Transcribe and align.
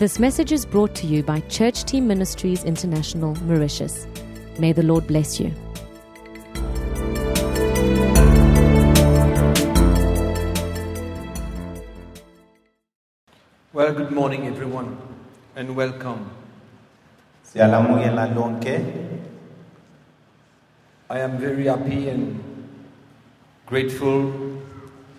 This 0.00 0.16
message 0.18 0.50
is 0.50 0.64
brought 0.64 0.94
to 0.94 1.06
you 1.06 1.22
by 1.22 1.40
Church 1.40 1.84
Team 1.84 2.08
Ministries 2.08 2.64
International, 2.64 3.34
Mauritius. 3.44 4.06
May 4.58 4.72
the 4.72 4.82
Lord 4.82 5.06
bless 5.06 5.38
you. 5.38 5.52
Well, 13.74 13.92
good 13.92 14.10
morning, 14.10 14.46
everyone, 14.46 14.96
and 15.54 15.76
welcome. 15.76 16.30
I 17.54 17.68
am 21.18 21.36
very 21.36 21.66
happy 21.66 22.08
and 22.08 22.42
grateful 23.66 24.32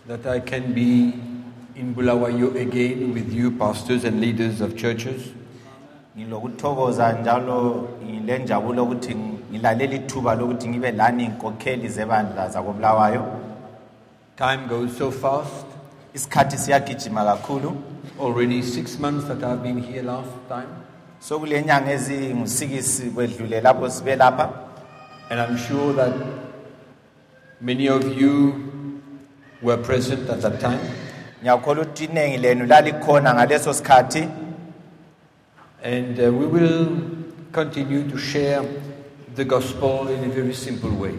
that 0.08 0.26
I 0.26 0.40
can 0.40 0.74
be 0.74 1.31
in 1.76 1.94
Bulawayo 1.96 2.56
again 2.60 3.14
with 3.14 3.32
you, 3.34 3.52
pastors 3.52 4.04
and 4.04 4.20
leaders 4.22 4.62
of 4.62 4.76
churches. 4.78 5.22
ngilokuthokoza 6.18 7.12
njalo 7.14 7.88
ngilenjabulo 8.06 8.84
ukuthi 8.84 9.16
ngilalela 9.52 9.94
ithuba 9.96 10.36
lokuthi 10.36 10.68
ngibe 10.70 10.92
lani 10.92 11.24
inkokheli 11.26 11.90
zebandla 11.90 12.50
zakobulawayo 12.50 13.26
Time 14.38 14.68
goes 14.70 14.98
so 14.98 15.12
fast. 15.12 15.66
isikhathi 16.14 16.58
siyagijima 16.58 17.26
kakhulu 17.26 17.72
Already 18.22 18.62
six 18.62 19.00
months 19.00 19.26
that 19.28 19.44
I've 19.44 19.64
been 19.64 19.84
here 19.84 20.02
last 20.04 20.30
time, 20.50 20.68
sokule 21.20 21.62
nyanga 21.64 21.92
ezingusikisi 21.92 23.04
kwedlule 23.10 23.62
lapho 23.62 23.90
sibe 23.90 24.16
lapha 24.16 24.50
and 25.30 25.40
I'm 25.40 25.58
sure 25.58 25.94
that 25.94 26.14
many 27.62 27.88
of 27.90 28.04
you 28.22 28.54
were 29.62 29.78
present 29.78 30.30
at 30.30 30.42
that 30.42 30.60
time. 30.60 30.80
Ngiyakholwa 31.42 31.84
ukuthi 31.86 32.04
iningi 32.06 32.38
lenu 32.38 32.66
lalikhona 32.66 33.34
ngaleso 33.34 33.74
sikhathi 33.74 34.28
And 35.84 36.20
uh, 36.20 36.32
we 36.32 36.46
will 36.46 37.02
continue 37.52 38.08
to 38.08 38.18
share 38.18 38.64
the 39.36 39.44
gospel 39.44 40.08
in 40.10 40.24
a 40.24 40.30
very 40.30 40.54
simple 40.54 40.92
way. 40.92 41.14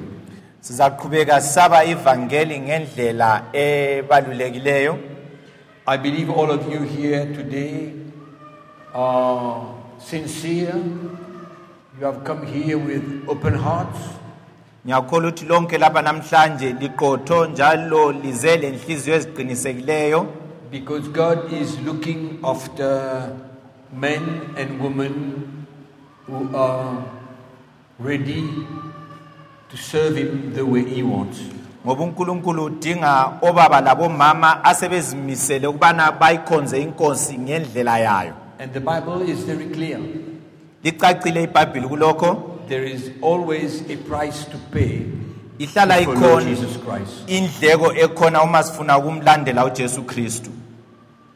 sizaqhubeka 0.60 1.40
sisaba 1.40 1.84
ivangeli 1.84 2.60
ngendlela 2.60 3.44
ebalulekileyo 3.52 4.98
I 5.86 5.96
believe 5.96 6.30
all 6.30 6.50
of 6.52 6.72
you 6.72 6.82
here 6.82 7.26
today 7.34 7.92
are 8.94 9.74
sincere. 9.98 10.76
You 11.98 12.06
have 12.06 12.22
come 12.22 12.46
here 12.46 12.78
with 12.78 13.24
open 13.28 13.54
hearts. 13.54 13.98
Ngiyakholwa 14.84 15.28
ukuthi 15.30 15.44
lonke 15.44 15.78
lapha 15.78 16.02
namhlanje 16.02 16.72
liqotho 16.80 17.46
njalo 17.46 18.12
lize 18.12 18.56
lenhliziyo 18.56 19.16
eziqinisekileyo 19.16 20.26
Because 20.70 21.08
God 21.08 21.52
is 21.52 21.78
looking 21.86 22.38
after 22.42 23.30
men 23.92 24.22
and 24.56 24.80
women 24.80 25.12
who 26.26 26.56
are 26.56 27.04
ready 28.00 28.44
to 29.70 29.76
serve 29.76 30.16
Him 30.16 30.52
the 30.54 30.62
way 30.64 30.82
He 30.84 31.02
wants. 31.02 31.38
ngoba 31.86 32.04
uNkulunkulu 32.04 32.64
udinga 32.64 33.32
obaba 33.42 33.80
labomama 33.80 34.64
asebezimisele 34.64 35.66
ukubana 35.66 36.12
bayikhonze 36.12 36.82
inkosi 36.82 37.38
ngendlela 37.38 37.98
yayo 37.98 38.32
And 38.58 38.72
the 38.72 38.80
Bible 38.80 39.22
is 39.30 39.38
very 39.44 39.66
clear. 39.66 39.98
licacile 40.84 41.42
iBhayibheli 41.42 41.88
kulokho 41.88 42.51
There 42.72 42.84
is 42.84 43.10
always 43.20 43.82
a 43.90 43.96
price 44.08 44.46
to 44.46 44.56
pay 44.72 45.04
ihlala 45.58 45.98
to 45.98 46.04
follow 46.04 46.38
ikhona 46.40 46.44
Jesus 46.44 46.76
Christ. 46.78 47.26
indleko 47.26 47.92
ekhona 47.94 48.42
uma 48.42 48.62
sifuna 48.62 48.98
ukumlandela 48.98 49.64
uJesu 49.64 50.02
Kristu 50.06 50.50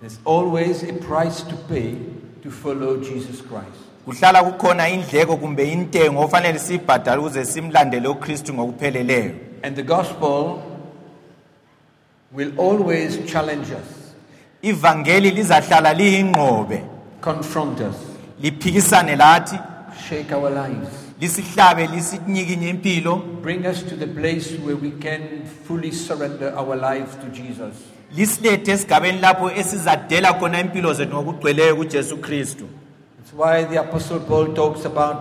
There's 0.01 0.19
always 0.25 0.83
a 0.83 0.92
price 0.95 1.42
to 1.42 1.57
pay 1.69 1.95
to 2.42 2.51
follow 2.51 2.97
Jesus 3.03 3.42
Christ. 3.42 3.81
kuhlala 4.07 4.42
kukhona 4.45 4.89
indleko 4.89 5.37
kumbe 5.37 5.73
intengo 5.73 6.20
ofanele 6.20 6.59
siyibhadale 6.59 7.19
ukuze 7.20 7.45
simlandele 7.45 8.08
uKristu 8.08 8.55
ngokupheleleyo 8.55 9.30
And 9.63 9.77
the 9.77 9.83
gospel 9.83 10.63
will 12.33 12.52
always 12.61 13.19
challenge 13.33 13.70
us, 13.73 14.14
ivangeli 14.63 15.30
lizahlala 15.30 15.92
liyingqobe 15.95 16.80
confront 17.20 17.80
us, 17.80 17.96
liphikisane 18.41 19.17
lathi 19.17 19.58
shake 20.08 20.33
our 20.33 20.51
lives, 20.51 21.05
lisihlabe 21.20 21.86
lisinyikinye 21.86 22.68
impilo 22.68 23.16
bring 23.42 23.66
us 23.66 23.82
to 23.84 23.96
the 23.96 24.06
place 24.06 24.50
where 24.64 24.77
we 24.77 24.90
can 24.90 25.20
fully 25.68 25.92
surrender 25.92 26.54
our 26.58 26.77
lives 26.77 27.14
to 27.16 27.27
Jesus. 27.42 27.74
lisilethe 28.16 28.72
esigabeni 28.72 29.18
lapho 29.20 29.50
esizadela 29.50 30.32
khona 30.32 30.60
impilo 30.60 30.92
zethu 30.94 31.14
ngokugcweleyo 31.16 31.77
kuJesu 31.77 32.16
Kristu 32.16 32.64
That's 33.18 33.32
why 33.32 33.64
the 33.64 33.80
Apostle 33.80 34.20
Paul 34.20 34.54
talks 34.54 34.84
about 34.84 35.16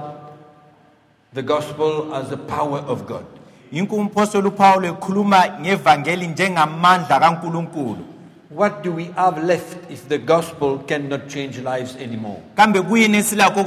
the 1.34 1.42
gospel 1.42 2.14
as 2.14 2.30
the 2.30 2.38
power 2.38 2.80
of 2.88 3.06
God. 3.08 3.26
yinko 3.72 3.96
umpostoli 3.96 4.48
uPaul 4.48 4.86
ekhuluma 4.86 5.44
ngevangeli 5.62 6.28
njengamandla 6.28 7.20
kaNkuluNkulu 7.20 8.06
What 8.50 8.84
do 8.84 8.92
we 8.92 9.06
have 9.16 9.44
left 9.44 9.90
if 9.92 10.08
the 10.08 10.18
gospel 10.20 10.78
cannot 10.88 11.28
change 11.30 11.58
lives 11.60 11.96
anymore? 11.96 12.40
kambe 12.56 12.82
kuyini 12.82 13.18
esilakho 13.18 13.62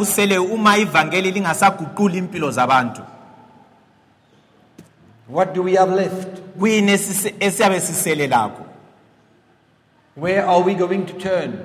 uma 0.53 0.77
ivangeli 0.79 1.31
lingasaguquli 1.31 2.19
impilo 2.19 2.51
zabantu 2.51 3.03
What 5.29 5.53
do 5.55 5.63
we 5.63 5.75
have 5.77 5.93
left? 5.95 6.41
kuyini 6.59 6.93
esise- 6.93 7.35
esiyabe 7.41 7.81
sisele 7.81 8.27
lakho 8.29 8.65
Where 10.17 10.47
are 10.47 10.63
we 10.63 10.75
going 10.75 11.07
to 11.07 11.13
turn 11.15 11.59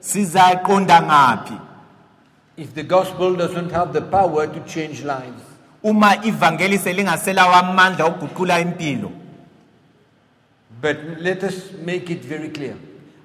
sizaqonda 0.00 1.02
ngaphi 1.02 1.60
if 2.56 2.74
the 2.74 2.82
gospel 2.82 3.36
doesn't 3.36 3.70
have 3.72 3.92
the 3.92 4.00
power 4.00 4.46
to 4.46 4.60
change 4.60 5.02
lives? 5.04 5.42
uma 5.82 6.16
ivangeli 6.24 6.78
selingaselawo 6.78 7.52
amandla 7.54 8.04
okuguqula 8.06 8.60
impilo 8.60 9.10
But 10.80 10.96
let 11.20 11.42
us 11.42 11.54
make 11.84 12.10
it 12.10 12.24
very 12.24 12.48
clear. 12.48 12.74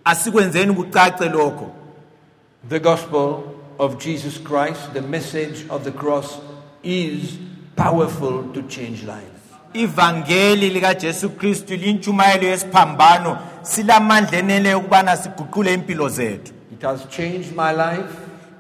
asikwenzeni 0.06 0.74
kucace 0.74 1.30
lokho 1.30 1.72
The 2.70 2.80
gospel 2.80 3.44
of 3.80 3.98
Jesus 4.00 4.38
Christ, 4.38 4.94
the 4.94 5.02
message 5.02 5.66
of 5.70 5.84
the 5.84 5.92
cross, 5.92 6.38
is 6.84 7.38
powerful 7.76 8.44
to 8.54 8.62
change 8.62 9.04
lives. 9.04 9.42
ivangeli 9.74 10.70
likaJesu 10.70 11.30
Kristu 11.30 11.76
lintshumayelo 11.76 12.48
yesiphambano 12.48 13.38
silamandla 13.62 14.38
enele 14.40 14.76
ukubana 14.76 15.18
siguqule 15.18 15.74
impilo 15.74 16.10
zethu 16.10 16.54
It 16.74 16.82
has 16.82 17.06
changed 17.10 17.52
my 17.56 17.72
life 17.72 18.16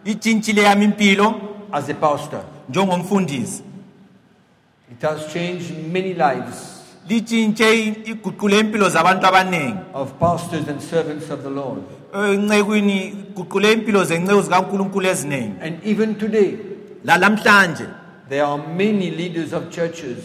itshintshile 0.06 0.62
yami 0.62 0.85
impilo 0.85 1.35
as 1.72 1.90
a 1.90 1.94
pastor. 1.94 2.44
njengomfundisi 2.69 3.63
It 4.91 5.02
has 5.02 5.34
changed 5.34 5.72
many 5.94 6.13
lives 6.13 6.70
litshintshe 7.11 7.67
iguqule 8.05 8.59
impilo 8.59 8.89
zabantu 8.89 9.25
abaningi. 9.27 9.77
Of 9.94 10.17
pastors 10.19 10.67
and 10.67 10.81
servants 10.81 11.29
of 11.29 11.44
the 11.44 11.49
Lord. 11.49 11.83
encekwini 12.13 12.97
iguqule 13.07 13.72
impilo 13.73 14.03
zenceku 14.03 14.41
zikaNkuluNkulu 14.41 15.07
eziningi. 15.07 15.55
And 15.61 15.83
even 15.83 16.16
today, 16.16 16.57
lalamhlanje 17.05 17.88
there 18.29 18.44
are 18.44 18.57
many 18.57 19.11
leaders 19.11 19.51
of 19.53 19.69
churches 19.72 20.17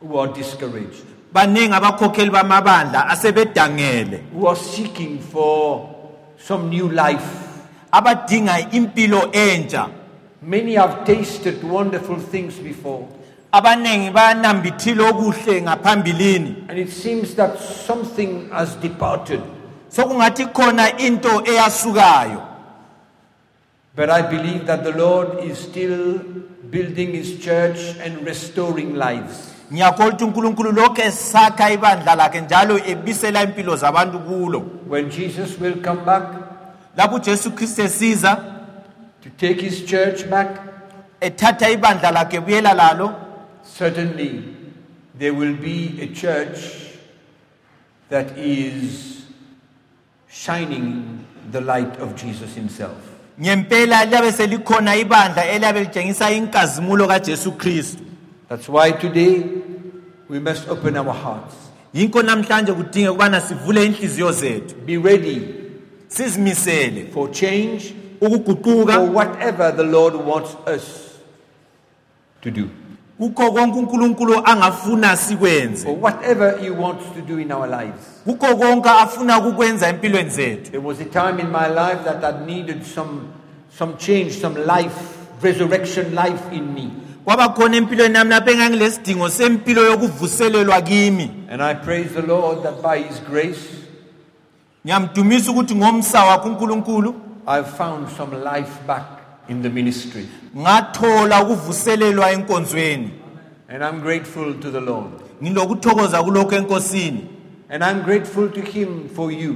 who 0.00 0.16
are 0.18 0.32
discouraged, 0.32 1.04
baningi 1.32 1.74
abakhokheli 1.74 2.30
bamabandla 2.30 3.08
asebedangele. 3.08 4.18
Who 4.32 4.46
are 4.46 4.56
seeking 4.56 5.18
for 5.18 5.90
some 6.38 6.70
new 6.70 6.88
life. 6.88 7.44
abadinga 7.92 8.70
impilo 8.72 9.30
entsha. 9.32 9.90
Many 10.42 10.74
have 10.74 11.04
tasted 11.06 11.62
wonderful 11.64 12.18
things 12.18 12.58
before, 12.58 13.08
abaningi 13.56 14.10
bayanambithile 14.10 15.02
okuhle 15.10 15.62
ngaphambilini 15.62 16.56
and 16.68 16.78
it 16.78 16.90
seems 16.90 17.34
that 17.34 17.58
something 17.86 18.48
has 18.50 18.74
departed. 18.82 19.40
sokungathi 19.88 20.44
khona 20.52 20.98
into 20.98 21.28
eyasukayo 21.28 22.40
But 23.96 24.10
I 24.10 24.22
believe 24.22 24.66
that 24.66 24.82
the 24.82 24.90
Lord 24.90 25.44
is 25.44 25.56
still 25.58 26.18
building 26.70 27.12
His 27.14 27.38
church 27.38 27.78
and 28.04 28.26
restoring 28.26 28.94
lives. 28.96 29.50
ngiyakholwa 29.72 30.08
ukuthi 30.12 30.24
unkulunkulu 30.24 30.72
lokhu 30.72 31.00
esakha 31.00 31.70
ibandla 31.72 32.14
lakhe 32.14 32.40
njalo 32.40 32.78
ebisela 32.86 33.42
impilo 33.42 33.76
zabantu 33.76 34.18
kulo 34.18 34.62
When 34.88 35.10
Jesus 35.10 35.60
will 35.60 35.76
come 35.82 36.00
back 36.04 36.22
lapho 36.96 37.16
ujesu 37.16 37.50
kristu 37.50 37.82
esiza 37.82 38.36
to 39.22 39.30
take 39.38 39.60
His 39.60 39.84
church 39.86 40.26
back, 40.30 40.48
ethatha 41.20 41.70
ibandla 41.70 42.10
lakhe 42.10 42.40
buyela 42.40 42.74
lalo 42.74 43.14
certainly 43.64 44.42
there 45.18 45.32
will 45.34 45.54
be 45.56 45.98
a 46.02 46.06
church 46.14 46.90
that 48.10 48.36
is 48.38 49.24
shining 50.28 51.24
the 51.50 51.60
light 51.60 51.96
of 52.00 52.14
Jesus 52.16 52.54
Himself. 52.54 52.96
ngempela 53.40 54.04
liyabe 54.04 54.32
selikhona 54.32 54.96
ibandla 54.96 55.44
eliyabe 55.48 55.80
litshengisa 55.80 56.30
inkazimulo 56.30 57.06
kajesu 57.08 57.52
kristu 57.52 58.02
That's 58.48 58.68
why 58.68 58.92
today 58.92 59.42
we 60.28 60.38
must 60.40 60.68
open 60.68 60.96
our 60.96 61.12
hearts. 61.14 61.54
yinko 61.94 62.22
namhlanje 62.22 62.72
kudinge 62.72 63.08
ukubana 63.08 63.40
sivule 63.40 63.84
inhliziyo 63.86 64.32
zethu 64.32 64.74
Be 64.86 64.98
ready 64.98 65.42
sizimisele 66.08 67.06
for 67.12 67.30
change 67.32 67.94
ukuguquka 68.20 68.98
whatever 69.00 69.76
the 69.76 69.82
Lord 69.82 70.14
wants 70.14 70.56
us 70.76 70.82
to 72.42 72.50
do, 72.50 72.68
kukho 73.18 73.52
konke 73.52 73.78
uNkulunkulu 73.78 74.40
angafuna 74.44 75.16
sikwenze 75.16 75.84
for 75.86 75.94
whatever 76.02 76.58
He 76.58 76.70
wants 76.70 77.04
to 77.14 77.20
do 77.22 77.38
in 77.38 77.52
our 77.52 77.68
lives. 77.68 78.02
kukho 78.24 78.56
konke 78.56 78.88
afuna 78.88 79.38
ukukwenza 79.38 79.88
empilweni 79.88 80.30
zethu 80.30 80.70
There 80.70 80.86
was 80.86 81.00
a 81.00 81.04
time 81.04 81.40
in 81.40 81.50
my 81.52 81.68
life 81.68 82.04
that 82.04 82.24
I 82.24 82.44
needed 82.46 82.84
some, 82.86 83.20
some 83.78 83.96
change, 83.98 84.32
some 84.40 84.54
life, 84.66 84.96
resurrection 85.42 86.14
life 86.14 86.42
in 86.52 86.74
me. 86.74 86.90
kwaba 87.24 87.48
khona 87.48 87.76
empilweni 87.76 88.14
yami 88.16 88.30
lapho 88.30 88.50
engangilesidingo 88.50 89.28
sempilo 89.28 89.84
yokuvuselelwa 89.84 90.82
kimi 90.82 91.30
And 91.50 91.62
I 91.62 91.74
praise 91.74 92.12
the 92.14 92.22
Lord 92.22 92.62
that 92.62 92.82
by 92.82 92.98
His 93.02 93.20
grace, 93.30 93.60
ngiyamdumisa 94.86 95.50
ukuthi 95.50 95.74
ngomsa 95.74 96.24
wakhe 96.24 96.48
uNkulunkulu 96.48 97.14
I've 97.46 97.68
found 97.76 98.08
some 98.16 98.36
life 98.44 98.72
back 98.86 99.04
in 99.48 99.62
the 99.62 99.68
ministry. 99.70 100.26
ngathola 100.56 101.42
ukuvuselelwa 101.42 102.32
enkonzweni 102.32 103.10
And 103.68 103.82
I'm 103.84 104.00
grateful 104.00 104.54
to 104.54 104.70
the 104.70 104.80
Lord. 104.80 105.10
ngilokuthokoza 105.42 106.22
kulokho 106.22 106.54
enkosini 106.56 107.20
And 107.70 107.82
I'm 107.84 108.02
grateful 108.02 108.48
to 108.50 108.60
Him 108.60 109.08
for 109.16 109.32
you. 109.32 109.54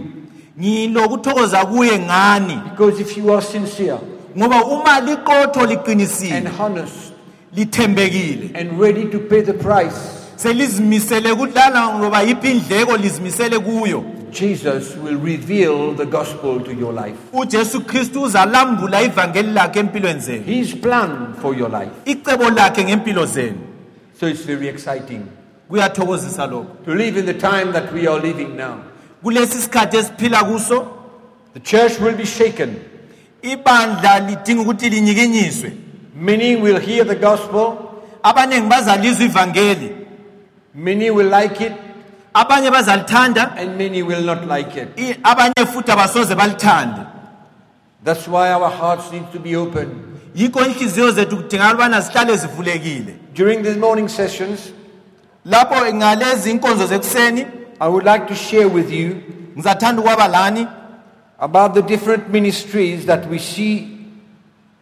ngilokuthokoza 0.60 1.64
kuye 1.66 1.98
ngani 1.98 2.60
Because 2.70 3.00
if 3.00 3.16
you 3.16 3.32
are 3.32 3.42
sincere 3.42 3.98
ngoba 4.36 4.64
uma 4.64 5.00
liqotho 5.00 5.60
and 5.60 5.70
liqinisile 5.70 6.50
honest 6.58 7.12
lithembekile 7.54 8.50
and 8.54 8.80
ready 8.80 9.04
to 9.10 9.18
pay 9.18 9.40
the 9.42 9.54
price, 9.54 9.96
selizimisele 10.36 11.34
kudlala 11.34 11.98
ngoba 11.98 12.22
yiphi 12.22 12.50
indleko 12.50 12.96
lizimisele 12.96 13.58
kuyo 13.58 14.04
Jesus 14.32 14.96
will 14.96 15.16
reveal 15.18 15.94
the 15.94 16.04
gospel 16.06 16.60
to 16.60 16.72
your 16.74 16.92
life. 16.92 17.16
uJesu 17.32 17.80
Kristu 17.80 18.22
uzalambula 18.22 19.02
ivangeli 19.02 19.52
lakhe 19.52 19.78
empilweni 19.80 20.20
zenu 20.20 20.44
His 20.44 20.74
plan 20.74 21.34
for 21.42 21.54
your 21.58 21.70
life. 21.70 21.90
icebo 22.04 22.50
lakhe 22.50 22.84
ngempilo 22.84 23.26
zenu 23.26 23.56
So 24.20 24.26
it's 24.28 24.42
very 24.46 24.68
exciting 24.68 25.22
We 25.70 25.80
are 25.80 25.90
kuyathokozisa 25.90 26.46
lokho 26.46 26.84
to 26.84 26.94
live 26.94 27.16
in 27.18 27.26
the 27.26 27.34
time 27.34 27.72
that 27.72 27.92
we 27.92 28.06
are 28.08 28.20
living 28.20 28.56
now. 28.56 28.74
kulesi 29.22 29.58
sikhathi 29.62 29.96
esiphila 29.96 30.44
kuso 30.44 30.86
The 31.54 31.60
church 31.60 31.98
will 32.00 32.16
be 32.16 32.24
shaken. 32.26 32.76
ibandla 33.42 34.20
lidinga 34.20 34.62
ukuthi 34.62 34.90
linyikinyiswe 34.90 35.72
Many 36.20 36.56
will 36.56 36.80
hear 36.80 37.04
the 37.04 37.14
gospel, 37.14 37.72
abaningi 38.22 38.66
bazalizwa 38.68 39.26
ivangeli 39.26 39.90
many 40.74 41.10
will 41.10 41.28
like 41.30 41.60
it, 41.66 41.72
abanye 42.40 42.70
bazalithanda 42.70 43.52
and 43.56 43.76
many 43.78 44.02
will 44.02 44.22
not 44.24 44.46
like 44.46 44.76
it. 44.82 44.88
i- 44.98 45.16
abanye 45.30 45.66
futhi 45.72 45.90
abasoze 45.92 46.34
balithande 46.34 47.06
That's 48.04 48.28
why 48.28 48.52
our 48.52 48.70
hearts 48.70 49.10
need 49.12 49.26
to 49.32 49.38
be 49.40 49.56
open. 49.56 49.88
yikho 50.34 50.60
inhliziyo 50.66 51.10
zethu 51.10 51.36
kudingakala 51.36 51.74
ubana 51.74 52.00
zihlale 52.00 52.36
zivulekile 52.36 53.14
During 53.34 53.62
these 53.62 53.76
morning 53.78 54.08
sessions, 54.08 54.72
lapho 55.44 55.94
ngalezi 55.94 56.50
inkonzo 56.50 56.86
zekuseni 56.86 57.46
I 57.80 57.88
would 57.88 58.04
like 58.04 58.26
to 58.28 58.34
share 58.34 58.66
with 58.68 58.90
you 58.92 59.16
ngizathanda 59.56 60.02
ukwaba 60.02 60.28
lani 60.28 60.66
about 61.40 61.74
the 61.74 61.82
different 61.82 62.28
ministries 62.28 63.06
that 63.06 63.26
we 63.30 63.38
see 63.38 63.98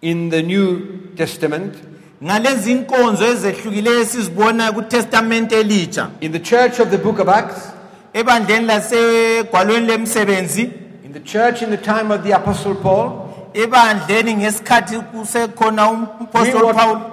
in 0.03 0.31
the 0.31 0.43
New 0.43 0.81
Testament. 1.17 1.75
Ngalezi 2.25 2.73
inkonzo 2.73 3.27
ezehlukileyo 3.27 4.01
esizibona 4.01 4.73
kutestamente 4.73 5.61
elitsha 5.61 6.09
In 6.21 6.33
the 6.33 6.39
church 6.41 6.81
of 6.81 6.91
the 6.91 6.99
book 6.99 7.19
of 7.19 7.29
Acts, 7.29 7.73
ebandleni 8.13 8.67
lasegwalweni 8.67 9.87
lemsebenzi 9.87 10.63
in 11.05 11.13
the 11.13 11.21
church 11.21 11.63
in 11.63 11.71
the 11.71 11.77
time 11.77 12.11
of 12.15 12.23
the 12.23 12.33
Apostle 12.33 12.75
Paul, 12.75 13.11
ebandleni 13.55 14.35
ngesikhathi 14.37 14.99
kusekhona 14.99 15.89
um-, 15.91 16.09
we 16.21 16.27
umpostoli 16.27 16.73
paul 16.75 16.95
want, 16.95 17.13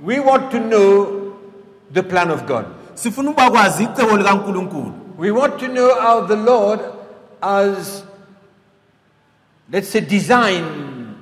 we 0.00 0.20
want 0.20 0.50
to 0.50 0.58
know 0.60 1.32
the 1.92 2.02
plan 2.02 2.30
of 2.30 2.46
God. 2.46 2.64
sifuna 2.94 3.30
ukuba 3.30 3.50
kwazi 3.50 3.84
icebo 3.84 4.16
likankulunkulu 4.16 4.92
We 5.18 5.30
want 5.30 5.58
to 5.60 5.68
know 5.68 5.94
how 6.00 6.26
the 6.26 6.34
Lord 6.36 6.80
has, 7.40 8.02
let's 9.70 9.88
say, 9.88 10.00
designed 10.00 11.14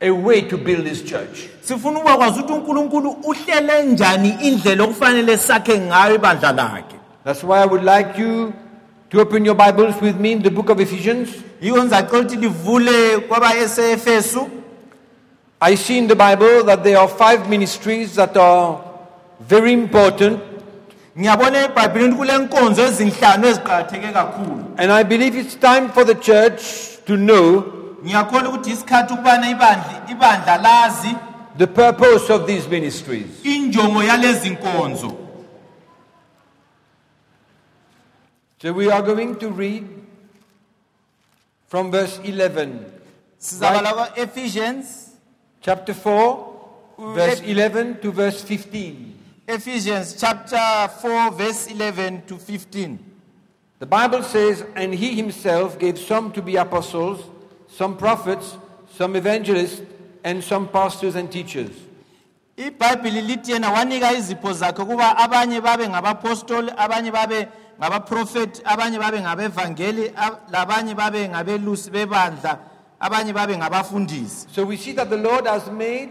a 0.00 0.10
way 0.10 0.40
to 0.42 0.56
build 0.56 0.86
his 0.86 1.02
church. 1.02 1.48
Sifuna 1.66 1.98
ukuthi 2.00 2.52
unkulunkulu 2.52 3.10
uhlele 3.10 3.82
njani 3.82 4.36
indlela 4.42 4.84
okufanele 4.84 5.38
sakhe 5.38 5.78
ngayo 5.78 6.14
ibandla 6.14 6.52
lakhe. 6.52 6.96
That's 7.24 7.42
why 7.42 7.62
I 7.62 7.66
would 7.66 7.82
like 7.82 8.18
you 8.18 8.52
to 9.10 9.20
open 9.20 9.44
your 9.44 9.56
Bibles 9.56 10.00
with 10.00 10.20
me 10.20 10.32
in 10.32 10.42
the 10.42 10.50
book 10.50 10.70
of 10.70 10.80
Ephesians. 10.80 11.28
ngizacela 11.60 12.20
ukuthi 12.20 12.36
livule 12.36 13.22
I 15.60 15.74
see 15.74 15.98
in 15.98 16.06
the 16.06 16.14
Bible 16.14 16.64
that 16.64 16.84
there 16.84 16.98
are 16.98 17.08
five 17.08 17.48
ministries 17.48 18.14
that 18.14 18.36
are 18.36 18.80
very 19.40 19.72
important, 19.72 20.38
ngiyabona 21.18 21.64
ebhayibhilini 21.64 22.14
kule 22.14 22.38
nkonzo 22.38 22.82
ezinhlanu 22.82 23.46
eziqakatheke 23.46 24.12
kakhulu. 24.12 24.64
And 24.78 24.92
I 24.92 25.02
believe 25.02 25.34
it's 25.34 25.56
time 25.56 25.88
for 25.88 26.04
the 26.04 26.14
church 26.14 26.62
to 27.06 27.16
know 27.16 27.64
ngiyakholwa 28.04 28.48
ukuthi 28.48 28.70
isikhathi 28.70 29.14
ukubana 29.14 29.50
ibandla 29.50 30.02
ibandla 30.10 30.56
lazi 30.56 31.16
the 31.58 31.66
purpose 31.66 32.30
of 32.30 32.46
these 32.46 32.68
ministries. 32.68 33.42
injongo 33.44 34.02
yalezi 34.02 34.50
nkonzo. 34.50 35.16
So 38.58 38.72
we 38.72 38.90
are 38.90 39.02
going 39.02 39.36
to 39.36 39.50
read 39.50 39.86
from 41.68 41.90
verse 41.90 42.18
11, 42.24 42.84
sizabala 43.38 43.92
kwa-ephesians 43.92 45.10
chapter 45.60 45.94
4, 45.94 47.14
verse 47.14 47.40
11 47.40 48.00
to 48.00 48.12
verse 48.12 48.42
15. 48.42 49.14
ephesians 49.48 50.16
chapter 50.18 50.88
4 51.00 51.30
verse 51.32 51.66
11 51.68 52.22
to 52.26 52.38
15 52.38 52.98
The 53.78 53.86
Bible 53.86 54.22
says, 54.22 54.64
And 54.74 54.94
he 54.94 55.14
himself 55.14 55.78
gave 55.78 55.98
some 55.98 56.32
to 56.32 56.40
be 56.40 56.56
apostles, 56.56 57.22
some 57.68 57.96
prophets, 57.96 58.56
some 58.94 59.16
evangelists, 59.16 59.82
and 60.26 60.42
some 60.42 60.66
pastors 60.68 61.14
and 61.16 61.30
teachers. 61.30 61.70
ibhayibhili 62.56 63.20
lithi 63.22 63.52
yena 63.52 63.70
wanika 63.70 64.12
izipho 64.12 64.52
zakhe 64.52 64.84
kuba 64.84 65.16
abanye 65.16 65.60
babe 65.60 65.88
ngabapostoli 65.88 66.72
abanye 66.76 67.10
babe 67.12 67.48
ngabaprofethi 67.80 68.62
abanye 68.64 68.98
babe 68.98 69.20
ngabevangeli 69.20 70.08
ab- 70.16 70.38
labanye 70.50 70.94
babe 70.94 71.28
ngabelusi 71.28 71.90
bebandla 71.90 72.58
abanye 73.00 73.32
babe 73.32 73.56
ngabafundisi 73.56 74.46
So 74.54 74.64
we 74.64 74.76
see 74.76 74.92
that 74.92 75.10
the 75.10 75.16
Lord 75.16 75.46
has 75.46 75.70
made 75.70 76.10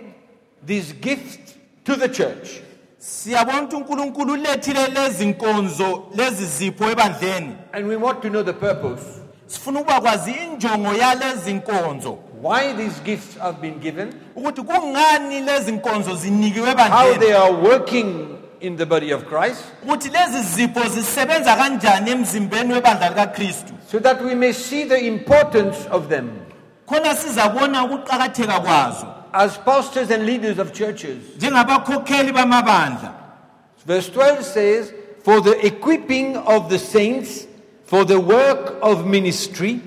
this 0.65 0.93
gift 1.01 1.55
to 1.85 1.95
the 1.95 2.07
church. 2.09 2.61
siyabona 2.99 3.61
ukuthi 3.61 3.75
unkulunkulu 3.75 4.33
ulethile 4.33 4.87
lezi 4.87 5.25
nkonzo 5.25 6.03
lezi 6.15 6.45
zipho 6.45 6.91
ebandleni 6.91 7.55
And 7.73 7.87
we 7.87 7.95
want 7.95 8.21
to 8.21 8.29
know 8.29 8.43
the 8.43 8.53
purpose. 8.53 9.03
sifuna 9.47 9.79
ukuba 9.79 10.01
kwazi 10.01 10.31
injongo 10.31 10.93
yalezi 10.93 11.53
nkonzo 11.53 12.17
Why 12.41 12.73
these 12.73 12.99
gifts 12.99 13.37
have 13.37 13.61
been 13.61 13.79
given, 13.79 14.13
ukuthi 14.35 14.61
kungani 14.61 15.39
lezi 15.41 15.71
nkonzo 15.71 16.15
zinikiwe 16.15 16.65
how 16.65 16.71
ebandleni 16.71 17.19
they 17.19 17.33
are 17.33 17.53
working 17.53 18.37
in 18.59 18.77
the 18.77 18.85
body 18.85 19.11
of 19.13 19.25
Christ, 19.25 19.63
ukuthi 19.83 20.09
lezi 20.09 20.41
zipho 20.55 20.89
zisebenza 20.89 21.55
kanjani 21.55 22.11
emzimbeni 22.11 22.73
webandla 22.73 23.09
likakristu? 23.09 23.73
So 23.91 23.99
that 23.99 24.21
we 24.21 24.35
may 24.35 24.53
see 24.53 24.83
the 24.83 25.07
importance 25.07 25.87
of 25.91 26.09
them. 26.09 26.29
khona 26.87 27.15
sizabona 27.15 27.83
ukuqakatheka 27.83 28.59
kwazo. 28.59 29.07
As 29.33 29.57
pastors 29.57 30.11
and 30.11 30.25
leaders 30.25 30.59
of 30.59 30.71
churches, 30.73 31.17
njengabakhokheli 31.37 32.31
bamabandla. 32.31 33.13
Verse 33.85 34.09
12 34.09 34.43
says, 34.43 34.93
For 35.23 35.41
the 35.41 35.65
equipping 35.65 36.37
of 36.37 36.69
the 36.69 36.79
saints, 36.79 37.47
for 37.85 38.05
the 38.05 38.19
work 38.19 38.75
of 38.81 39.05
ministry, 39.05 39.81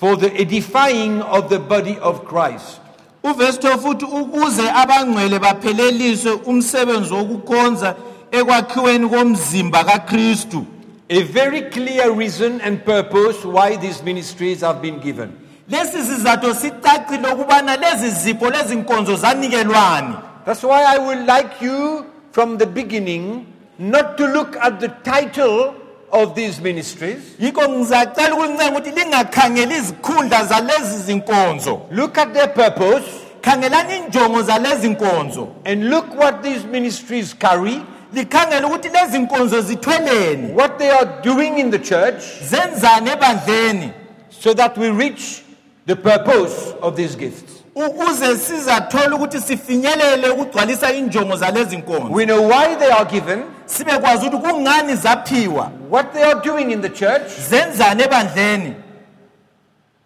for 0.00 0.16
the 0.16 0.40
edifying 0.40 1.22
of 1.22 1.48
the 1.48 1.58
body 1.58 1.98
of 2.02 2.24
Christ. 2.24 2.80
uvesi 3.24 3.58
12 3.58 3.78
futhi 3.78 4.04
ukuze 4.04 4.70
abangcwele 4.70 5.38
bapheleliswe 5.38 6.32
umsebenzi 6.32 7.14
wokukhonza 7.14 7.94
ekwakhiweni 8.32 9.08
komzimba 9.08 9.84
kakristu 9.84 10.64
A 11.08 11.22
very 11.22 11.62
clear 11.62 12.12
reason 12.12 12.60
and 12.60 12.84
purpose 12.84 13.44
why 13.44 13.76
these 13.76 14.02
ministries 14.04 14.60
have 14.60 14.80
been 14.82 14.98
given. 15.00 15.28
lesi 15.68 16.02
sizathu 16.02 16.54
sicacile 16.54 17.28
ukubana 17.32 17.76
lezi 17.76 18.10
zipho 18.10 18.50
lezi 18.50 18.76
nkonzo 18.76 19.16
zanikelwani 19.16 20.14
That's 20.44 20.64
why 20.64 20.82
I 20.94 20.98
would 20.98 21.26
like 21.26 21.64
you 21.66 22.04
from 22.32 22.58
the 22.58 22.66
beginning 22.66 23.46
not 23.78 24.16
to 24.16 24.26
look 24.26 24.56
at 24.60 24.80
the 24.80 24.88
title 24.88 25.74
of 26.12 26.34
these 26.34 26.60
ministries. 26.60 27.18
yikho 27.38 27.68
ngizacela 27.68 28.34
ukuncenga 28.34 28.70
ukuthi 28.70 28.90
lingakhangeli 28.90 29.76
izikhundla 29.76 30.44
zalezi 30.44 30.98
zinkonzo. 31.02 31.80
Look 31.90 32.18
at 32.18 32.32
their 32.32 32.48
purpose. 32.48 33.06
Khangelani 33.40 33.96
injongo 33.96 34.42
zalezi 34.42 34.88
nkonzo. 34.88 35.48
And 35.64 35.90
look 35.90 36.14
what 36.14 36.42
these 36.42 36.64
ministries 36.64 37.34
carry, 37.34 37.80
likhangele 38.14 38.66
ukuthi 38.66 38.88
lezi 38.88 39.18
nkonzo 39.18 39.60
zithweleni. 39.60 40.52
What 40.54 40.78
they 40.78 40.90
are 40.90 41.22
doing 41.22 41.58
in 41.58 41.70
the 41.70 41.78
church, 41.78 42.22
zenzani 42.42 43.10
ebandleni? 43.10 43.92
So 44.30 44.54
that 44.54 44.76
we 44.78 44.90
reach 44.90 45.42
the 45.86 45.96
purpose 45.96 46.74
of 46.82 46.96
these 46.96 47.16
gifts. 47.16 47.60
ukuze 47.74 48.36
sizathola 48.36 49.16
ukuthi 49.16 49.40
sifinyelele 49.40 50.28
ukugcwalisa 50.28 50.92
injongo 50.92 51.36
zalezi 51.36 51.76
nkonzo. 51.76 52.12
We 52.12 52.24
know 52.24 52.48
why 52.48 52.76
they 52.76 52.92
are 52.92 53.04
given, 53.10 53.42
sibe 53.70 53.98
kwazi 53.98 54.26
ukuthi 54.26 54.42
kungani 54.42 54.94
zaphiwa 54.94 55.70
what 55.90 56.12
they 56.12 56.24
are 56.24 56.40
doing 56.40 56.72
in 56.72 56.82
the 56.82 56.88
church 56.88 57.28
zenzani 57.50 58.02
ebandleni 58.02 58.74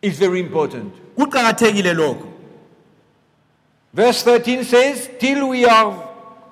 is 0.02 0.18
very 0.18 0.40
important. 0.40 0.92
kuqakathekile 1.16 1.94
lokho 1.94 2.34
Verse 3.94 4.24
13 4.24 4.64
says, 4.64 5.08
Till 5.20 5.48
we 5.48 5.64
are 5.64 5.94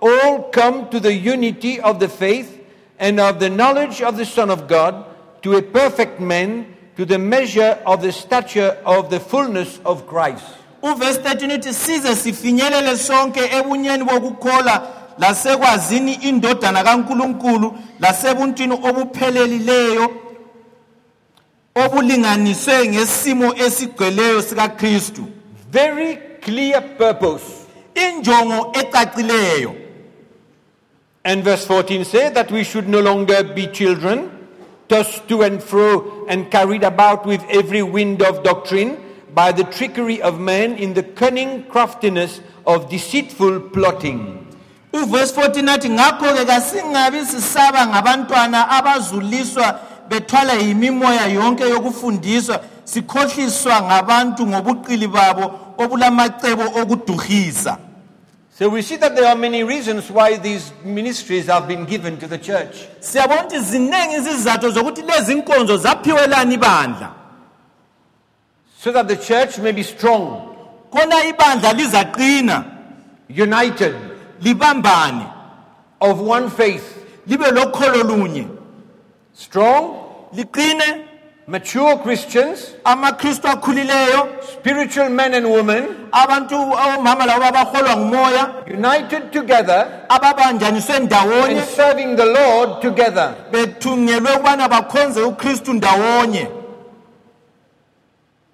all 0.01 0.45
come 0.51 0.89
to 0.91 1.01
the 1.01 1.13
unity 1.13 1.81
of 1.81 1.99
the 1.99 2.09
faith 2.09 2.61
and 3.01 3.19
of 3.19 3.41
the 3.41 3.51
knowledge 3.51 4.01
of 4.01 4.17
the 4.17 4.25
Son 4.25 4.49
of 4.49 4.69
God, 4.69 5.05
to 5.43 5.57
a 5.57 5.63
perfect 5.63 6.21
man, 6.21 6.77
to 6.97 7.05
the 7.05 7.19
measure 7.19 7.83
of 7.85 8.01
the 8.01 8.13
stature 8.13 8.79
of 8.87 9.11
the 9.11 9.19
fullness 9.19 9.81
of 9.85 10.07
Christ. 10.07 10.45
uvesi 10.83 11.21
13 11.21 11.55
uthi 11.55 11.73
size 11.73 12.15
sifinyelele 12.17 12.97
sonke 12.97 13.41
ebunyeni 13.41 14.05
bokukholwa 14.05 14.89
lasekwazini 15.19 16.13
indodana 16.15 16.85
kankulunkulu 16.85 17.79
lasebuntwini 18.01 18.73
obuphelelileyo 18.73 20.11
obulinganiswe 21.75 22.89
ngesimo 22.89 23.55
esigcweleyo 23.57 24.43
sikakristu 24.43 25.23
Very 25.71 26.17
clear 26.41 26.83
purpose. 26.99 27.45
injongo 27.95 28.73
ecacileyo 28.81 29.75
And 31.25 31.45
verse 31.45 31.65
14 31.67 32.05
says 32.05 32.33
that 32.33 32.51
we 32.51 32.65
should 32.65 32.89
no 32.89 33.01
longer 33.01 33.45
be 33.45 33.69
children, 33.69 34.29
tossed 34.89 35.29
to 35.29 35.43
and 35.43 35.63
fro 35.63 36.27
and 36.29 36.51
carried 36.51 36.83
about 36.83 37.25
with 37.25 37.41
every 37.49 37.81
wind 37.83 38.23
of 38.23 38.43
doctrine 38.43 38.99
by 39.33 39.53
the 39.53 39.63
trickery 39.63 40.21
of 40.21 40.41
men 40.41 40.75
in 40.75 40.95
the 40.95 41.03
cunning 41.05 41.63
craftiness 41.71 42.41
of 42.67 42.91
deceitful 42.91 43.61
plotting. 43.71 44.42
Uvesi 44.93 45.35
14 45.35 45.69
athi 45.69 45.89
ngakho-ke 45.91 46.45
kasingabi 46.45 47.27
sisaba 47.27 47.87
ngabantwana 47.87 48.69
abazuliswa 48.69 49.81
bethwala 50.09 50.53
yimimoya 50.53 51.27
yonke 51.27 51.65
yokufundiswa 51.69 52.61
sikhohliswa 52.85 53.83
ngabantu 53.83 54.47
ngobuqili 54.47 55.09
babo 55.09 55.61
obulamacebo 55.79 56.63
okuduhisa. 56.81 57.79
So 58.59 58.69
we 58.69 58.83
see 58.83 58.97
that 58.97 59.17
there 59.17 59.27
are 59.27 59.35
many 59.35 59.65
reasons 59.65 60.11
why 60.11 60.37
these 60.37 60.73
ministries 60.85 61.47
have 61.47 61.67
been 61.67 61.87
given 61.87 62.19
to 62.19 62.27
the 62.27 62.39
church. 62.39 62.77
siyabona 63.01 63.41
ukuthi 63.41 63.59
ziningi 63.59 64.15
izizathu 64.17 64.71
zokuthi 64.71 65.03
lezi 65.03 65.35
nkonzo 65.35 65.77
zaphiwelani 65.77 66.55
ibandla. 66.55 67.11
So 68.79 68.93
that 68.93 69.09
the 69.09 69.17
church 69.17 69.59
may 69.59 69.73
be 69.73 69.83
strong, 69.83 70.55
khona 70.91 71.25
ibandla 71.25 71.73
lizaqina. 71.73 72.65
united, 73.29 73.95
libambane 74.43 75.27
of 76.01 76.21
one 76.21 76.51
faith, 76.51 77.07
libe 77.27 77.51
lokholo 77.53 78.03
lunye 78.03 78.49
strong, 79.33 79.95
liqine 80.35 81.07
mature 81.47 81.97
Christians, 82.03 82.75
amakristu 82.85 83.49
akhulileyo 83.49 84.29
spiritual 84.43 85.09
men 85.11 85.35
and 85.35 85.47
women, 85.51 86.09
abantu 86.13 86.55
omama 86.55 87.27
labo 87.27 87.45
abaholwa 87.45 87.97
ngumoya 87.97 88.55
united 88.67 89.31
together 89.33 90.05
ababanjaniswe 90.09 90.99
ndawonye 90.99 91.59
and 91.61 91.69
serving 91.69 92.17
the 92.17 92.25
Lord 92.27 92.81
together. 92.83 93.35
bethungelwe 93.53 94.33
ukubana 94.33 94.69
bakhonze 94.69 95.23
ukristu 95.23 95.73
ndawonye 95.73 96.49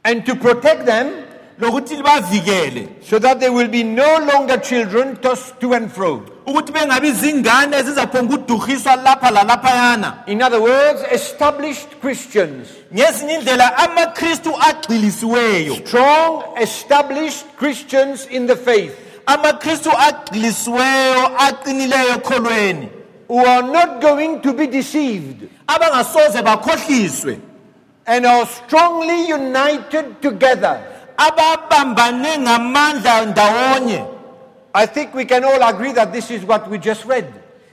And 0.05 0.25
to 0.27 0.37
protect 0.37 0.87
them 0.87 1.11
lokuthi 1.61 1.97
libavikele. 1.97 3.05
So 3.05 3.19
that 3.19 3.41
they 3.41 3.51
will 3.51 3.69
be 3.69 3.83
no 3.83 4.19
longer 4.19 4.59
children 4.59 5.17
tossed 5.17 5.61
to 5.61 5.75
and 5.75 5.91
fro. 5.91 6.25
ukuthi 6.47 6.73
bengabi 6.73 7.13
zingane 7.13 7.77
ezizaphonga 7.77 8.35
uduhiswa 8.35 8.97
lapha 8.97 9.31
lalaphayana 9.31 10.27
In 10.27 10.43
other 10.43 10.61
words, 10.61 11.03
established 11.13 12.01
Christians, 12.01 12.69
ngezinye 12.95 13.35
indlela 13.35 13.77
amakristu 13.77 14.51
agxilisiweyo. 14.61 15.87
Strong, 15.87 16.57
established 16.61 17.45
Christians 17.57 18.27
in 18.27 18.47
the 18.47 18.57
faith, 18.57 18.97
amakristu 19.27 19.91
agxilisiweyo 19.91 21.37
aqinileyo 21.39 22.15
ekholweni. 22.15 22.89
Who 23.29 23.45
are 23.45 23.63
not 23.63 24.01
going 24.01 24.41
to 24.41 24.55
be 24.55 24.67
deceived. 24.67 25.51
Abangasoze 25.69 26.43
bakhohliswe. 26.43 27.39
And 28.07 28.25
are 28.25 28.47
strongly 28.47 29.29
united 29.29 30.23
together. 30.23 30.98
Ababambane 31.19 32.39
ngamandla 32.39 33.27
ndawonye. 33.27 34.05
I 34.75 34.87
think 34.87 35.15
we 35.15 35.25
can 35.25 35.45
all 35.45 35.63
agree 35.63 35.93
that 35.93 36.13
this 36.13 36.31
is 36.31 36.45
what 36.45 36.71
we 36.71 36.79
just 36.79 37.05
read. 37.05 37.27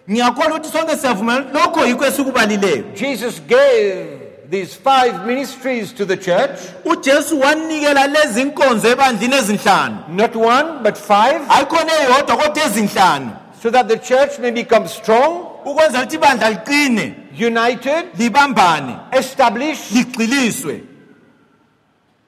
ngiyakholwa 0.09 0.57
ukuthi 0.57 0.71
sonke 0.71 0.97
siyavumela 0.97 1.45
lokho 1.53 1.85
yikho 1.85 2.05
esikubalileyo 2.05 2.83
Jesus 2.95 3.41
gave 3.47 4.25
these 4.49 4.75
five 4.75 5.25
ministries 5.25 5.93
to 5.93 6.05
the 6.05 6.17
church, 6.17 6.59
ujesu 6.85 7.39
wanikela 7.39 8.07
lezi 8.07 8.43
nkonzo 8.43 8.87
ezinhlanu. 8.87 9.97
Not 10.09 10.35
one, 10.35 10.83
but 10.83 10.97
five, 10.97 11.41
ayikhona 11.49 11.91
eyodwa 12.01 12.37
kodwa 12.37 12.63
ezinhlanu. 12.65 13.31
So 13.61 13.71
that 13.71 13.87
the 13.87 13.97
church 13.97 14.39
may 14.39 14.51
become 14.51 14.87
strong, 14.87 15.47
ukwenzela 15.65 16.03
ukuthi 16.03 16.15
ibandla 16.15 16.49
liqine 16.49 17.15
united, 17.39 18.05
libambane 18.17 18.97
established. 19.11 19.91
ligxiliswe 19.91 20.94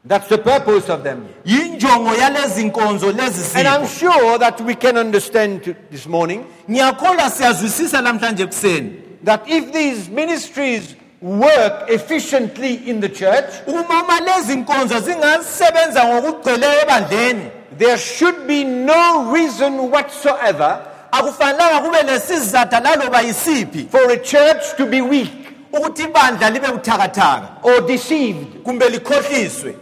That's 0.07 0.27
the 0.29 0.37
purpose 0.37 0.89
of 0.93 1.03
them. 1.03 1.27
yinjongo 1.45 2.15
yalezi 2.15 2.63
nkonzo 2.63 3.11
lezi 3.11 3.57
And 3.57 3.67
I'm 3.67 3.87
sure 3.87 4.37
that 4.39 4.61
we 4.61 4.75
can 4.75 4.97
understand 4.97 5.63
to- 5.63 5.75
this 5.91 6.05
morning 6.07 6.45
ngiyakholwa 6.69 7.29
siyazwisisa 7.29 8.01
namhlanje 8.01 8.43
ekuseni. 8.43 8.91
that 9.23 9.41
if 9.47 9.71
these 9.73 10.09
ministries 10.09 10.95
work 11.21 11.89
efficiently 11.89 12.73
in 12.89 13.01
the 13.01 13.09
church, 13.09 13.45
uma 13.67 14.03
uma 14.03 14.19
lezi 14.19 14.55
nkonzo 14.55 14.99
zingasebenza 14.99 16.03
ngokugcweleyo 16.05 16.81
ebandleni 16.81 17.41
there 17.77 17.97
should 17.97 18.47
be 18.47 18.63
no 18.63 19.31
reason 19.33 19.79
whatsoever 19.91 20.79
akufanelanga 21.11 21.79
kube 21.81 22.03
lesizatha 22.03 22.79
laloba 22.79 23.21
yisiphi. 23.21 23.87
for 23.91 24.11
a 24.11 24.17
church 24.17 24.75
to 24.77 24.85
be 24.85 25.01
weak 25.01 25.29
ukuthi 25.73 26.03
ibandla 26.03 26.49
libe 26.49 26.67
buthakathaka 26.67 27.47
or 27.63 27.81
deceived. 27.81 28.63
kumbe 28.63 28.89
likhohliswe 28.89 29.75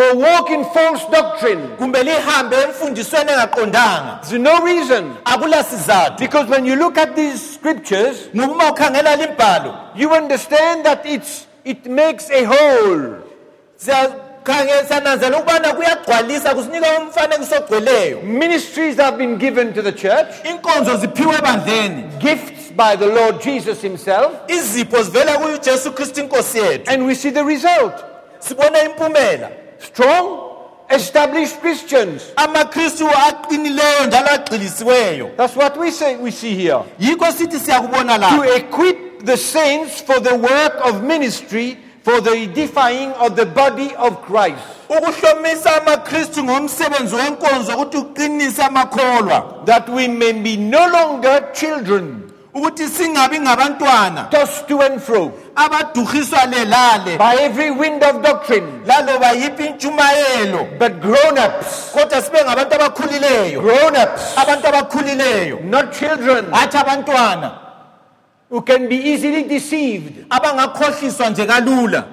or 0.00 0.16
walk 0.16 0.50
in 0.50 0.64
false 0.64 1.04
doctrine. 1.10 1.68
kumbe 1.78 2.02
lihambe 2.02 2.56
emfundisweni 2.56 3.30
engaqondanga 3.32 4.20
There's 4.22 4.42
no 4.42 4.60
reason. 4.64 5.16
akula 5.24 5.62
sizathu 5.64 6.18
Because 6.18 6.46
when 6.48 6.64
you 6.66 6.76
look 6.76 6.98
at 6.98 7.14
these 7.16 7.54
scriptures, 7.54 8.28
ngoba 8.34 8.52
uma 8.52 8.72
ukhangela 8.72 9.16
limbhalo 9.16 9.74
you 9.96 10.10
understand 10.14 10.84
that 10.84 11.04
it's, 11.06 11.46
it 11.64 11.86
makes 11.86 12.30
a 12.30 12.44
whole. 12.44 13.16
siyakhangela 13.76 14.84
siyananzela 14.88 15.38
ukubana 15.38 15.72
kuyagcwalisa 15.74 16.54
kusinika 16.54 16.86
umfanekiso 17.00 17.56
ogcweleyo 17.56 18.22
Ministries 18.22 18.96
have 18.96 19.16
been 19.18 19.36
given 19.38 19.72
to 19.74 19.82
the 19.82 19.92
church, 19.92 20.28
inkonzo 20.50 20.96
ziphiwe 20.96 21.34
ebandleni 21.38 22.02
gifts 22.18 22.72
by 22.76 22.96
the 22.96 23.06
Lord 23.06 23.40
Jesus 23.42 23.82
Himself, 23.82 24.32
izipho 24.48 25.02
zivela 25.02 25.38
kuyesu 25.38 25.92
kristu 25.92 26.20
inkosi 26.20 26.58
yethu 26.58 26.90
and 26.92 27.06
we 27.06 27.14
see 27.14 27.30
the 27.30 27.44
result. 27.44 27.94
Strong, 29.82 30.50
established 30.90 31.60
Christians. 31.60 32.22
amakristu 32.36 33.06
aqinileyo 33.28 34.06
njalo 34.06 34.28
agxilisiweyo 34.34 35.30
That's 35.36 35.56
what 35.56 35.76
we 35.78 35.90
say 35.90 36.16
we 36.16 36.30
see 36.30 36.54
here. 36.54 36.82
yikho 36.98 37.32
sithi 37.32 37.58
siyakubona 37.58 38.18
To 38.18 38.42
equip 38.56 39.24
the 39.24 39.36
saints 39.36 40.00
for 40.00 40.20
the 40.20 40.34
work 40.34 40.74
of 40.84 41.02
ministry, 41.02 41.76
for 42.02 42.20
the 42.20 42.30
edifying 42.32 43.12
of 43.12 43.36
the 43.36 43.46
body 43.46 43.94
of 43.96 44.22
Christ. 44.22 44.62
ukuhlomisa 44.88 45.82
amakristu 45.82 46.44
ngomsebenzi 46.44 47.14
wenkonzo 47.14 47.72
ukuthi 47.72 47.96
uqinise 47.96 48.62
amakholwa 48.62 49.62
That 49.66 49.88
we 49.88 50.08
may 50.08 50.32
be 50.32 50.56
no 50.56 50.86
longer 50.88 51.48
children, 51.54 52.29
ukuthi 52.54 52.88
singabi 52.88 53.40
ngabantwana. 53.40 54.30
Tossed 54.30 54.68
to 54.68 54.80
and 54.80 55.00
fro. 55.02 55.32
Abaduhiswa 55.54 56.50
le 56.50 56.64
lale 56.64 57.18
by 57.18 57.34
every 57.36 57.70
wind 57.70 58.02
of 58.02 58.22
doctrine, 58.22 58.84
laloba 58.84 59.32
yiphi 59.32 59.66
intshumayelo. 59.66 60.78
But 60.78 61.00
grown 61.00 61.38
ups, 61.38 61.92
kodwa 61.92 62.22
sibe 62.22 62.44
ngabantu 62.44 62.74
abakhulileyo. 62.74 63.60
Grown 63.60 63.96
ups, 63.96 64.36
abantu 64.36 64.66
abakhulileyo. 64.66 65.64
Not 65.64 65.92
children. 65.92 66.46
Hathi 66.50 66.76
abantwana. 66.76 67.58
Who 68.48 68.62
can 68.62 68.88
be 68.88 68.96
easily 68.96 69.44
deceived. 69.44 70.26
abangakhohliswa 70.30 71.30
nje 71.30 71.46
kalula 71.46 72.04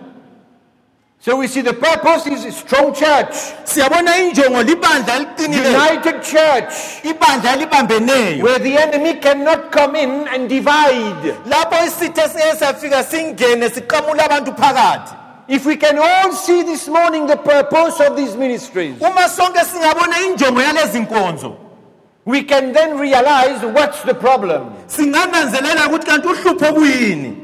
So 1.28 1.36
we 1.36 1.48
see 1.48 1.60
the 1.60 1.74
purpose 1.74 2.26
is 2.26 2.46
a 2.46 2.54
strong 2.54 2.94
church, 2.94 3.36
siyabona 3.66 4.18
injongo 4.18 4.64
libandla 4.64 5.16
eliqinileyo 5.16 5.74
united 5.76 6.24
church, 6.24 6.74
ibandla 7.04 7.54
elibambeneyo 7.54 8.44
where 8.44 8.60
the 8.60 8.78
enemy 8.78 9.20
cannot 9.20 9.70
come 9.70 9.98
in 9.98 10.26
and 10.30 10.48
divide. 10.48 11.36
lapho 11.46 11.76
isitha 11.86 12.30
singeke 12.30 12.56
safika 12.56 13.04
singene 13.04 13.70
siqamule 13.70 14.22
abantu 14.22 14.56
phakathi. 14.56 15.18
If 15.50 15.66
we 15.66 15.76
can 15.76 15.98
all 15.98 16.32
see 16.32 16.64
this 16.64 16.88
morning 16.88 17.28
the 17.28 17.36
purpose 17.36 18.00
of 18.00 18.16
these 18.16 18.38
ministries, 18.38 18.96
uma 19.02 19.28
sonke 19.28 19.66
singabona 19.66 20.20
injongo 20.20 20.62
yalezi 20.62 21.00
nkonzo 21.00 21.58
we 22.24 22.44
can 22.44 22.72
then 22.72 22.98
realize 22.98 23.66
what's 23.66 24.02
the 24.04 24.14
problem. 24.14 24.72
singananzelela 24.88 25.88
ukuthi 25.88 26.06
kanti 26.06 26.28
uhlupho 26.28 26.74
kuyini? 26.74 27.37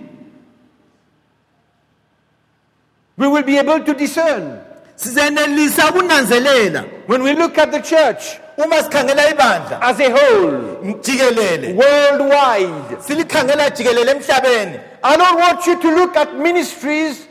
We 3.18 3.28
will 3.28 3.44
be 3.44 3.58
able 3.58 3.80
to 3.84 3.94
discern. 3.94 4.60
sizenelisa 4.96 5.90
ukunanzelela 5.90 6.84
When 7.08 7.24
we 7.24 7.34
look 7.34 7.58
at 7.58 7.72
the 7.72 7.80
church 7.82 8.40
uma 8.58 8.76
sikhangela 8.84 9.30
ibandla 9.32 9.80
as 9.82 10.00
a 10.00 10.10
whole, 10.12 10.94
jikelele 11.02 11.74
worldwide, 11.76 13.02
silikhangela 13.02 13.70
jikelele 13.70 14.12
emhlabeni 14.12 14.80
I 15.04 15.18
don't 15.18 15.40
want 15.40 15.66
you 15.66 15.80
to 15.82 15.96
look 15.96 16.16
at 16.16 16.36
ministries 16.36 17.28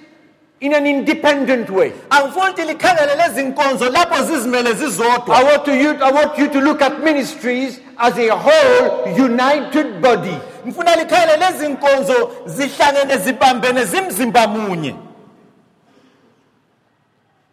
in 0.61 0.75
an 0.75 0.87
independent 0.87 1.71
way. 1.71 1.93
angifuni 2.11 2.51
ukuthi 2.51 2.63
likhangele 2.65 3.15
lezi 3.17 3.43
nkonzo 3.43 3.91
lapho 3.91 4.23
zizimele 4.25 4.73
zizodwa 4.75 5.37
I 5.37 5.45
want, 5.45 5.65
to 5.65 5.73
I 5.73 6.13
want 6.13 6.39
you 6.39 6.49
to 6.49 6.61
look 6.61 6.83
at 6.83 6.99
ministries 7.01 7.81
as 7.99 8.19
a 8.19 8.31
whole, 8.37 9.15
united 9.25 10.01
body. 10.03 10.37
ngifuna 10.67 10.97
likhangele 10.97 11.37
lezi 11.37 11.69
nkonzo 11.69 12.31
zihlangene 12.47 13.17
zibambene 13.19 13.85
zimzimba 13.85 14.47
munye 14.49 14.95
Because 14.95 15.01
independent 15.01 15.01
preachers 15.01 15.01
make 15.01 15.01
weak 15.01 15.11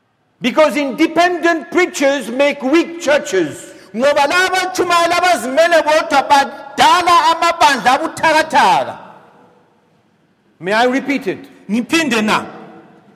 churches. 0.10 0.29
Ngoba 3.96 4.28
laba 4.28 4.46
abatshumayela 4.48 5.18
abazimele 5.18 5.82
bodwa 5.84 6.22
badala 6.30 7.14
amabandla 7.32 7.92
abuthakathaka 7.94 8.98
May 10.60 10.74
I 10.74 10.86
repeat 10.86 11.28
it? 11.28 11.50
na 12.24 12.46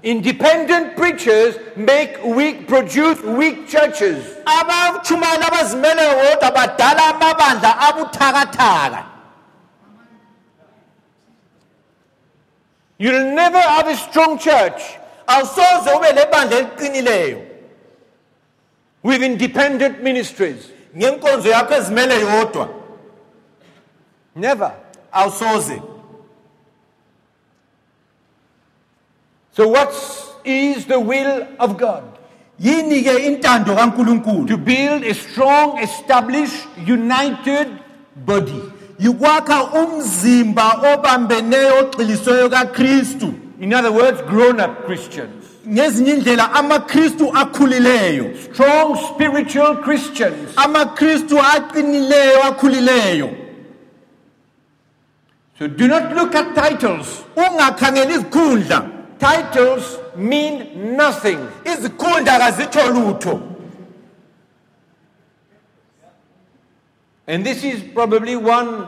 Independent 0.03 0.97
preachers 0.97 1.55
make 1.77 2.17
weak, 2.25 2.67
produce 2.67 3.21
weak 3.21 3.67
churches. 3.69 4.25
abatshumayela 4.45 5.47
abazimele 5.47 6.03
bodwa 6.15 6.51
badala 6.51 7.03
amabandla 7.15 7.79
abuthakathaka 7.87 9.05
You'll 12.97 13.33
never 13.35 13.59
have 13.59 13.87
a 13.87 13.95
strong 13.95 14.37
church 14.39 14.81
awusoze 15.27 15.89
ube 15.97 16.11
lebandla 16.15 16.57
eliqinileyo 16.57 17.41
with 19.03 19.21
independent 19.23 20.01
ministries. 20.03 20.69
ngenkonzo 20.97 21.49
yakho 21.49 21.73
ezimele 21.73 22.19
yodwa 22.19 22.69
Never. 24.35 24.71
awusoze 25.11 25.81
So, 29.55 29.67
what 29.67 29.93
is 30.43 30.85
the 30.85 30.99
will 30.99 31.47
of 31.59 31.77
God? 31.77 32.03
yini 32.59 33.03
ke 33.03 33.13
intando 33.29 33.75
kaNkuluNkulu 33.75 34.47
To 34.47 34.57
build 34.57 35.03
a 35.03 35.13
strong, 35.13 35.79
established, 35.79 36.67
united 36.87 37.67
body. 38.15 38.61
yikwakha 38.99 39.63
umzimba 39.63 40.93
obambeneyo 40.93 41.79
ogxilisweyo 41.79 42.49
kaKristu 42.49 43.33
In 43.63 43.73
other 43.73 43.93
words, 43.93 44.21
grown 44.23 44.59
up 44.59 44.83
Christians. 44.85 45.45
ngezinye 45.67 46.13
indlela 46.13 46.51
amakristu 46.53 47.31
akhulileyo 47.33 48.25
Strong 48.53 48.97
spiritual 49.13 49.75
Christians. 49.77 50.55
amakristu 50.55 51.37
aqinileyo 51.39 52.39
akhulileyo 52.43 53.29
So, 55.59 55.67
do 55.67 55.87
not 55.87 56.13
look 56.15 56.35
at 56.35 56.53
titles. 56.55 57.23
ungakhangeli 57.37 58.13
izikhundla 58.13 58.79
Titles 59.19 59.97
mean 60.17 60.97
nothing. 60.97 61.39
izikhundla 61.63 62.39
kazitsho 62.39 62.83
lutho 62.95 63.41
And 67.27 67.45
this 67.45 67.63
is 67.63 67.81
probably 67.93 68.35
one 68.35 68.87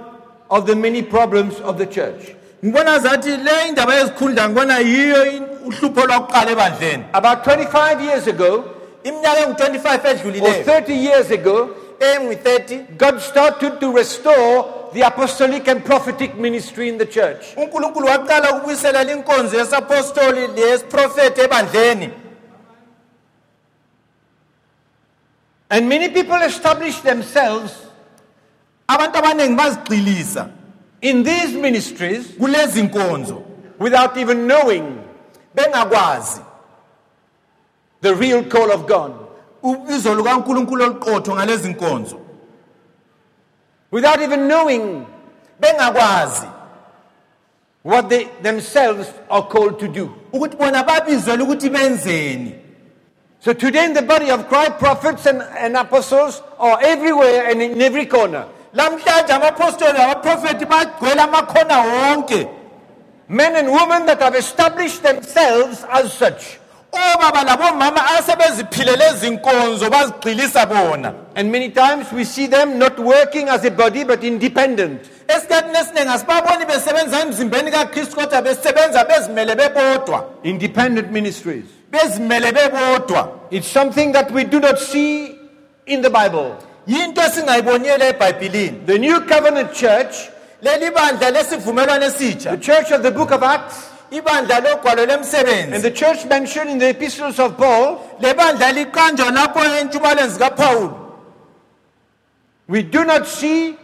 of 0.50 0.68
the 0.68 0.76
many 0.76 1.02
problems 1.02 1.56
of 1.62 1.78
the 1.78 1.86
church. 1.86 2.36
Ngibona 2.66 3.00
zathi 3.00 3.38
le 3.38 3.68
indaba 3.68 3.96
yezikhundla 3.96 4.50
ngibona 4.50 4.80
yiyo 4.80 5.22
uhlupho 5.66 6.06
lwakuqala 6.06 6.52
ebandleni. 6.52 7.04
About 7.14 7.44
25 7.44 8.02
years 8.02 8.28
ago, 8.28 8.64
iminyaka 9.04 9.40
engu-25 9.40 9.86
or 9.86 10.12
edlulileyo 10.12 10.64
30 10.64 10.94
years 10.94 11.32
ago, 11.32 11.70
engu-30 12.00 12.98
God 12.98 13.22
started 13.22 13.80
to 13.80 13.92
restore 13.92 14.90
the 14.94 15.02
apostolic 15.02 15.68
and 15.68 15.86
prophetic 15.86 16.36
ministry 16.38 16.90
in 16.90 16.98
the 16.98 17.06
church. 17.06 17.56
unkulunkulu 17.58 18.08
waqala 18.08 18.52
ukubuyisela 18.52 19.04
linkonzo 19.04 19.58
yesapostoli 19.58 20.48
leyesiprofethi 20.48 21.42
ebandleni. 21.42 22.12
And 25.70 25.90
many 25.90 26.10
people 26.10 26.42
established 26.42 27.04
themselves 27.04 27.74
abantu 28.88 29.18
abaningi 29.18 29.56
bazigxilisa 29.56 30.50
in 31.02 31.24
these 31.24 31.54
ministries 31.54 32.28
kulezi 32.28 32.82
nkonzo 32.84 33.44
without 33.80 34.18
even 34.18 34.48
knowing 34.48 35.02
bengakwazi. 35.56 36.42
the 38.02 38.16
real 38.16 38.44
call 38.44 38.72
of 38.72 38.86
God, 38.88 39.14
ubizo 39.64 40.16
lukankulunkulu 40.16 40.84
oluqotho 40.84 41.36
ngalezi 41.36 41.70
nkonzo 41.70 42.20
without 43.92 44.22
even 44.22 44.48
knowing 44.48 45.06
bengakwazi. 45.60 46.48
what 47.84 48.10
they 48.10 48.26
themselves 48.42 49.12
are 49.30 49.44
called 49.48 49.80
to 49.80 49.88
do. 49.88 50.14
ukuthi 50.34 50.58
bona 50.58 50.84
babizwele 50.84 51.44
ukuthi 51.44 51.70
benzeni. 51.70 52.62
So 53.40 53.54
today 53.54 53.86
in 53.86 53.94
the 53.94 54.02
body 54.02 54.32
of 54.32 54.48
Christ, 54.50 54.80
prophets 54.80 55.28
and, 55.28 55.40
and 55.40 55.78
apostles 55.78 56.42
are 56.58 56.80
everywhere 56.82 57.46
and 57.48 57.62
in 57.62 57.80
every 57.80 58.08
corner. 58.08 58.48
Lamhlanje 58.76 59.34
amapostoli 59.34 59.98
abaprofethi 60.02 60.66
bagcwele 60.66 61.22
amakhona 61.22 61.78
wonke 61.80 62.48
Men 63.28 63.56
and 63.56 63.70
women 63.72 64.06
that 64.06 64.22
have 64.22 64.36
established 64.36 65.02
themselves 65.02 65.84
as 65.92 66.14
such. 66.14 66.60
obaba 66.94 67.44
labomama 67.44 68.02
asebeziphilele 68.18 69.14
zinkonzo 69.20 69.90
bazigxilisa 69.90 70.66
bona 70.66 71.14
And 71.36 71.52
many 71.52 71.70
times 71.72 72.12
we 72.14 72.24
see 72.24 72.48
them 72.48 72.78
not 72.80 73.00
working 73.00 73.50
as 73.50 73.66
a 73.66 73.72
body 73.72 74.04
but 74.04 74.24
independent. 74.24 75.02
esikhathini 75.28 75.78
esiningi 75.78 76.10
asibaboni 76.10 76.66
besebenza 76.66 77.20
emzimbeni 77.22 77.72
kakristu 77.72 78.16
kodwa 78.16 78.42
besebenza 78.42 79.04
bezimele 79.06 79.56
bebodwa 79.56 80.26
Independent 80.44 81.12
ministries. 81.12 81.66
bezimele 81.92 82.52
bebodwa 82.52 83.30
It's 83.52 83.68
something 83.68 84.12
that 84.14 84.32
we 84.32 84.44
do 84.44 84.60
not 84.60 84.80
see 84.80 85.36
in 85.88 86.02
the 86.02 86.10
Bible. 86.10 86.56
Yinto 86.88 87.22
esingayiboniyela 87.22 88.06
ebhayibhilini. 88.10 88.86
The 88.86 88.98
New 89.00 89.22
Covenant 89.22 89.74
Church, 89.74 90.30
leli 90.62 90.92
bandla 90.92 91.32
lesivumelwano 91.32 92.10
the 92.44 92.58
church 92.58 92.92
of 92.92 93.04
the 93.04 93.12
book 93.12 93.32
of 93.32 93.44
Acts, 93.44 93.90
ibandla 94.12 94.62
logwalo 94.62 95.74
and 95.74 95.84
the 95.84 95.92
church 95.92 96.26
mentioned 96.26 96.70
in 96.70 96.78
the 96.78 96.90
epistles 96.90 97.40
of 97.40 97.58
Paul, 97.58 98.18
le 98.20 98.34
bandla 98.34 98.72
liqanjwa 98.72 99.32
lapho 99.32 99.60
entshumalweni 99.60 100.30
zikapawuli 100.30 101.06
we 102.68 102.82
do 102.82 103.06
not 103.06 103.28
see 103.28 103.78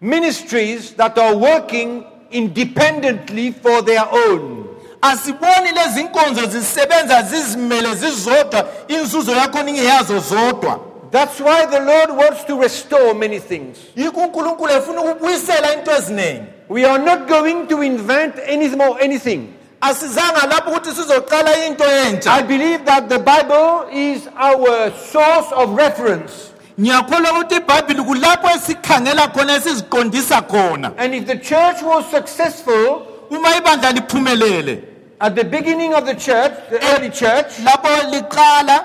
ministries 0.00 0.92
that 0.94 1.18
are 1.18 1.36
working 1.36 2.04
independently 2.30 3.50
for 3.50 3.82
their 3.82 4.06
own. 4.10 4.68
asiboni 5.02 5.72
lezi 5.72 6.04
nkonzo 6.04 6.46
zisebenza 6.46 7.22
zizimele 7.22 7.94
zizodwa 7.94 8.68
inzuzo 8.88 9.32
yakhona 9.32 9.70
ingeyazo 9.70 10.18
zodwa 10.18 10.80
That's 11.12 11.38
why 11.40 11.66
the 11.66 11.80
Lord 11.80 12.10
wants 12.16 12.44
to 12.44 12.58
restore 12.60 13.14
many 13.14 13.38
things. 13.38 13.78
yikho 13.96 14.20
unkulunkulu 14.20 14.72
efuna 14.72 15.00
ukubuyisela 15.00 15.74
into 15.74 15.90
eziningi 15.90 16.42
We 16.68 16.84
are 16.86 16.98
not 16.98 17.28
going 17.28 17.66
to 17.68 17.82
invent 17.82 18.34
any 18.46 18.68
more 18.76 18.98
anything. 19.02 19.54
asizanga 19.80 20.46
lapho 20.46 20.70
ukuthi 20.70 20.90
sizoqala 20.90 21.66
into 21.66 21.84
entsha 21.84 22.30
I 22.32 22.42
believe 22.42 22.84
that 22.84 23.08
the 23.08 23.18
Bible 23.18 23.88
is 23.92 24.28
our 24.36 24.90
source 25.12 25.52
of 25.52 25.76
reference. 25.76 26.32
ngiyakholwa 26.80 27.32
ukuthi 27.32 27.54
ibhayibhili 27.56 28.02
kulapho 28.02 28.48
esikhangela 28.56 29.28
khona 29.28 29.56
esiziqondisa 29.56 30.42
khona 30.42 30.92
And 30.98 31.14
if 31.14 31.26
the 31.26 31.36
church 31.36 31.82
was 31.82 32.06
successful 32.10 33.02
uma 33.30 33.48
ibandla 33.56 33.92
liphumelele 33.92 34.82
at 35.20 35.34
the 35.36 35.44
beginning 35.44 35.94
of 35.94 36.04
the 36.06 36.14
church, 36.14 36.52
the 36.70 36.82
eh, 36.82 36.94
early 36.96 37.10
church, 37.10 37.46
lapho 37.64 37.88
liqala 38.12 38.84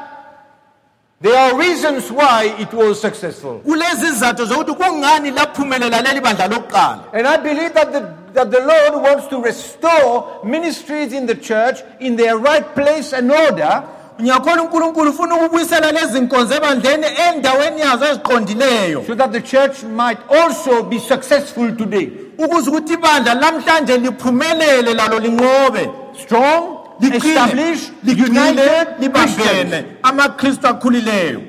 there 1.20 1.36
are 1.36 1.58
reasons 1.58 2.12
why 2.12 2.56
it 2.60 2.74
was 2.74 3.02
successful. 3.02 3.60
kulezi 3.66 4.08
zokuthi 4.46 4.74
kungani 4.74 5.32
laphumelela 5.32 6.02
leli 6.02 6.22
bandla 6.22 6.48
lokuqala 6.48 7.14
And 7.14 7.28
I 7.28 7.38
believe 7.38 7.74
that 7.74 7.92
the, 7.92 8.14
that 8.34 8.52
the 8.52 8.60
Lord 8.60 9.02
wants 9.02 9.28
to 9.28 9.42
restore 9.42 10.42
ministries 10.44 11.14
in 11.14 11.26
the 11.26 11.36
church 11.36 11.82
in 12.00 12.16
their 12.16 12.38
right 12.38 12.66
place 12.76 13.14
and 13.14 13.32
order 13.32 13.84
ngiyakholwa 14.22 14.64
unkulunkulu 14.64 15.10
ufuna 15.12 15.36
ukubuyisela 15.36 15.92
lezi 15.92 16.20
nkonzo 16.20 16.56
ebandleni 16.56 17.06
endaweni 17.28 17.82
yazo 17.82 18.06
eziqondileyo 18.06 19.04
so 19.08 19.16
that 19.16 19.32
the 19.32 19.42
church 19.42 19.84
might 19.84 20.20
also 20.30 20.84
be 20.84 21.00
successful 21.00 21.76
today. 21.76 22.12
ukuze 22.38 22.70
ukuthi 22.70 22.94
ibandla 22.94 23.34
lamhlanje 23.34 23.98
liphumelele 23.98 24.94
lalo 24.94 25.20
linqobe 25.20 25.90
Strong, 26.22 26.77
liqine, 27.02 27.16
established, 27.16 27.92
liqine, 28.04 28.28
united 28.28 29.12
Christians. 29.12 29.86
amakristu 30.04 30.68
akhulileyo 30.68 31.42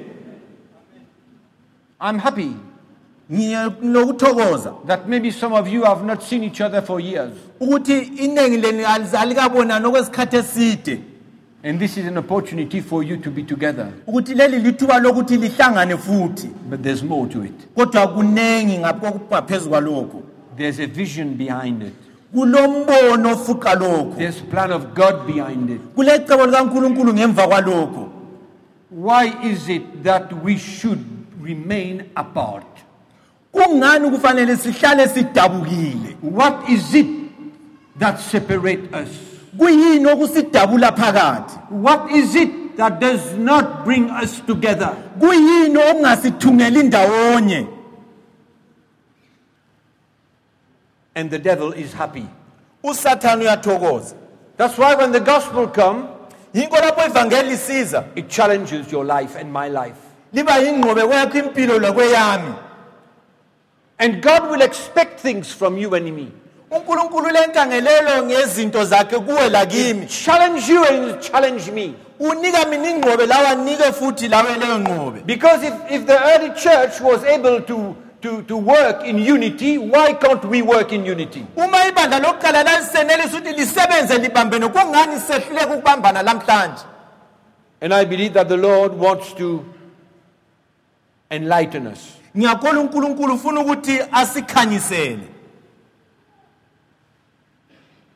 I'm 2.00 2.18
happy 2.18 2.52
nginokuthokoza 3.32 4.86
that 4.86 5.08
maybe 5.08 5.30
some 5.30 5.52
of 5.52 5.68
you 5.68 5.84
have 5.84 6.04
not 6.04 6.22
seen 6.22 6.44
each 6.44 6.60
other 6.60 6.80
for 6.82 7.00
years. 7.00 7.32
ukuthi 7.60 7.98
iningi 7.98 8.56
leni 8.56 8.84
alikabonani 9.18 9.86
okwesikhathi 9.86 10.36
eside 10.36 11.00
And 11.64 11.80
this 11.80 11.96
is 11.96 12.06
an 12.06 12.16
opportunity 12.18 12.80
for 12.80 13.02
you 13.02 13.16
to 13.16 13.30
be 13.30 13.42
together. 13.42 13.92
ukuthi 14.06 14.34
leli 14.34 14.58
lithuba 14.58 14.98
lokuthi 15.00 15.36
lihlangane 15.36 15.96
futhi 15.96 16.48
But 16.70 16.82
there's 16.82 17.02
more 17.02 17.26
to 17.28 17.42
it. 17.44 17.74
kodwa 17.74 18.08
kunengi 18.08 18.78
ngaphezu 18.78 19.68
kwalokho 19.70 20.22
There's 20.56 20.80
a 20.80 20.86
vision 20.86 21.34
behind 21.36 21.82
it. 21.82 21.94
Kulombono 22.34 23.32
ofuqa 23.32 23.74
lokho 23.74 24.14
There's 24.18 24.40
plan 24.40 24.72
of 24.72 24.94
God 24.94 25.26
behind 25.26 25.70
it. 25.70 25.80
kulecebo 25.96 26.46
likankulunkulu 26.46 27.12
ngemva 27.14 27.46
kwalokho 27.48 28.08
Why 28.90 29.32
is 29.44 29.68
it 29.68 30.02
that 30.02 30.32
we 30.44 30.56
should 30.58 31.04
remain 31.42 32.02
apart? 32.16 32.64
kungani 33.52 34.10
kufanele 34.10 34.56
sihlale 34.56 35.08
sidabukile 35.08 36.16
What 36.22 36.68
is 36.68 36.94
it 36.94 37.06
that 37.98 38.18
separates 38.20 38.94
us? 38.94 39.08
kuyini 39.58 40.06
okusidabula 40.06 40.92
phakathi 40.92 41.58
What 41.70 42.10
is 42.12 42.34
it 42.34 42.76
that 42.76 43.00
does 43.00 43.34
not 43.38 43.84
bring 43.84 44.10
us 44.10 44.40
together? 44.46 44.92
kuyini 45.20 45.76
okungasithungeli 45.76 46.82
ndawonye 46.82 47.66
And 51.18 51.30
the 51.30 51.38
devil 51.38 51.72
is 51.72 51.92
happy. 51.92 52.26
usathane 52.84 53.42
uyathokoza 53.44 54.14
That's 54.56 54.78
why 54.78 54.94
when 54.94 55.12
the 55.12 55.20
gospel 55.20 55.66
comes, 55.68 56.04
yinko 56.54 56.76
lapho 56.76 57.06
ivangeli 57.06 57.50
lisiza 57.50 58.04
it 58.16 58.28
challenges 58.28 58.92
your 58.92 59.04
life 59.04 59.36
and 59.40 59.52
my 59.52 59.68
life. 59.68 59.96
liba 60.32 60.52
yingqobe 60.58 61.02
kweyakho 61.06 61.38
impilo 61.38 61.78
lokweyami 61.78 62.54
And 63.98 64.22
God 64.22 64.50
will 64.50 64.62
expect 64.62 65.20
things 65.20 65.52
from 65.52 65.76
you 65.78 65.94
and 65.94 66.14
me. 66.16 66.28
unkulunkulu 66.70 67.28
lenkangelelo 67.30 68.22
ngezinto 68.26 68.84
zakhe 68.84 69.18
kuwe 69.18 69.48
lakimi 69.48 70.06
Challenge 70.06 70.68
you 70.72 70.84
and 70.84 71.20
challenge 71.20 71.70
me. 71.72 71.94
unika 72.20 72.64
mina 72.70 72.90
ingqobe 72.90 73.26
lawa 73.26 73.54
nike 73.54 73.92
futhi 73.92 74.28
lawe 74.28 74.54
leyo 74.58 74.78
ngqobe 74.78 75.20
Because 75.26 75.62
if, 75.66 75.74
if 75.90 76.06
the 76.06 76.18
early 76.32 76.50
church 76.54 77.00
was 77.00 77.24
able 77.24 77.60
to, 77.62 77.96
to, 78.20 78.42
to 78.42 78.56
work 78.56 79.04
in 79.04 79.16
unity, 79.18 79.78
why 79.78 80.12
can't 80.14 80.44
we 80.44 80.62
work 80.62 80.92
in 80.92 81.04
unity? 81.04 81.46
uma 81.56 81.78
ibandla 81.86 82.18
lokuqala 82.18 82.62
lalisenelisa 82.62 83.38
ukuthi 83.38 83.52
lisebenze 83.52 84.18
libambene 84.18 84.68
kungani 84.68 85.20
sehluleka 85.20 85.74
ukubambana 85.74 86.22
lamhlanje 86.22 86.84
And 87.80 87.94
I 87.94 88.04
believe 88.04 88.32
that 88.34 88.48
the 88.48 88.56
Lord 88.56 88.92
wants 88.94 89.32
to 89.34 89.64
enlighten 91.30 91.86
us. 91.86 92.14
ngiyakholwa 92.36 92.82
unkulunkulu 92.82 93.34
ufuna 93.34 93.60
ukuthi 93.60 93.98
asikhanyisele 94.12 95.28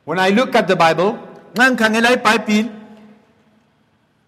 When 0.04 0.18
I 0.18 0.30
look 0.30 0.54
at 0.56 0.66
the 0.66 0.76
Bible, 0.76 1.14
nxa 1.54 1.70
ngikhangela 1.70 2.12
ibhayibhili 2.12 2.70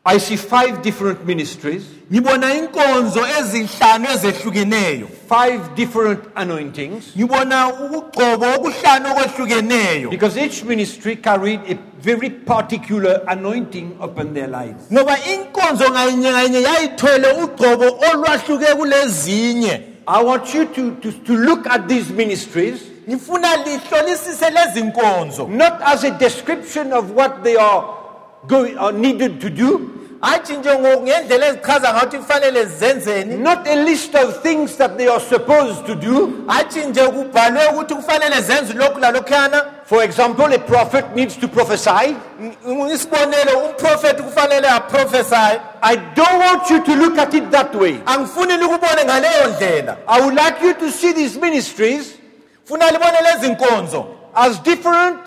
I 0.07 0.19
see 0.19 0.37
five 0.37 0.83
different 0.83 1.25
ministries, 1.27 1.83
ngibona 2.13 2.55
inkonzo 2.55 3.27
ezinhlanu 3.41 4.07
ezehlukeneyo. 4.15 5.09
Five 5.29 5.75
different 5.75 6.21
anointings, 6.37 7.05
ngibona 7.17 7.69
ukugcobo 7.69 8.47
okuhlanu 8.55 9.09
okwehlukeneyo. 9.11 10.11
Because 10.11 10.37
each 10.37 10.63
ministry 10.65 11.17
carried 11.17 11.61
a 11.71 11.79
very 12.03 12.29
particular 12.29 13.25
anointing 13.29 13.97
upon 13.99 14.35
their 14.35 14.49
lives. 14.49 14.93
ngoba 14.93 15.17
inkonzo 15.33 15.91
ngayinye 15.91 16.31
ngayinye 16.31 16.63
yayithwele 16.63 17.29
ugcobo 17.43 17.99
olwahluke 18.13 18.75
kulezinye. 18.75 19.81
I 20.07 20.23
want 20.23 20.53
you 20.55 20.67
to, 20.67 20.95
to, 20.97 21.13
to 21.13 21.33
look 21.33 21.67
at 21.67 21.89
these 21.89 22.11
ministries 22.13 22.81
ngifuna 23.09 23.57
lihlolisise 23.57 24.51
lezi 24.51 24.83
nkonzo. 24.83 25.49
not 25.49 25.81
as 25.83 26.05
a 26.05 26.11
description 26.19 26.93
of 26.93 27.11
what 27.11 27.43
they 27.43 27.57
are 27.57 27.85
going 28.49 28.77
are 28.79 28.93
uh, 28.93 28.99
needed 28.99 29.41
to 29.41 29.51
do, 29.51 29.91
hatshi 30.21 30.53
njengo- 30.57 31.01
ngendlela 31.03 31.47
ezichaza 31.47 31.93
ngathi 31.95 32.19
kufanele 32.19 32.65
zenzeni 32.65 33.37
not 33.37 33.67
a 33.69 33.75
list 33.85 34.15
of 34.15 34.43
things 34.43 34.77
that 34.77 34.97
they 34.97 35.09
are 35.09 35.21
supposed 35.21 35.87
to 35.87 35.95
do. 35.95 36.33
hatshi 36.47 36.81
nje 36.81 37.01
kubhalwe 37.09 37.67
ukuthi 37.73 37.95
kufanele 37.95 38.41
zenze 38.41 38.73
lokhu 38.73 39.01
lalokhuyana 39.01 39.65
For 39.87 40.03
example, 40.03 40.47
a 40.55 40.59
prophet 40.59 41.15
needs 41.15 41.37
to 41.37 41.47
prophesy. 41.49 42.17
Ng- 42.41 42.91
isibonelo 42.95 43.59
umprofethi 43.59 44.23
kufanele 44.23 44.69
aprofesaye 44.69 45.61
I 45.83 45.97
don't 45.97 46.39
want 46.39 46.71
you 46.71 46.81
to 46.85 46.95
look 46.97 47.19
at 47.19 47.35
it 47.35 47.51
that 47.51 47.75
way. 47.75 47.99
angifuni 48.07 48.57
likubone 48.57 49.05
ngaleyo 49.05 49.49
ndlela 49.57 49.97
I 50.09 50.21
would 50.21 50.35
like 50.35 50.63
you 50.67 50.75
to 50.75 50.91
see 50.91 51.13
these 51.13 51.39
ministries 51.41 52.15
funa 52.65 52.91
libone 52.91 53.19
lezi 53.23 53.49
nkonzo 53.53 54.07
as 54.35 54.63
different 54.63 55.19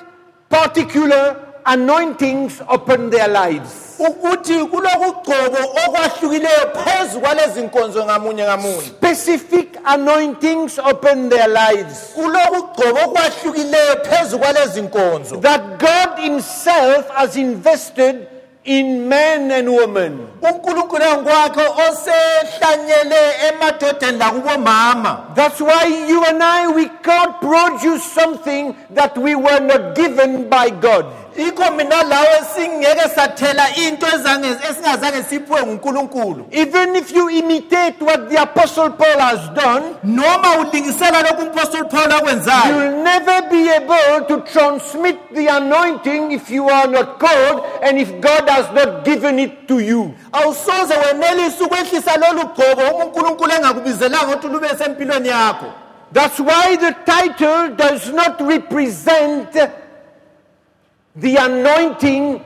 particular 0.50 1.36
anointings 1.68 2.62
upon 2.70 3.10
their 3.10 3.28
lives. 3.28 3.84
ukuthi 4.00 4.54
kulokugcobo 4.66 5.58
okwahlukileyo 5.88 6.70
phezu 6.84 7.20
kwalezi 7.20 7.62
nkonzo 7.62 8.06
ngamunye 8.06 8.44
ngamunye 8.44 8.82
Specific 8.82 9.68
anointings 9.86 10.78
upon 10.92 11.30
their 11.30 11.48
lives. 11.48 11.98
kulokugcobo 12.16 13.00
okwahlukileyo 13.06 13.96
phezu 14.10 14.40
kwalezi 14.40 14.82
nkonzo 14.82 15.38
That 15.38 15.62
God 15.80 16.20
Himself 16.24 17.10
has 17.10 17.36
invested 17.36 18.28
in 18.64 19.08
men 19.10 19.52
and 19.52 19.70
women. 19.70 20.28
unkulunkulu 20.42 21.04
ngokwakhe 21.06 21.62
osehlanyele 21.90 23.16
emadodeni 23.50 24.18
lakubomama 24.18 25.20
That's 25.36 25.62
why 25.62 25.86
you 26.10 26.24
and 26.26 26.44
I, 26.44 26.68
we 26.68 26.90
can't 27.04 27.40
produce 27.42 28.04
something 28.04 28.76
that 28.94 29.18
we 29.18 29.36
were 29.36 29.60
not 29.60 29.96
given 29.96 30.50
by 30.50 30.70
God. 30.70 31.06
Ikho 31.38 31.72
mina 31.72 32.04
lawe 32.04 32.42
singeke 32.56 33.10
sathela 33.16 33.76
into 33.76 34.06
esingazange 34.08 35.24
siphiwe 35.24 35.64
ngunkulunkulu. 35.64 36.46
Even 36.52 36.96
if 36.96 37.12
you 37.16 37.30
imitate 37.30 38.02
what 38.02 38.30
the 38.30 38.42
Apostle 38.42 38.90
Paul 38.90 39.20
has 39.20 39.50
done, 39.50 39.96
noma 40.04 40.58
ulingisela 40.60 41.22
lokhu 41.22 41.42
umpostoli 41.42 41.90
paul 41.90 42.12
akwenzayo. 42.12 42.76
You'll 42.76 43.04
never 43.04 43.42
be 43.50 43.70
able 43.70 44.26
to 44.28 44.42
transmit 44.52 45.18
the 45.34 45.48
anointing 45.48 46.32
if 46.32 46.50
you 46.50 46.70
are 46.70 46.88
not 46.88 47.20
called 47.20 47.64
and 47.84 47.98
if 48.00 48.10
God 48.22 48.50
has 48.50 48.72
not 48.74 49.06
given 49.06 49.40
it 49.40 49.68
to 49.68 49.80
you. 49.80 50.14
awusoze 50.32 50.94
wenelise 50.94 51.64
ukwehlisa 51.64 52.18
lolu 52.18 52.48
gcobo 52.48 52.96
uma 52.96 53.06
unkulunkulu 53.06 53.52
engakubizelanga 53.52 54.28
ukuthi 54.28 54.48
lube 54.48 54.68
sempilweni 54.78 55.30
yakho. 55.30 55.66
That's 56.14 56.40
why 56.40 56.78
the 56.78 56.96
title 57.06 57.76
does 57.76 58.14
not 58.14 58.40
represent 58.40 59.52
the 61.20 61.36
anointing 61.36 62.42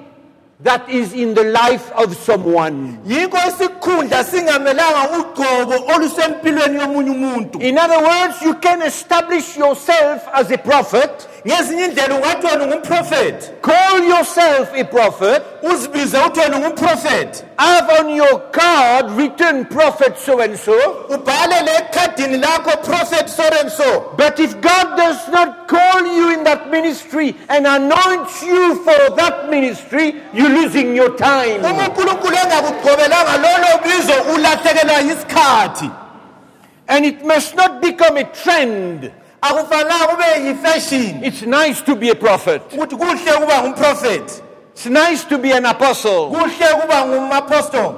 that 0.64 0.88
is 0.90 1.14
in 1.14 1.34
the 1.34 1.44
life 1.44 1.92
of 1.94 2.16
someone. 2.16 2.98
yikho 3.08 3.38
isikhundla 3.48 4.24
singamelanga 4.24 5.10
ugcobo 5.20 5.94
olusempilweni 5.96 6.80
yomunye 6.80 7.10
umuntu 7.10 7.62
In 7.62 7.78
other 7.78 8.00
words, 8.00 8.42
you 8.42 8.54
can 8.56 8.82
establish 8.82 9.58
yourself 9.58 10.28
as 10.34 10.52
a 10.52 10.58
prophet, 10.58 11.28
ngezinye 11.48 11.86
indlela 11.86 12.16
ungathi 12.16 12.48
wena 12.48 12.64
ungumprofethi 12.64 13.50
call 13.62 14.04
yourself 14.04 14.74
a 14.76 14.84
prophet, 14.84 15.44
uzibize 15.64 16.18
uthi 16.18 16.40
wena 16.40 16.58
ungumprofethi 16.58 17.44
have 17.58 18.00
on 18.00 18.10
your 18.10 18.42
card 18.52 19.12
written 19.18 19.66
prophet 19.66 20.18
so 20.18 20.40
and 20.42 20.58
so. 20.58 20.74
ubhalele 21.10 21.72
ekhadini 21.78 22.38
lakho 22.38 22.78
prophet 22.84 23.30
so 23.30 23.44
and 23.62 23.72
so 23.72 24.14
But 24.18 24.40
if 24.40 24.54
God 24.62 24.98
does 24.98 25.28
not 25.28 25.68
call 25.68 26.06
you 26.18 26.34
in 26.34 26.44
that 26.44 26.70
ministry 26.72 27.36
and 27.50 27.68
anoint 27.68 28.30
you 28.44 28.76
for 28.84 29.16
that 29.16 29.50
ministry, 29.50 30.16
you're 30.34 30.50
losing 30.50 30.96
your 30.96 31.16
time. 31.18 31.60
uma 31.66 31.88
unkulunkulu 31.90 32.36
engakugqobelanga 32.36 33.38
lolo 33.38 33.80
bizo 33.84 34.34
ulahlekelwa 34.36 35.00
yisikhathi 35.02 35.90
And 36.88 37.06
it 37.06 37.24
must 37.26 37.56
not 37.56 37.82
become 37.82 38.18
a 38.18 38.24
trend. 38.24 39.12
akufanelanga 39.42 40.08
kube 40.08 40.24
yifashion 40.48 41.24
It's 41.24 41.42
nice 41.42 41.82
to 41.82 41.96
be 41.96 42.10
a 42.10 42.16
prophet. 42.16 42.62
ukuthi 42.74 42.96
kuhle 42.96 43.32
ukuba 43.38 43.62
ngumprofethi 43.62 44.42
It's 44.74 44.86
nice 44.86 45.24
to 45.26 45.38
be 45.38 45.52
an 45.52 45.66
apostle. 45.66 46.30
kuhle 46.30 46.74
ukuba 46.74 47.06
ngumapostoli 47.06 47.96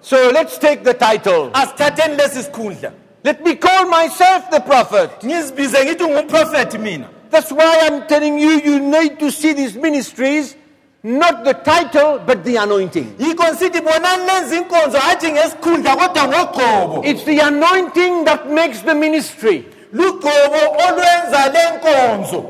So 0.00 0.30
let's 0.30 0.58
take 0.58 0.82
the 0.84 0.94
title. 0.94 1.50
asithatheni 1.52 2.16
lesi 2.16 2.42
sikhundla 2.42 2.92
Let 3.24 3.44
me 3.44 3.54
call 3.54 3.86
myself 3.86 4.50
the 4.50 4.60
prophet. 4.60 5.10
ngizibize 5.24 5.84
ngithi 5.84 6.04
ungumprofethi 6.04 6.78
mina 6.78 7.08
That's 7.30 7.50
why 7.52 7.78
I'm 7.86 8.06
telling 8.08 8.38
you, 8.38 8.50
you 8.60 8.78
need 8.78 9.18
to 9.20 9.30
see 9.30 9.54
these 9.54 9.74
ministries, 9.74 10.54
not 11.02 11.44
the 11.44 11.54
title, 11.54 12.18
but 12.26 12.44
the 12.44 12.56
anointing. 12.56 13.14
yikho 13.18 13.44
nsithi 13.52 13.80
bonani 13.80 14.26
lenza 14.26 14.56
inkonzo 14.56 14.98
hathi 14.98 15.32
ngesikhundla 15.32 15.96
kodwa 15.96 16.28
ngogqobo 16.28 17.02
It's 17.04 17.24
the 17.24 17.38
anointing 17.40 18.24
that 18.24 18.50
makes 18.50 18.80
the 18.82 18.94
ministry. 18.94 19.64
lugqobo 19.92 20.60
olwenza 20.88 21.52
le 21.52 21.78
nkonzo 21.78 22.44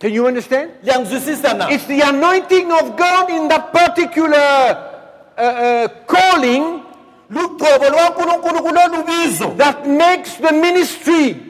Can 0.00 0.12
you 0.12 0.26
understand? 0.26 0.72
It's 0.82 1.86
the 1.86 2.00
anointing 2.02 2.70
of 2.70 2.96
God 2.96 3.30
in 3.30 3.48
that 3.48 3.72
particular 3.72 4.36
uh, 4.36 5.40
uh, 5.40 5.88
calling 6.06 6.82
lugcobo 7.30 7.84
lukankulunkulu 7.90 8.62
kulolu 8.62 9.04
bizo 9.04 9.56
that 9.56 9.86
makes 9.86 10.36
the 10.36 10.52
ministry. 10.52 11.44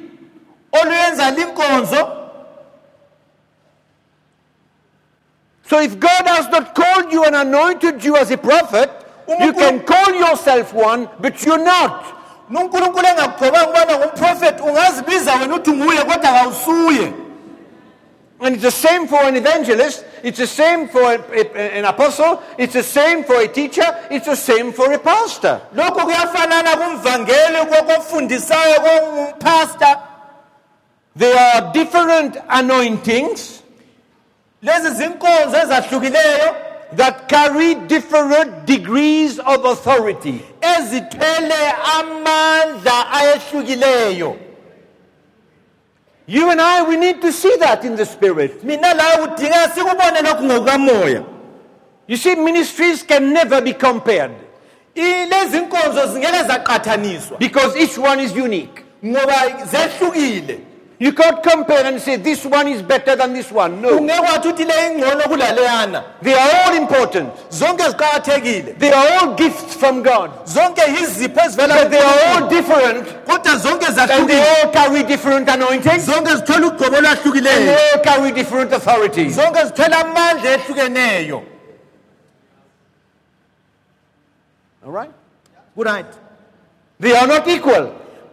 So 5.65 5.81
if 5.81 5.99
God 6.01 6.27
has 6.27 6.49
not 6.49 6.75
called 6.75 7.13
you 7.13 7.25
and 7.25 7.37
anointed 7.37 8.03
you 8.05 8.17
as 8.17 8.31
a 8.31 8.39
prophet, 8.39 8.91
you 9.29 9.53
can 9.53 9.81
call 9.81 10.15
yourself 10.15 10.73
one, 10.73 11.09
but 11.21 11.45
you're 11.45 11.63
not. 11.65 12.15
nunkulunkulu 12.51 13.07
engakugcobanga 13.07 13.65
ukubana 13.65 13.99
ngumprofethi 13.99 14.63
ungazibiza 14.63 15.35
wena 15.35 15.55
uthi 15.55 15.71
nguye 15.73 15.99
kodwa 15.99 16.33
kawusuye 16.33 17.13
And 18.41 18.55
it's 18.55 18.63
the 18.63 18.71
same 18.71 19.09
for 19.09 19.17
an 19.21 19.35
evangelist, 19.37 20.05
it's 20.23 20.39
the 20.39 20.47
same 20.47 20.87
for 20.89 21.13
an 21.13 21.85
apostle, 21.85 22.41
it's 22.57 22.75
the 22.75 22.85
same 22.85 23.25
for 23.25 23.41
a 23.41 23.49
teacher, 23.49 23.83
it's 24.11 24.27
the 24.27 24.37
same 24.37 24.73
for 24.73 24.93
a 24.93 24.99
pastor. 24.99 25.61
lokhu 25.75 26.01
kuyafanana 26.07 26.77
kumvangeli 26.77 27.59
kokufundisayo 27.67 28.81
kongumphasta 28.81 30.03
There 31.17 31.37
are 31.37 31.73
different 31.73 32.37
anointings 32.49 33.63
lezi 34.63 34.91
zinkonzo 34.91 35.57
ezahlukileyo 35.63 36.55
that 36.97 37.29
carry 37.29 37.75
different 37.75 38.67
degrees 38.67 39.39
of 39.41 39.65
authority. 39.65 40.41
ezithwele 40.61 41.73
amandla 41.99 43.11
ayehlukileyo 43.13 44.37
You 46.31 46.51
and 46.51 46.61
I, 46.61 46.83
we 46.87 46.97
need 46.97 47.23
to 47.23 47.33
see 47.33 47.57
that 47.61 47.85
in 47.85 47.97
the 47.97 48.05
spirit. 48.05 48.63
mina 48.65 48.95
lawe 48.95 49.17
kudingeka 49.27 49.69
sikubone 49.75 50.23
lokhu 50.23 50.45
ngokukamoya 50.45 51.23
You 52.09 52.17
see, 52.17 52.35
ministries 52.37 53.03
can 53.03 53.33
never 53.33 53.61
be 53.63 53.73
compared 53.73 54.31
I- 54.97 55.27
lezi 55.27 55.59
nkonzo 55.61 56.07
zingeke 56.07 56.43
zaqathaniswa 56.47 57.39
because 57.39 57.77
each 57.77 57.99
one 57.99 58.21
is 58.25 58.33
unique. 58.37 58.83
ngoba 59.05 59.65
zehlukile 59.71 60.59
You 61.01 61.13
can't 61.13 61.41
compare 61.45 61.87
and 61.87 62.01
say 62.01 62.17
this 62.17 62.45
one 62.45 62.67
is 62.67 62.83
better 62.83 63.15
than 63.15 63.33
this 63.33 63.53
one. 63.53 63.81
No. 63.81 63.99
ungeke 64.01 64.49
uthi 64.49 64.65
le 64.65 64.75
ingcono 64.91 65.23
kulaleyana 65.31 66.05
They 66.21 66.35
are 66.35 66.51
all 66.67 66.75
important. 66.77 67.33
zonke 67.51 67.85
ziqakathekile 67.89 68.77
They 68.81 68.91
are 68.93 69.07
all 69.21 69.35
gifts 69.37 69.77
from 69.77 70.03
God. 70.03 70.31
zonke 70.45 70.83
yizipho 70.97 71.41
ezivela 71.41 71.75
But 71.83 71.91
they 71.93 72.01
are 72.01 72.19
all 72.43 72.49
different 72.49 73.07
kodwa 73.27 73.57
zonke 73.59 73.87
and 73.87 73.97
they 73.97 74.07
zahlukile 74.07 74.65
all 74.65 74.73
carry 74.73 75.03
different 75.05 75.49
anointings 75.49 76.05
zonke 76.07 76.35
zithola 76.37 76.67
ugcobo 76.67 76.97
and 76.97 77.07
olwahlukileyo 77.07 77.67
they 77.67 77.91
all 77.93 78.01
carry 78.03 78.33
different 78.33 78.73
authorities. 78.73 79.37
zonke 79.37 79.65
zithola 79.67 80.01
amandla 80.01 80.51
ehlukeneyo 80.55 81.43
All 84.85 84.91
right? 84.93 85.11
right 85.77 86.07
They 86.99 87.15
are 87.17 87.27
not 87.29 87.47
equal. 87.47 87.93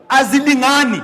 azilingani 0.10 1.02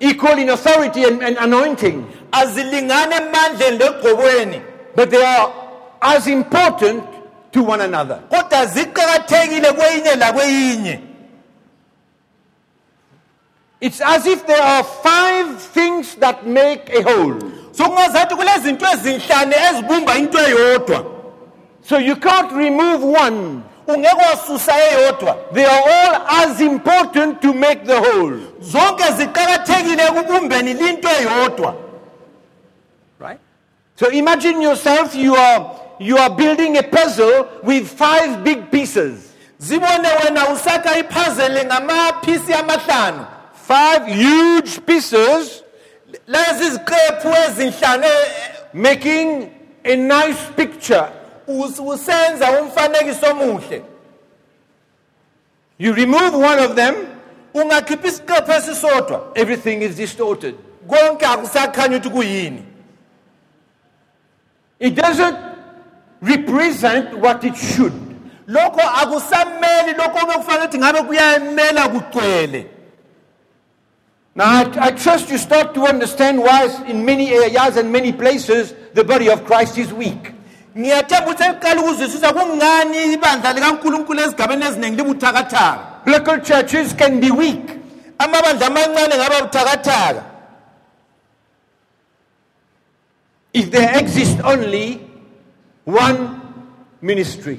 Equal 0.00 0.38
in 0.38 0.50
authority 0.50 1.04
and, 1.04 1.22
and 1.22 1.36
anointing. 1.38 2.06
azilingani 2.32 3.14
emandleni 3.14 3.78
legqokweni 3.78 4.62
But 4.94 5.10
they 5.10 5.22
are 5.24 5.52
as 6.02 6.26
important 6.26 7.04
to 7.52 7.62
one 7.62 7.80
another. 7.80 8.22
kodwa 8.30 8.66
ziqakathekile 8.66 9.72
kweyinye 9.72 10.14
lakweyinye 10.16 11.00
It's 13.80 14.00
as 14.00 14.26
if 14.26 14.46
there 14.46 14.62
are 14.62 14.82
five 14.84 15.60
things 15.60 16.14
that 16.16 16.46
make 16.46 16.88
a 16.90 17.02
whole. 17.02 17.38
sokungazathi 17.72 18.34
kulezinto 18.34 18.86
ezinhlanu 18.86 19.52
ezibumba 19.70 20.16
into 20.18 20.38
eyodwa 20.38 21.04
So 21.82 21.98
you 21.98 22.16
can't 22.16 22.50
remove 22.52 23.02
one. 23.04 23.62
Ungeke 23.86 24.16
wasusa 24.30 24.72
eyodwa 24.90 25.36
They 25.52 25.64
are 25.66 25.82
all 25.90 26.22
as 26.28 26.60
important 26.60 27.40
to 27.42 27.52
make 27.52 27.84
the 27.84 27.96
whole. 28.00 28.38
zonke 28.60 29.04
ziqakathekile 29.16 30.02
ekubumbeni 30.06 30.74
linto 30.74 31.08
eyodwa 31.08 31.74
Right? 33.18 33.38
So 33.96 34.10
imagine 34.10 34.60
yourself, 34.62 35.14
you 35.14 35.34
are, 35.36 35.70
you 35.98 36.18
are 36.18 36.28
building 36.30 36.76
a 36.76 36.82
puzzle 36.82 37.48
with 37.62 37.88
five 37.88 38.44
big 38.44 38.70
pieces. 38.70 39.32
zibone 39.60 40.08
wena 40.24 40.48
usakha 40.48 40.98
iphazele 40.98 41.64
ngamaphisi 41.64 42.54
amahlanu 42.54 43.26
Five 43.68 44.06
huge 44.06 44.80
pieces 44.86 45.62
lezi 46.26 46.70
ziqephu 46.70 47.28
ezinhlanu 47.48 48.04
eh, 48.04 48.30
making 48.72 49.50
a 49.84 49.96
nice 49.96 50.38
picture. 50.56 51.08
Us- 51.48 51.80
usenza 51.80 52.60
umfanekiso 52.62 53.26
omuhle 53.30 53.82
You 55.78 55.92
remove 55.92 56.34
one 56.34 56.58
of 56.58 56.74
them, 56.74 56.94
ungakhipha 57.54 58.08
isiqephu 58.08 58.52
esisodwa 58.52 59.32
everything 59.34 59.82
is 59.82 59.96
distorted. 59.96 60.54
konke 60.88 61.26
akusakhanya 61.26 61.96
ukuthi 61.96 62.10
kuyini 62.10 62.62
It 64.78 64.94
doesn't 64.94 65.36
represent 66.22 67.14
what 67.18 67.44
it 67.44 67.56
should. 67.56 67.92
lokho 68.46 68.80
akusameli 68.80 69.92
lokho 69.98 70.18
obekufanele 70.22 70.64
ukuthi 70.64 70.78
ngabe 70.78 71.02
kuyamela 71.02 71.88
kugcwele 71.88 72.66
Now, 74.34 74.44
I, 74.44 74.88
I 74.88 74.90
trust 74.90 75.30
you 75.30 75.38
start 75.38 75.72
to 75.74 75.86
understand 75.86 76.38
why, 76.38 76.68
in 76.86 77.06
many 77.06 77.32
areas 77.32 77.78
and 77.78 77.90
many 77.90 78.12
places, 78.12 78.74
the 78.92 79.02
body 79.02 79.30
of 79.30 79.46
Christ 79.46 79.78
is 79.78 79.90
weak. 79.94 80.30
Ngiyathemba 80.78 81.30
ukuthi 81.30 82.18
kungani 82.34 83.12
ibandla 83.12 83.52
likankulunkulu 83.52 84.20
ezigabeni 84.20 84.64
eziningi 84.64 84.96
libuthakathaka 84.96 85.96
Local 86.06 86.38
churches 86.40 86.92
can 86.94 87.20
be 87.20 87.30
weak. 87.30 87.70
amabandla 88.18 88.66
amancane 88.66 89.14
ngaba 89.16 89.42
buthakathaka 89.42 90.22
if 93.52 93.70
there 93.70 93.98
exists 93.98 94.40
only 94.44 95.00
one 95.84 96.40
ministry. 97.00 97.58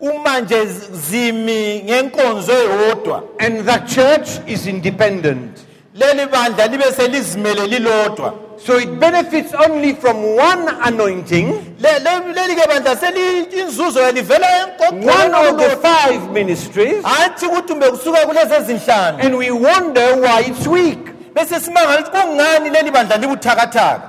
uma 0.00 0.40
nje 0.40 0.64
zimi 0.92 1.82
ngenkonzo 1.84 2.52
eyodwa 2.52 3.22
And 3.40 3.60
that 3.66 3.88
church 3.88 4.28
is 4.46 4.66
independent. 4.66 5.66
leli 5.94 6.26
bandla 6.26 6.66
libe 6.66 6.92
selizimele 6.92 7.66
lilodwa 7.66 8.47
So 8.60 8.76
it 8.76 8.98
benefits 9.00 9.54
only 9.54 9.94
from 9.94 10.16
one 10.36 10.68
anointing, 10.82 11.76
Le- 11.78 12.00
le- 12.02 12.34
leli 12.34 12.54
ke 12.56 12.66
bandla 12.68 12.96
selinzuzo 12.96 14.10
livela 14.12 14.76
one 14.90 15.34
of 15.34 15.56
the 15.58 15.76
five 15.80 16.30
ministries, 16.32 17.02
hathi 17.04 17.46
ukuthi 17.46 17.74
mbe 17.74 17.90
kusuka 17.90 18.26
kulezi 18.26 18.54
ezinhlanu. 18.54 19.18
And 19.24 19.38
we 19.38 19.50
wonder 19.50 20.16
why 20.20 20.40
it's 20.46 20.66
weak. 20.66 20.98
bese 21.34 21.60
simangala 21.60 22.00
ukuthi 22.00 22.10
kungani 22.10 22.70
leli 22.70 22.90
bandla 22.90 23.16
libuthakathaka? 23.16 24.02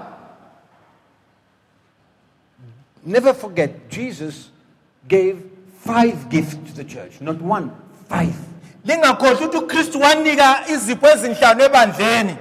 Never 3.06 3.34
forget, 3.34 3.90
Jesus 3.90 4.50
gave 5.08 5.42
five 5.86 6.30
gifts 6.30 6.56
to 6.56 6.74
the 6.76 6.84
church, 6.84 7.22
not 7.22 7.42
one, 7.42 7.72
five. 8.10 8.36
lingakhohlwa 8.86 9.42
ukuthi 9.42 9.58
ukristu 9.58 10.02
wanika 10.02 10.60
izipho 10.74 11.08
ezinhlanu 11.08 11.64
ebandleni 11.64 12.36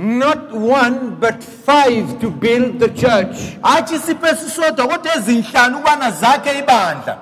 Not 0.00 0.52
one, 0.52 1.16
but 1.18 1.42
five 1.42 2.20
to 2.20 2.30
build 2.30 2.78
the 2.78 2.88
church. 2.88 3.56
hatshi 3.62 3.94
isipho 3.94 4.26
esisodwa 4.26 4.88
kodwa 4.88 5.16
ezinhlanu 5.16 5.78
ukubana 5.78 6.10
zakhe 6.10 6.58
ibandla 6.58 7.18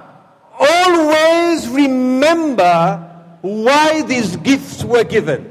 Always 0.60 1.68
remember 1.68 3.00
why 3.42 4.02
these 4.02 4.36
gifts 4.36 4.84
were 4.84 5.04
given. 5.04 5.44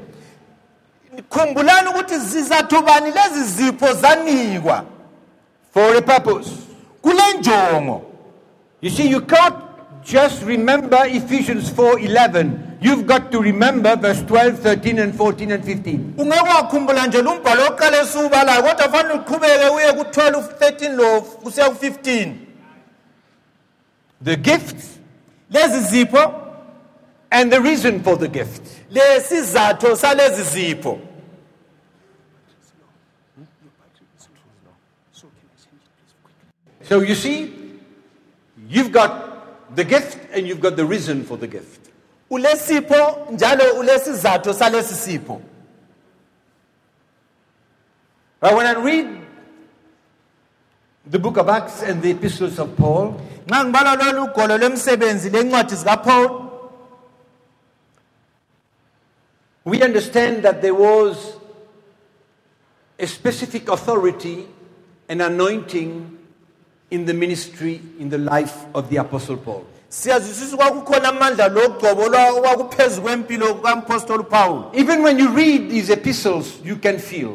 khumbulani 1.30 1.88
ukuthi 1.88 2.18
zizathu 2.18 2.82
bani 2.82 3.10
lezi 3.10 3.44
zipho 3.44 3.92
zanikwa 3.94 4.84
For 5.72 5.96
a 5.96 6.02
purpose. 6.02 6.50
You 8.80 8.90
see, 8.90 9.08
you 9.08 9.20
can't 9.20 9.56
just 10.04 10.42
remember 10.42 10.98
Ephesians 11.06 11.70
4:11. 11.70 12.75
You've 12.86 13.04
got 13.06 13.32
to 13.32 13.40
remember 13.40 13.96
verse 13.96 14.22
12, 14.22 14.60
13, 14.60 14.98
and 15.00 15.14
14 15.14 15.50
and 15.50 15.64
15. 15.64 16.14
ungeke 16.18 16.40
wakhumbula 16.48 17.06
nje 17.06 17.22
lo 17.22 17.34
mbhalo 17.34 17.66
oqala 17.66 18.00
esiwubalayo 18.02 18.62
kodwa 18.62 18.88
fanele 18.92 19.14
uqhubeke 19.14 19.68
uye 19.76 19.92
ku-12 19.92 20.30
13 20.58 20.96
lo 20.96 21.20
kusiya 21.20 21.70
ku-15 21.70 22.32
The 24.24 24.36
gifts 24.36 24.98
lezi 25.50 25.80
zipho 25.90 26.22
and 27.30 27.52
the 27.52 27.60
reason 27.60 28.02
for 28.02 28.16
the 28.18 28.28
gift. 28.28 28.62
lesizatho 28.90 29.96
salezi 29.96 30.42
zipho 30.42 30.98
So 36.82 37.00
you 37.00 37.14
see, 37.14 37.52
you've 38.68 38.92
got 38.92 39.74
the 39.74 39.84
gift 39.84 40.18
and 40.32 40.46
you've 40.46 40.60
got 40.60 40.76
the 40.76 40.84
reason 40.84 41.24
for 41.24 41.36
the 41.36 41.48
gift. 41.48 41.85
Ulesipho 42.30 43.28
njalo 43.30 43.64
ulesizatho 43.78 44.52
salesi 44.52 44.94
sipho 44.94 45.40
But 48.40 48.54
when 48.54 48.66
I 48.66 48.74
read 48.74 49.22
the 51.06 51.18
book 51.18 51.36
of 51.38 51.48
Acts 51.48 51.82
and 51.82 52.02
the 52.02 52.10
epistles 52.10 52.58
of 52.58 52.76
Paul, 52.76 53.14
nxa 53.46 53.64
ngibala 53.64 53.94
lolu 53.96 54.24
ugolo 54.24 54.58
lwemisebenzi 54.58 55.30
lencwadi 55.30 55.74
zikapaul 55.74 56.46
we 59.64 59.82
understand 59.82 60.44
that 60.44 60.62
there 60.62 60.74
was 60.74 61.36
a 62.98 63.06
specific 63.06 63.68
authority 63.68 64.46
and 65.08 65.20
anointing 65.20 66.18
in 66.90 67.04
the 67.04 67.12
ministry, 67.12 67.80
in 67.98 68.08
the 68.08 68.18
life 68.18 68.64
of 68.74 68.88
the 68.90 68.96
Apostle 68.96 69.36
Paul. 69.36 69.66
Siyazwisisa 69.88 70.56
kwakukhona 70.56 71.08
amandla 71.08 71.48
logcobo 71.48 72.08
lwa- 72.08 72.30
okwakuphezu 72.38 73.02
kwempilo 73.02 73.54
kukampostoli 73.54 74.20
upawulo 74.20 74.70
Even 74.74 75.02
when 75.02 75.18
you 75.18 75.28
read 75.36 75.70
these 75.70 75.92
epistles, 75.92 76.46
you 76.64 76.76
can 76.76 76.98
feel 76.98 77.30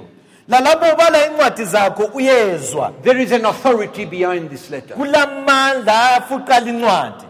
lalapho 0.48 0.94
ubala 0.94 1.26
incwadi 1.28 1.66
zakho 1.66 2.04
uyezwa 2.04 2.94
there 3.04 3.24
is 3.24 3.32
an 3.32 3.46
authority 3.46 4.06
behind 4.06 4.50
this 4.50 4.70
letter. 4.70 4.98
kulamandla 4.98 6.16
afuqala 6.16 6.70
incwadi 6.70 7.26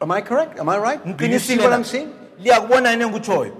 Am 0.00 0.10
I 0.10 0.20
correct? 0.20 0.58
Am 0.58 0.68
I 0.68 0.78
right? 0.78 1.16
Do 1.16 1.26
you 1.26 1.38
see 1.38 1.56
what? 1.58 1.72
I'm 1.72 1.84
saying? 1.84 2.08
liyakubona 2.40 2.90
yini 2.90 3.02
engikutshoyo 3.02 3.52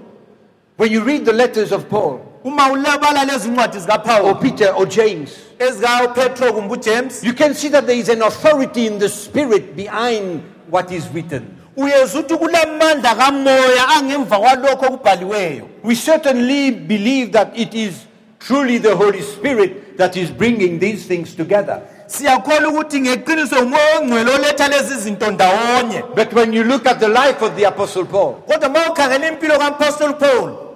When 0.77 0.91
you 0.91 1.01
read 1.03 1.25
the 1.25 1.33
letters 1.33 1.71
of 1.71 1.87
Paul, 1.89 2.19
uma 2.43 2.71
ulabala 2.71 3.25
lezi 3.25 3.49
ncwadi 3.49 3.77
or 4.23 4.35
Peter, 4.35 4.73
or 4.75 4.85
James, 4.85 5.31
ezikapetro 5.59 6.53
kumbe 6.53 6.73
ujames 6.73 7.23
you 7.23 7.33
can 7.33 7.53
see 7.53 7.69
that 7.69 7.85
there 7.85 7.97
is 7.97 8.09
an 8.09 8.21
authority 8.21 8.87
in 8.87 8.99
the 8.99 9.09
spirit 9.09 9.75
behind 9.75 10.41
what 10.69 10.91
is 10.91 11.07
written. 11.13 11.57
uyezwa 11.77 12.21
ukuthi 12.21 12.37
kulamandla 12.37 13.15
kamoya 13.15 13.87
angemva 13.97 14.39
kwalokho 14.39 14.85
okubhaliweyo. 14.85 15.67
We 15.83 15.95
certainly 15.95 16.71
believe 16.71 17.31
that 17.31 17.57
it 17.57 17.73
is 17.73 17.93
truly 18.39 18.77
the 18.77 18.95
Holy 18.95 19.21
Spirit 19.21 19.97
that 19.97 20.17
is 20.17 20.29
bringing 20.29 20.79
these 20.79 21.07
things 21.07 21.35
together. 21.35 21.81
siyakholwa 22.07 22.69
ukuthi 22.69 22.99
ngeqiniso 23.01 23.55
ngumoya 23.55 23.99
ongcwele 23.99 24.31
oletha 24.31 24.67
lezi 24.67 24.95
zinto 24.95 25.31
ndawonye. 25.31 26.03
But 26.15 26.33
when 26.33 26.53
you 26.53 26.63
look 26.63 26.87
at 26.87 26.99
the 26.99 27.07
life 27.07 27.41
of 27.41 27.55
the 27.55 27.63
Apostle 27.67 28.05
Paul, 28.05 28.33
kodwa 28.47 28.69
uma 28.69 28.89
ukhangela 28.89 29.27
impilo 29.27 29.57
kampostoli 29.57 30.13
paul 30.13 30.72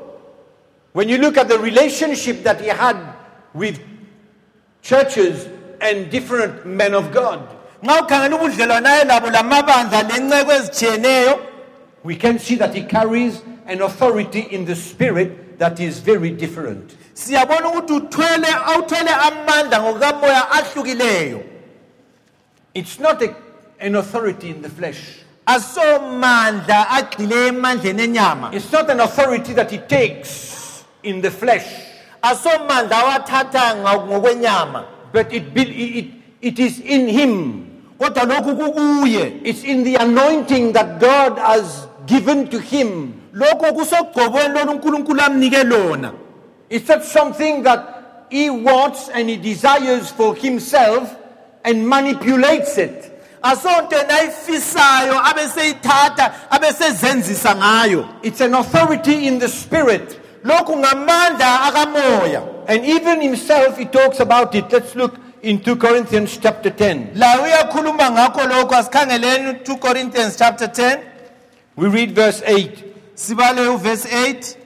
when 0.93 1.09
you 1.09 1.17
look 1.17 1.37
at 1.37 1.47
the 1.47 1.59
relationship 1.59 2.43
that 2.43 2.59
he 2.61 2.67
had 2.67 2.97
with 3.53 3.79
churches 4.81 5.47
and 5.81 6.09
different 6.09 6.65
men 6.65 6.93
of 6.93 7.11
God, 7.11 7.39
nxa 7.83 8.01
ukhangela 8.01 8.35
ubudlelwane 8.35 8.87
aye 8.87 9.03
labo 9.05 9.29
lamabandla 9.29 10.03
lenceko 10.03 10.51
ezitshiyeneyo 10.51 11.39
we 12.03 12.15
can 12.15 12.39
see 12.39 12.55
that 12.55 12.73
he 12.73 12.83
carries 12.83 13.41
an 13.67 13.81
authority 13.81 14.39
in 14.39 14.65
the 14.65 14.75
spirit 14.75 15.59
that 15.59 15.79
is 15.79 15.99
very 15.99 16.29
different. 16.31 16.95
siyabona 17.13 17.67
ukuthi 17.69 17.93
uthwele 17.93 18.47
awuthwele 18.65 19.09
amandla 19.11 19.81
ngokukamoya 19.81 20.51
ahlukileyo 20.51 21.43
It's 22.73 22.99
not 22.99 23.21
a, 23.23 23.35
an 23.79 23.95
authority 23.95 24.49
in 24.49 24.61
the 24.61 24.69
flesh. 24.69 24.99
asomandla 25.45 26.89
agxile 26.89 27.47
emandleni 27.47 28.03
enyama 28.03 28.53
It's 28.53 28.71
not 28.71 28.89
an 28.89 28.99
authority 28.99 29.53
that 29.53 29.71
he 29.71 29.77
takes 29.77 30.56
in 31.07 31.21
the 31.21 31.31
flesh, 31.31 31.65
asomandla 32.21 32.97
awathatha 32.97 33.75
ngokwenyama 33.75 34.83
but 35.13 35.31
it, 35.33 35.53
be- 35.53 35.99
it, 35.99 36.05
it 36.41 36.59
is 36.59 36.79
in 36.79 37.07
him. 37.07 37.63
kodwa 37.99 38.23
lokhu 38.23 38.55
kukuye 38.55 39.41
It's 39.43 39.63
in 39.63 39.83
the 39.83 39.95
anointing 39.95 40.73
that 40.73 40.99
God 40.99 41.37
has 41.39 41.87
given 42.05 42.47
to 42.49 42.59
him. 42.59 43.13
lokhu 43.33 43.73
kusogcobweni 43.73 44.53
lolu 44.53 44.71
unkulunkulu 44.71 45.21
amnike 45.21 45.63
lona 45.63 46.13
It's 46.69 46.87
not 46.89 47.03
something 47.03 47.63
that 47.63 48.27
he 48.29 48.49
wants 48.49 49.09
and 49.09 49.29
he 49.29 49.37
desires 49.37 50.11
for 50.11 50.35
himself 50.35 51.15
and 51.63 51.87
manipulates 51.87 52.77
it. 52.77 53.11
asonto 53.43 53.95
yena 53.95 54.13
ayifisayo 54.19 55.25
abeseyithatha 55.25 56.51
abesezenzisa 56.51 57.55
ngayo 57.55 58.05
It's 58.23 58.41
an 58.41 58.53
authority 58.55 59.27
in 59.27 59.39
the 59.39 59.47
spirit. 59.47 60.19
Lokhu 60.47 60.75
ngamandla 60.77 61.61
akamoya 61.67 62.41
And 62.69 62.85
even 62.85 63.21
himself, 63.21 63.77
he 63.77 63.85
talks 63.85 64.19
about 64.19 64.53
it. 64.53 64.69
Let's 64.71 64.93
look 64.95 65.15
in 65.41 65.59
2 65.63 65.75
Corinthians 65.77 66.37
chapter 66.41 66.69
10. 66.69 67.11
laye 67.15 67.39
uyakhuluma 67.43 68.11
ngakho 68.11 68.41
lokhu 68.47 68.75
asikhangeleni 68.75 69.51
2 69.63 69.77
corinthians 69.79 70.37
chapter 70.37 70.67
10 70.67 70.99
We 71.77 71.87
read 71.87 72.11
verse 72.15 72.41
8. 72.45 72.83
sibale 73.15 73.67
uverse 73.67 74.05
8 74.09 74.57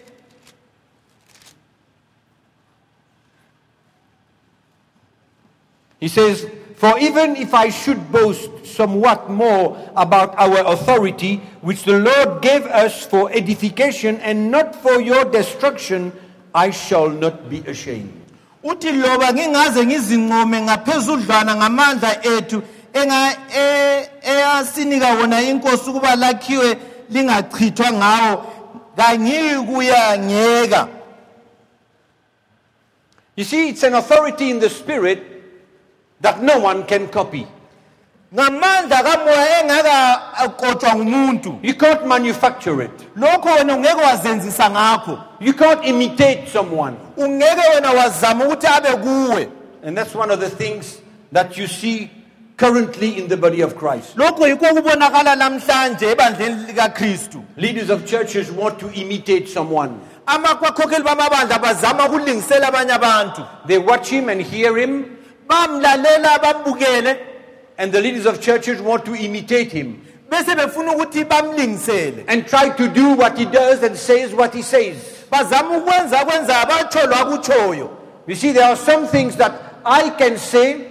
He 5.99 6.07
says, 6.07 6.45
For 6.81 6.97
even 6.97 7.35
if 7.35 7.53
I 7.53 7.69
should 7.69 8.11
boast 8.11 8.65
somewhat 8.65 9.29
more 9.29 9.77
about 9.95 10.33
our 10.33 10.65
authority, 10.73 11.37
which 11.61 11.83
the 11.83 11.99
Lord 11.99 12.41
gave 12.41 12.65
us 12.65 13.05
for 13.05 13.31
edification 13.31 14.17
and 14.25 14.49
not 14.49 14.73
for 14.81 14.99
your 14.99 15.23
destruction, 15.25 16.11
I 16.55 16.71
shall 16.71 17.07
not 17.07 17.51
be 17.51 17.59
ashamed. 17.69 18.17
uthi 18.63 18.91
loba 18.91 19.33
ngingaze 19.33 19.85
ngizincome 19.85 20.61
ngaphezudlwana 20.61 21.55
ngamandla 21.55 22.25
ethu 22.25 22.61
eyasinika 24.23 25.13
wona 25.13 25.41
inkosi 25.41 25.89
ukuba 25.89 26.15
lakhiwe 26.15 26.77
lingachithwa 27.09 27.93
ngawo 27.93 28.45
kangiyikuyangeka 28.97 30.87
You 33.35 33.43
see, 33.45 33.69
it's 33.69 33.83
an 33.83 33.93
authority 33.93 34.49
in 34.49 34.59
the 34.59 34.69
spirit 34.69 35.30
that 36.21 36.41
no 36.41 36.59
one 36.59 36.83
can 36.83 37.07
copy. 37.07 37.47
ngamandla 38.33 39.03
kamoya 39.03 39.61
engakakotshwa 39.61 40.95
ngumuntu 40.95 41.59
You 41.63 41.73
can't 41.73 42.05
manufacture 42.07 42.81
it. 42.83 42.91
lokho 43.15 43.49
wena 43.57 43.75
ungeke 43.75 44.01
wazenzisa 44.01 44.69
ngakho 44.69 45.19
You 45.39 45.53
can't 45.53 45.85
imitate 45.85 46.47
someone. 46.53 46.95
ungeke 47.17 47.61
wena 47.75 47.91
wazama 47.91 48.45
ukuthi 48.45 48.67
abe 48.67 48.89
kuwe 48.89 49.47
And 49.83 49.97
that's 49.97 50.15
one 50.15 50.31
of 50.33 50.39
the 50.39 50.49
things 50.49 51.01
that 51.31 51.57
you 51.57 51.67
see 51.67 52.09
currently 52.57 53.17
in 53.17 53.27
the 53.27 53.37
body 53.37 53.61
of 53.63 53.75
Christ. 53.75 54.15
lokho 54.17 54.47
yikho 54.47 54.65
okubonakala 54.65 55.35
namhlanje 55.35 56.11
ebandleni 56.11 56.65
likakristu 56.67 57.43
Leaders 57.57 57.89
of 57.89 58.05
churches 58.05 58.51
want 58.51 58.79
to 58.79 58.89
imitate 58.93 59.47
someone. 59.49 59.91
amakhokheli 60.25 61.03
bamabandla 61.03 61.59
bazama 61.59 62.05
ukulingisela 62.05 62.67
abanye 62.67 62.91
abantu 62.93 63.41
They 63.67 63.77
watch 63.77 64.09
him 64.09 64.29
and 64.29 64.41
hear 64.41 64.77
him, 64.77 65.17
bamlalela 65.47 66.39
bambukele. 66.39 67.27
And 67.77 67.91
the 67.91 68.01
leaders 68.01 68.25
of 68.25 68.41
churches 68.41 68.81
want 68.81 69.05
to 69.05 69.15
imitate 69.15 69.71
him. 69.71 70.05
Bese 70.29 70.55
befuna 70.55 70.93
ukuthi 70.95 71.25
bamlingisele 71.25 72.25
and 72.27 72.47
try 72.47 72.69
to 72.69 72.87
do 72.87 73.15
what 73.15 73.37
he 73.37 73.45
does 73.45 73.83
and 73.83 73.97
says 73.97 74.33
what 74.33 74.53
he 74.53 74.61
says. 74.61 75.25
bazama 75.31 75.77
ukwenza 75.77 76.25
kwenza 76.25 76.65
batsho 76.65 77.07
lwakutshoyo 77.07 77.89
You 78.27 78.35
see, 78.35 78.51
there 78.51 78.65
are 78.65 78.75
some 78.77 79.07
things 79.07 79.35
that 79.37 79.51
I 79.83 80.09
can 80.11 80.37
say 80.37 80.85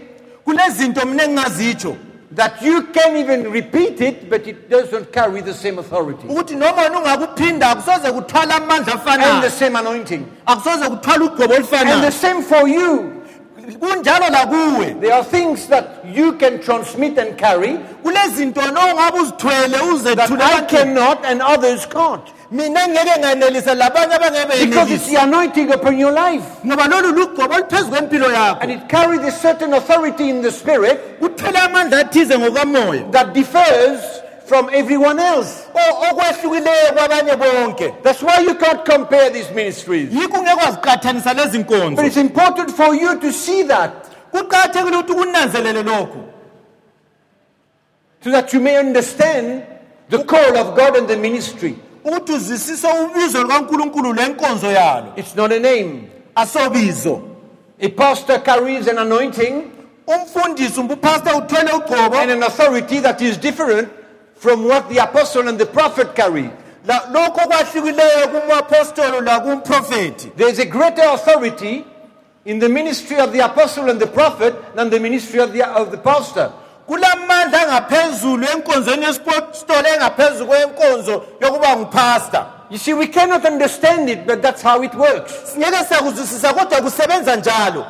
kunezinto 0.44 1.06
mina 1.06 1.24
engingazitsho. 1.24 1.96
that 2.32 2.62
you 2.62 2.82
can 2.88 3.16
even 3.16 3.50
repeat 3.50 4.00
it, 4.00 4.30
but 4.30 4.46
it 4.46 4.70
doesn't 4.70 5.12
carry 5.12 5.40
the 5.40 5.54
same 5.54 5.78
authority. 5.78 6.28
Ukuthi 6.28 6.56
noma 6.56 6.82
wena 6.82 6.98
ungakuphinda 6.98 7.70
akusoze 7.70 8.12
kuthwala 8.12 8.56
amandla 8.56 9.06
and 9.06 9.42
the 9.42 9.50
same 9.50 9.76
anointing. 9.76 10.26
akusoze 10.46 10.88
kuthwala 10.88 11.24
ugcobo 11.24 11.54
And 11.54 12.04
the 12.04 12.10
same 12.10 12.42
for 12.42 12.68
you. 12.68 13.19
Kunjalo 13.78 15.00
There 15.00 15.12
are 15.12 15.24
things 15.24 15.66
that 15.68 16.04
you 16.04 16.32
can 16.34 16.60
transmit 16.60 17.18
and 17.18 17.36
carry 17.38 17.78
kunezinto 18.02 18.60
nongabe 18.72 19.18
uzithwele 19.20 19.70
that 20.16 20.30
uzethule 20.30 20.40
I 20.42 20.60
cannot 20.66 21.24
and 21.24 21.42
others 21.42 21.86
can't. 21.86 22.22
mina 22.50 22.88
ngeke 22.88 23.18
nganelisa 23.20 23.74
labanye 23.74 24.68
Because 24.68 24.90
it's 24.90 25.06
the 25.08 25.16
anointing 25.16 25.70
upon 25.72 25.98
your 25.98 26.12
life. 26.12 26.44
ngoba 26.66 26.86
lolu 26.88 27.12
lugcobo 27.12 27.54
oluphezu 27.54 27.90
kwempilo 27.90 28.26
And 28.60 28.70
it 28.72 28.88
carries 28.88 29.20
a 29.20 29.30
certain 29.32 29.74
authority 29.74 30.28
in 30.30 30.42
the 30.42 30.50
spirit 30.50 30.98
kuthwele 31.20 31.58
amandla 31.58 31.98
athize 32.00 32.38
ngokamoya 32.38 33.10
that 33.12 33.32
differs 33.34 34.00
from 34.50 34.68
everyone 34.72 35.20
else. 35.20 35.68
o- 35.74 36.10
okwehlukileyo 36.10 36.92
kwabanye 36.96 37.36
bonke 37.36 37.94
That's 38.02 38.20
why 38.22 38.40
you 38.40 38.54
can't 38.56 38.84
compare 38.84 39.30
these 39.30 39.50
ministries. 39.54 40.10
yikho 40.12 40.38
ungeke 40.40 40.60
waziqathanisa 40.64 41.34
lezi 41.34 41.58
But 41.96 42.04
it's 42.04 42.16
important 42.16 42.70
for 42.76 42.92
you 42.94 43.16
to 43.20 43.32
see 43.32 43.62
that 43.62 43.90
kuqakathekile 44.32 44.96
ukuthi 44.96 45.14
kunanzelele 45.14 45.82
lokhu 45.82 46.18
so 48.24 48.30
that 48.30 48.52
you 48.52 48.60
may 48.60 48.76
understand 48.78 49.62
the 50.08 50.24
call 50.24 50.56
of 50.58 50.76
God 50.76 50.96
and 50.96 51.08
the 51.08 51.16
ministry. 51.16 51.76
ukuthi 52.04 52.32
uzwisise 52.32 52.88
ubizo 52.88 53.42
lukankulunkulu 53.42 54.12
lenkonzo 54.14 54.66
yalo 54.72 55.12
It's 55.16 55.36
not 55.36 55.52
a 55.52 55.60
name. 55.60 56.10
A 57.82 57.88
pastor 57.88 58.38
carries 58.40 58.88
an 58.88 58.98
anointing 58.98 59.70
umfundisi 60.06 60.80
umbe 60.80 60.94
upastor 60.94 61.34
uthwele 61.36 61.72
ugcobo 61.72 62.16
and 62.16 62.30
an 62.32 62.42
authority 62.42 62.98
that 63.00 63.20
is 63.22 63.36
different 63.38 63.88
from 64.40 64.64
what 64.64 64.88
the 64.88 64.96
apostle 64.98 65.48
and 65.48 65.58
the 65.58 65.66
prophet 65.66 66.14
carry. 66.16 66.50
La- 66.86 67.06
lokho 67.12 67.46
kwahlukileyo 67.46 68.28
kumapostoli 68.28 69.20
lakumprofethi 69.20 70.30
There's 70.36 70.58
a 70.58 70.64
greater 70.66 71.02
authority 71.02 71.84
in 72.46 72.58
the 72.58 72.68
ministry 72.68 73.18
of 73.18 73.32
the 73.32 73.40
apostle 73.44 73.90
and 73.90 74.00
the 74.00 74.06
prophet 74.06 74.54
than 74.74 74.88
the 74.90 74.98
ministry 74.98 75.40
of 75.40 75.52
the, 75.52 75.62
of 75.68 75.90
the 75.90 75.98
pastor. 75.98 76.50
kulamandla 76.88 77.62
angaphezulu 77.62 78.46
enkonzweni 78.52 79.04
yesipostoli 79.04 79.88
engaphezulu 79.88 80.46
kwenkonzo 80.46 81.24
yokuba 81.40 81.76
nguphasta 81.76 82.46
You 82.70 82.78
see, 82.78 82.94
we 82.94 83.08
cannot 83.08 83.44
understand 83.44 84.08
it, 84.08 84.26
but 84.28 84.42
that's 84.42 84.62
how 84.62 84.80
it 84.82 84.94
works. 84.94 85.32
singeke 85.52 85.84
sakuzwisisa 85.88 86.52
kodwa 86.54 86.80
kusebenza 86.80 87.36
njalo 87.36 87.86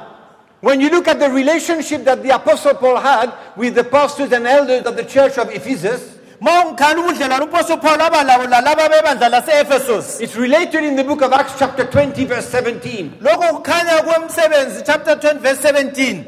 When 0.63 0.81
you 0.81 0.91
look 0.91 1.09
at 1.09 1.19
the 1.21 1.29
relationship 1.31 2.05
that 2.05 2.23
the 2.23 2.31
apostle 2.35 2.75
Paul 2.75 2.97
had 2.97 3.31
with 3.57 3.75
the 3.75 3.85
pastors 3.85 4.33
and 4.33 4.47
elders 4.47 4.85
of 4.87 4.97
the 4.97 5.05
church 5.05 5.39
of 5.39 5.49
Ephesus, 5.55 6.01
ma 6.41 6.65
ungikhala 6.65 7.01
ubudlelwane 7.01 7.45
upostoli 7.45 7.81
paul 7.81 8.01
aba 8.01 8.23
labo 8.25 8.45
lalaba 8.47 8.89
bebandla 8.89 9.29
lase-efesos 9.29 10.21
it's 10.21 10.37
related 10.37 10.85
in 10.85 10.97
the 10.97 11.05
book 11.05 11.23
of 11.23 11.33
Acts 11.33 11.55
chapter 11.59 11.85
20 11.85 12.25
verse 12.25 12.49
17. 12.49 13.11
lokho 13.21 13.55
kukhanya 13.57 14.03
kwemsebenzi 14.03 14.83
chapter 14.87 15.15
20 15.17 15.39
verse 15.39 15.61
17 15.73 16.25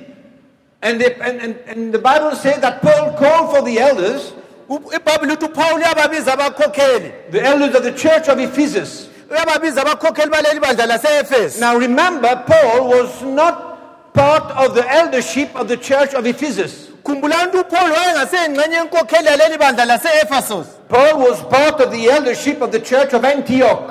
And 0.84 1.00
the, 1.00 1.14
and, 1.22 1.40
and, 1.40 1.54
and 1.68 1.94
the 1.94 1.98
Bible 2.00 2.34
says 2.34 2.58
that 2.60 2.82
Paul 2.82 3.12
called 3.12 3.54
for 3.54 3.62
the 3.62 3.78
elders, 3.78 4.32
ibhayibhile 4.68 5.26
lithi 5.30 5.44
upawuli 5.44 5.84
uyababiza 5.84 6.32
abakhokheli 6.32 7.12
the 7.30 7.40
elders 7.42 7.74
of 7.76 7.82
the 7.84 7.92
church 7.92 8.28
of 8.28 8.38
Ephesus. 8.40 9.08
uyababiza 9.30 9.82
abakhokheli 9.82 10.30
baleli 10.30 10.60
bandla 10.60 10.86
lase-efeso 10.86 11.60
Now 11.60 11.76
remember, 11.76 12.36
Paul 12.46 12.88
was 12.88 13.22
not 13.22 14.12
part 14.12 14.50
of 14.56 14.74
the 14.74 14.84
eldership 14.92 15.54
of 15.54 15.68
the 15.68 15.76
church 15.76 16.14
of 16.14 16.26
Ephesus. 16.26 16.88
Khumbulani 17.04 17.44
ukuthi 17.46 17.60
upawuli 17.60 17.92
wayengaseyingxenye 17.94 18.76
yenkokheli 18.76 19.26
yaleli 19.28 19.58
bandla 19.58 19.84
lase-efesos 19.84 20.66
Paul 20.88 21.14
was 21.28 21.38
part 21.50 21.80
of 21.80 21.90
the 21.90 22.10
eldership 22.10 22.62
of 22.62 22.70
the 22.70 22.80
church 22.80 23.12
of 23.14 23.24
Antioch. 23.24 23.90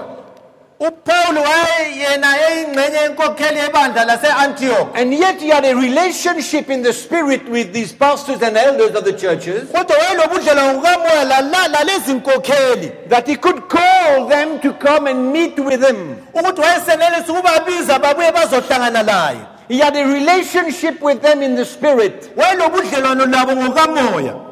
upawuli 0.80 1.39
wayeyena 1.39 2.28
eyingxenye 2.49 2.97
yenkokheli 2.97 3.59
yebandla 3.59 4.05
lase-antiyokhi 4.05 5.01
And 5.01 5.14
yet 5.14 5.41
he 5.41 5.49
had 5.49 5.66
a 5.66 5.76
relationship 5.76 6.70
in 6.70 6.82
the 6.84 6.93
spirit 6.93 7.47
with 7.49 7.74
these 7.74 7.93
pastors 7.93 8.41
and 8.41 8.57
elders 8.57 8.95
of 8.95 9.03
the 9.03 9.14
churches 9.14 9.70
kodwa 9.72 9.95
wayelobudlelwane 9.97 10.74
bukamoya 10.74 11.24
lala- 11.24 11.68
lalezi 11.68 12.14
nkokheli 12.14 12.91
that 13.09 13.28
he 13.28 13.36
could 13.36 13.62
call 13.70 14.28
them 14.30 14.59
to 14.59 14.74
come 14.74 15.09
and 15.12 15.32
meet 15.34 15.59
with 15.59 15.88
him. 15.88 16.16
ukuthi 16.34 16.62
wayesenelisa 16.62 17.34
ukubabiza 17.34 17.99
babuye 17.99 18.32
bazohlangana 18.32 19.03
laye 19.03 19.38
He 19.68 19.80
had 19.80 19.95
a 19.95 20.05
relationship 20.05 21.01
with 21.01 21.22
them 21.22 21.41
in 21.41 21.55
the 21.55 21.66
spirit. 21.66 22.34
wayelobudlelwano 22.36 23.32
labo 23.32 23.55
ngokamoya. 23.55 24.47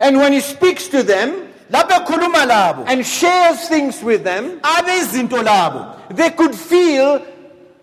And 0.00 0.16
when 0.18 0.32
he 0.32 0.40
speaks 0.40 0.88
to 0.88 1.02
them 1.02 1.48
lapho 1.70 2.04
ekhuluma 2.04 2.46
labo. 2.46 2.84
and 2.86 3.04
shares 3.06 3.68
things 3.68 4.02
with 4.02 4.24
them, 4.24 4.60
abe 4.62 4.86
izinto 4.86 5.42
labo. 5.42 5.96
they 6.16 6.30
could 6.30 6.54
feel 6.54 7.24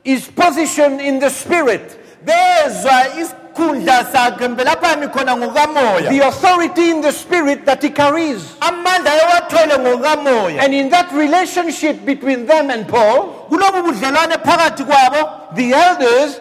his 0.03 0.27
position 0.27 0.99
in 0.99 1.19
the 1.19 1.29
spirit, 1.29 1.99
bezwa 2.23 3.15
isikhundla 3.63 4.05
sakhe 4.11 4.47
mbe 4.47 4.63
lapha 4.63 4.91
ami 4.93 5.07
khona 5.07 5.35
ngokamoya 5.37 6.09
the 6.09 6.19
authority 6.27 6.89
in 6.91 7.01
the 7.01 7.11
spirit 7.11 7.65
that 7.65 7.81
he 7.83 7.89
carries. 7.89 8.55
amandla 8.61 9.11
ewathwele 9.15 9.77
ngokamoya 9.79 10.61
And 10.63 10.73
in 10.73 10.89
that 10.89 11.11
relationship 11.11 12.05
between 12.05 12.45
them 12.45 12.69
and 12.69 12.87
Paul, 12.87 13.47
kulobu 13.49 13.83
budlelwane 13.83 14.37
phakathi 14.43 14.83
kwabo. 14.85 15.55
the 15.55 15.73
elders 15.73 16.39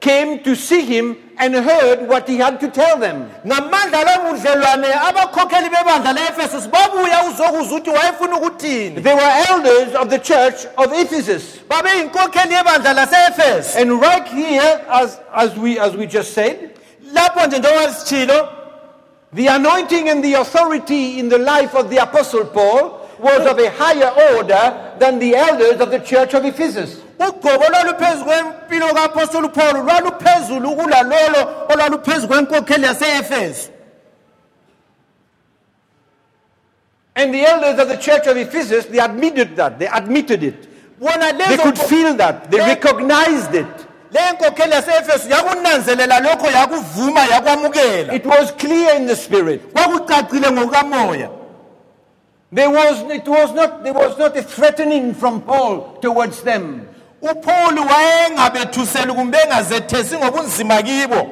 came 0.00 0.38
to 0.42 0.54
see 0.56 0.82
him 0.84 1.16
and 1.40 1.54
heard 1.54 2.06
what 2.06 2.28
he 2.28 2.36
had 2.36 2.60
to 2.60 2.68
tell 2.68 2.98
them. 2.98 3.28
ngamandla 3.46 4.04
lobu 4.04 4.36
budlelwane 4.36 4.92
abakhokheli 5.08 5.68
bebandla 5.70 6.12
le-efesus 6.12 6.68
babuya 6.68 7.24
uzokuzwa 7.28 7.78
ukuthi 7.78 7.90
wayefuna 7.90 8.36
ukuthini 8.36 9.00
They 9.02 9.14
were 9.14 9.32
elders 9.50 9.94
of 9.94 10.10
the 10.10 10.18
church 10.18 10.66
of 10.76 10.92
Ephesus. 10.92 11.58
babeyinkokheli 11.68 12.54
yebandla 12.54 12.92
lase-efeso 12.92 13.80
And 13.80 14.00
right 14.00 14.28
here, 14.28 14.84
as, 14.90 15.18
as, 15.34 15.56
we, 15.56 15.78
as 15.78 15.96
we 15.96 16.06
just 16.06 16.34
said, 16.34 16.76
lapho 17.14 17.46
nje 17.46 17.58
njengoba 17.58 17.92
sitshilo 17.94 18.48
the 19.32 19.46
anointing 19.46 20.08
and 20.08 20.24
the 20.24 20.34
authority 20.34 21.18
in 21.18 21.28
the 21.28 21.38
life 21.38 21.74
of 21.76 21.88
the 21.88 21.98
Apostle 21.98 22.44
Paul 22.46 23.08
was 23.20 23.46
of 23.46 23.58
a 23.58 23.70
higher 23.70 24.10
order 24.36 24.92
than 24.98 25.18
the 25.20 25.36
elders 25.36 25.80
of 25.80 25.90
the 25.90 26.00
church 26.00 26.34
of 26.34 26.44
Ephesus. 26.44 27.00
Olwaluphezu 27.20 28.24
kwempilo 28.24 28.86
lwaluphezulu 29.82 30.76
kulalolo 30.76 31.66
olwaluphezu 31.68 32.28
kwenkokheli 32.28 32.84
yase-efeso 32.84 33.70
And 37.16 37.34
the 37.34 37.44
elders 37.44 37.78
of 37.78 37.88
the 37.88 37.96
church 37.96 38.26
of 38.28 38.36
Ephesus, 38.36 38.86
they 38.86 38.98
admitted 38.98 39.56
that. 39.56 39.78
They 39.78 39.88
admitted 39.88 40.42
it. 40.42 40.68
They 41.00 41.56
could 41.56 41.78
feel 41.78 42.14
that. 42.14 42.50
They 42.50 42.58
recognized 42.58 43.54
it. 43.54 43.86
le 44.12 44.74
yase-efeso 44.74 45.28
yakunanzelela 45.28 46.20
lokho 46.20 46.50
yakuvuma 46.50 47.26
yakwamukela 47.26 48.14
It 48.14 48.24
was 48.26 48.52
clear 48.52 48.96
in 48.96 49.06
the 49.06 49.16
spirit. 49.16 49.72
There 52.52 52.70
was, 52.70 53.02
it 53.12 53.28
was 53.28 53.52
not, 53.52 53.84
there 53.84 53.92
was 53.92 54.18
not 54.18 54.36
a 54.36 54.42
threatening 54.42 55.14
from 55.14 55.42
Paul 55.42 55.98
towards 56.00 56.42
them. 56.42 56.88
Wayengabethuseli 57.22 59.12
kumbe 59.12 59.38
engazethesi 59.38 60.16
ngobunzima 60.16 60.82
kibo. 60.82 61.30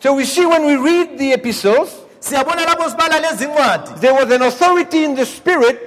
So 0.00 0.14
we 0.14 0.24
see 0.24 0.46
when 0.46 0.64
we 0.66 0.76
read 0.76 1.18
the 1.18 1.32
epistles, 1.32 1.90
siyabona 2.20 2.64
lapho 2.66 2.90
sibala 2.90 3.20
lezi 3.20 4.00
there 4.00 4.14
was 4.14 4.30
an 4.30 4.42
authority 4.42 5.04
in 5.04 5.14
the 5.14 5.24
spirit 5.24 5.80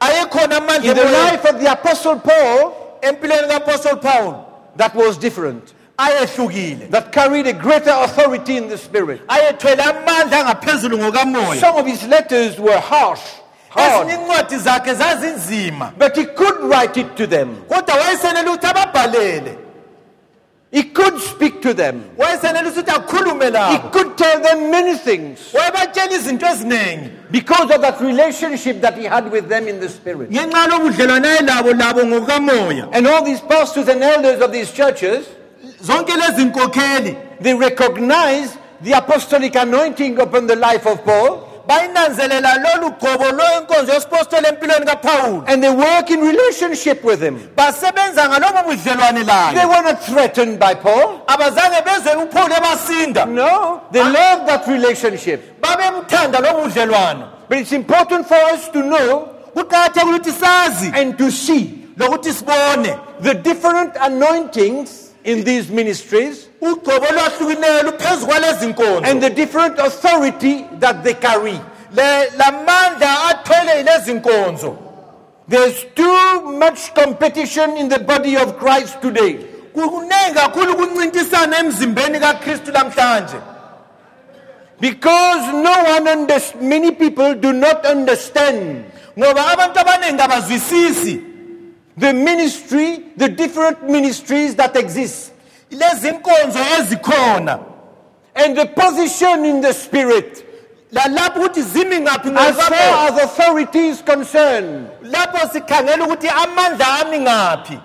ayekhona 0.00 0.56
amandla 0.56 0.84
in 0.84 0.96
the 0.96 1.04
life 1.04 1.44
of 1.44 1.60
the 1.60 1.70
apostle 1.70 2.18
Paul 2.18 2.98
empilweni 3.02 3.48
kaapostoli 3.48 4.00
paul. 4.00 4.72
that 4.76 4.94
was 4.94 5.18
different, 5.18 5.74
ayehlukile. 5.98 6.90
That 6.90 7.12
carried 7.12 7.46
a 7.46 7.52
greater 7.52 7.90
authority 7.90 8.56
in 8.56 8.68
the 8.68 8.78
spirit. 8.78 9.26
ayethwele 9.28 9.82
amandla 9.82 10.44
angaphezulu 10.44 10.98
ngokamoya. 10.98 11.60
Some 11.60 11.76
of 11.76 11.86
his 11.86 12.06
letters 12.06 12.58
were 12.58 12.78
harsh, 12.78 13.20
ezinye 13.76 14.12
hard, 14.12 14.20
incwadi 14.20 14.56
zakhe 14.56 14.94
zazinzima. 14.94 15.92
But 15.98 16.16
he 16.16 16.24
could 16.26 16.60
write 16.62 16.96
it 16.96 17.16
to 17.16 17.26
them. 17.26 17.56
kodwa 17.68 17.94
wayesenela 17.94 18.50
ukuthi 18.50 18.66
ababhalele. 18.66 19.56
He 20.72 20.84
could 20.84 21.20
speak 21.20 21.62
to 21.62 21.74
them. 21.74 22.04
wayesenela 22.16 22.70
ukuthi 22.70 22.90
akhulume 22.90 23.44
He 23.72 23.78
could 23.90 24.16
tell 24.16 24.40
them 24.40 24.70
many 24.70 24.96
things. 24.96 25.52
Wayebatshela 25.52 26.12
izinto 26.12 26.46
eziningi. 26.46 27.10
Because 27.30 27.70
of 27.70 27.80
that 27.80 28.00
relationship 28.00 28.80
that 28.80 28.98
he 28.98 29.04
had 29.04 29.30
with 29.30 29.48
them 29.48 29.68
in 29.68 29.80
the 29.80 29.88
spirit. 29.88 30.30
ngenxa 30.30 30.66
lobudlelwane 30.66 31.28
ayelabo 31.28 31.72
labo 31.72 32.04
ngokamoya. 32.04 32.88
And 32.92 33.06
all 33.06 33.24
these 33.24 33.40
pastors 33.40 33.88
and 33.88 34.02
elders 34.02 34.40
of 34.40 34.52
these 34.52 34.72
churches, 34.72 35.26
zonke 35.82 36.12
lezi 36.16 36.44
nkokheli 36.44 37.16
they 37.40 37.54
recognized 37.54 38.56
the 38.82 38.92
apostolic 38.92 39.54
anointing 39.56 40.18
upon 40.18 40.46
the 40.46 40.56
life 40.56 40.86
of 40.86 41.04
Paul 41.04 41.49
bayinanzelela 41.70 42.54
lolu 42.58 42.90
gcobo 42.90 43.24
lwenkonzo 43.24 43.92
yesipostoli 43.92 44.46
empilweni 44.48 44.86
kaphawuli 44.86 45.42
and 45.46 45.62
they 45.62 45.70
work 45.70 46.10
in 46.10 46.20
relationship 46.20 47.04
with 47.04 47.20
him. 47.22 47.38
basebenza 47.56 48.28
ngalobo 48.28 48.62
budlelwane 48.62 49.24
They 49.54 49.66
were 49.66 49.82
not 49.82 50.00
threatened 50.02 50.58
by 50.58 50.74
Paul. 50.74 51.20
abazange 51.26 51.82
bezwe 51.84 52.14
uphawuli 52.24 52.54
ebasinda 52.54 53.24
No, 53.26 53.80
they 53.92 54.00
ah. 54.00 54.04
loved 54.08 54.46
that 54.48 54.66
relationship. 54.66 55.60
babebuthanda 55.60 56.40
lobu 56.40 56.60
budlelwano 56.68 57.28
But 57.48 57.58
it's 57.58 57.72
important 57.72 58.26
for 58.28 58.38
us 58.54 58.68
to 58.72 58.82
know 58.82 59.28
kuqakathekile 59.54 60.14
ukuthi 60.18 60.32
sazi 60.32 60.90
and 60.94 61.18
to 61.18 61.30
see 61.30 61.84
lokuthi 61.96 62.32
sibone 62.32 62.98
the 63.20 63.34
different 63.34 63.96
anointings 64.00 65.10
in 65.24 65.44
these 65.44 65.70
ministries 65.70 66.48
ugcobo 66.60 67.06
olwahlukileyo 67.10 67.82
luphezu 67.82 68.26
kwalezi 68.26 68.66
nkonzo. 68.66 69.10
And 69.10 69.22
the 69.22 69.30
different 69.30 69.78
authority 69.78 70.64
that 70.80 71.02
they 71.04 71.14
carry. 71.14 71.60
Le- 71.94 72.30
lamandla 72.38 73.24
athwele 73.30 73.76
yilezi 73.78 74.14
nkonzo. 74.14 74.76
There's 75.48 75.84
too 75.94 76.40
much 76.58 76.94
competition 76.94 77.76
in 77.76 77.88
the 77.88 77.98
body 77.98 78.36
of 78.36 78.58
Christ 78.58 79.00
today. 79.02 79.38
kuningi 79.74 80.34
kakhulu 80.34 80.76
kuncintisana 80.76 81.58
emzimbeni 81.58 82.20
kakristu 82.20 82.72
lamhlanje. 82.72 83.36
Because 84.80 85.52
no 85.52 85.84
one 85.84 86.08
under, 86.08 86.40
many 86.60 86.92
people 86.92 87.34
do 87.34 87.52
not 87.52 87.84
understand. 87.84 88.84
Ngoba 89.18 89.52
abantu 89.52 89.78
abaningi 89.80 90.22
abazwisisi. 90.22 91.24
The 91.96 92.12
ministry, 92.14 93.04
the 93.16 93.28
different 93.28 93.82
ministries 93.82 94.54
that 94.54 94.76
exist, 94.76 95.32
lezi 95.70 96.10
nkonzo 96.10 96.58
ezikhona 96.78 97.58
and 98.34 98.56
the 98.56 98.66
position 98.66 99.44
in 99.44 99.60
the 99.60 99.72
spirit 99.72 100.44
lalapho 100.92 101.40
ukuthi 101.40 101.62
zimi 101.62 102.00
ngaphi 102.00 102.36
as 102.36 102.56
far 102.56 103.08
as 103.08 103.18
authority 103.22 103.88
is 103.88 104.02
concerned. 104.02 104.88
lapho 105.02 105.48
sikhangela 105.52 106.04
ukuthi 106.06 106.28
amandla 106.28 107.00
ami 107.00 107.18
ngaphi 107.18 107.80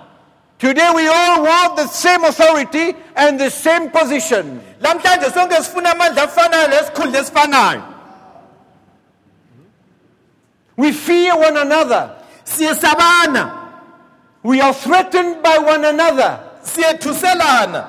Today 0.58 0.90
we 0.94 1.06
all 1.06 1.42
want 1.42 1.76
the 1.76 1.86
same 1.86 2.24
authority 2.24 2.94
and 3.14 3.38
the 3.38 3.50
same 3.50 3.90
position. 3.90 4.60
lamhlanje 4.80 5.30
sonke 5.30 5.54
sifuna 5.62 5.90
amandla 5.92 6.22
afanayo 6.22 6.68
lesikhundla 6.68 7.18
esifanayo 7.20 7.82
We 10.76 10.92
fear 10.92 11.36
one 11.36 11.56
another. 11.56 12.16
siyesabana 12.44 13.52
We 14.42 14.60
are 14.60 14.72
threatened 14.74 15.42
by 15.42 15.58
one 15.58 15.84
another. 15.84 16.40
Siyethuselana 16.74 17.84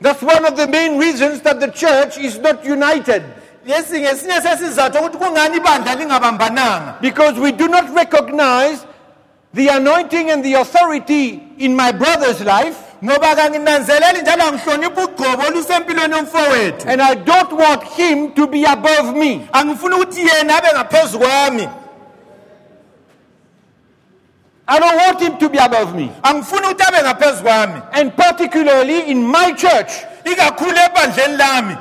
That's 0.00 0.20
one 0.22 0.44
of 0.44 0.56
the 0.56 0.66
main 0.66 0.98
reasons 0.98 1.42
that 1.42 1.60
the 1.60 1.68
church 1.70 2.18
is 2.18 2.38
not 2.38 2.64
united. 2.64 3.22
lesi 3.66 4.00
ngesinye 4.00 4.40
sesizathu 4.40 4.98
ukuthi 4.98 5.18
kungani 5.18 5.56
ibandla 5.56 5.94
lingabambananga 5.94 6.94
Because 7.00 7.38
we 7.40 7.52
do 7.52 7.68
not 7.68 7.94
recognize 7.94 8.84
the 9.54 9.68
anointing 9.68 10.30
and 10.30 10.44
the 10.44 10.54
authority 10.54 11.42
in 11.58 11.76
my 11.76 11.92
brother's 11.92 12.40
life. 12.40 12.76
ngoba 13.04 13.36
kanginanzeleli 13.36 14.22
njalo 14.22 14.42
angihloniphi 14.44 15.00
ugcobo 15.00 15.42
olusempilweni 15.48 16.14
yomfowethu 16.16 16.88
And 16.88 17.02
I 17.02 17.14
don't 17.14 17.52
want 17.52 17.82
him 17.84 18.32
to 18.34 18.46
be 18.46 18.64
above 18.64 19.16
me. 19.16 19.48
angifuni 19.52 19.94
ukuthi 19.94 20.20
yena 20.20 20.56
abe 20.58 20.68
ngaphezu 20.72 21.18
kwami 21.18 21.68
I 24.68 24.78
don't 24.78 24.96
want 24.96 25.20
him 25.20 25.38
to 25.38 25.48
be 25.48 25.58
above 25.58 25.94
me. 25.94 26.10
angifuni 26.22 26.66
ukuthi 26.66 26.82
abe 26.88 27.02
ngaphezu 27.02 27.42
kwami 27.42 27.82
And 27.92 28.16
particularly 28.16 29.10
in 29.10 29.26
my 29.26 29.52
church. 29.52 29.92
ikakhulu 30.24 30.76
ebandleni 30.86 31.36
lami 31.36 31.76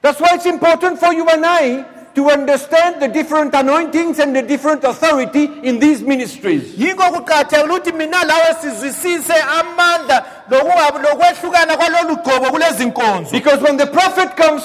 That's 0.00 0.20
why 0.20 0.28
it's 0.34 0.46
important 0.46 0.98
for 1.00 1.12
you 1.12 1.28
and 1.28 1.44
I 1.44 1.84
to 2.14 2.30
understand 2.30 3.00
the 3.02 3.08
different 3.08 3.54
anointings 3.54 4.18
and 4.18 4.34
the 4.34 4.42
different 4.42 4.82
authority 4.84 5.44
in 5.62 5.78
these 5.78 6.02
ministries. 6.02 6.74
yinko 6.76 7.02
kuqakathekile 7.12 7.68
ukuthi 7.78 7.92
mina 7.92 8.24
lawe 8.24 8.54
sizwisise 8.60 9.32
amandla 9.60 10.24
lokungabi- 10.50 11.02
lokwehlukana 11.02 11.76
kwalolu 11.76 12.16
gcobo 12.16 12.50
kulezi 12.50 12.84
nkonzo 12.86 13.30
Because 13.32 13.60
when 13.62 13.76
the 13.76 13.86
prophet 13.86 14.36
comes, 14.36 14.62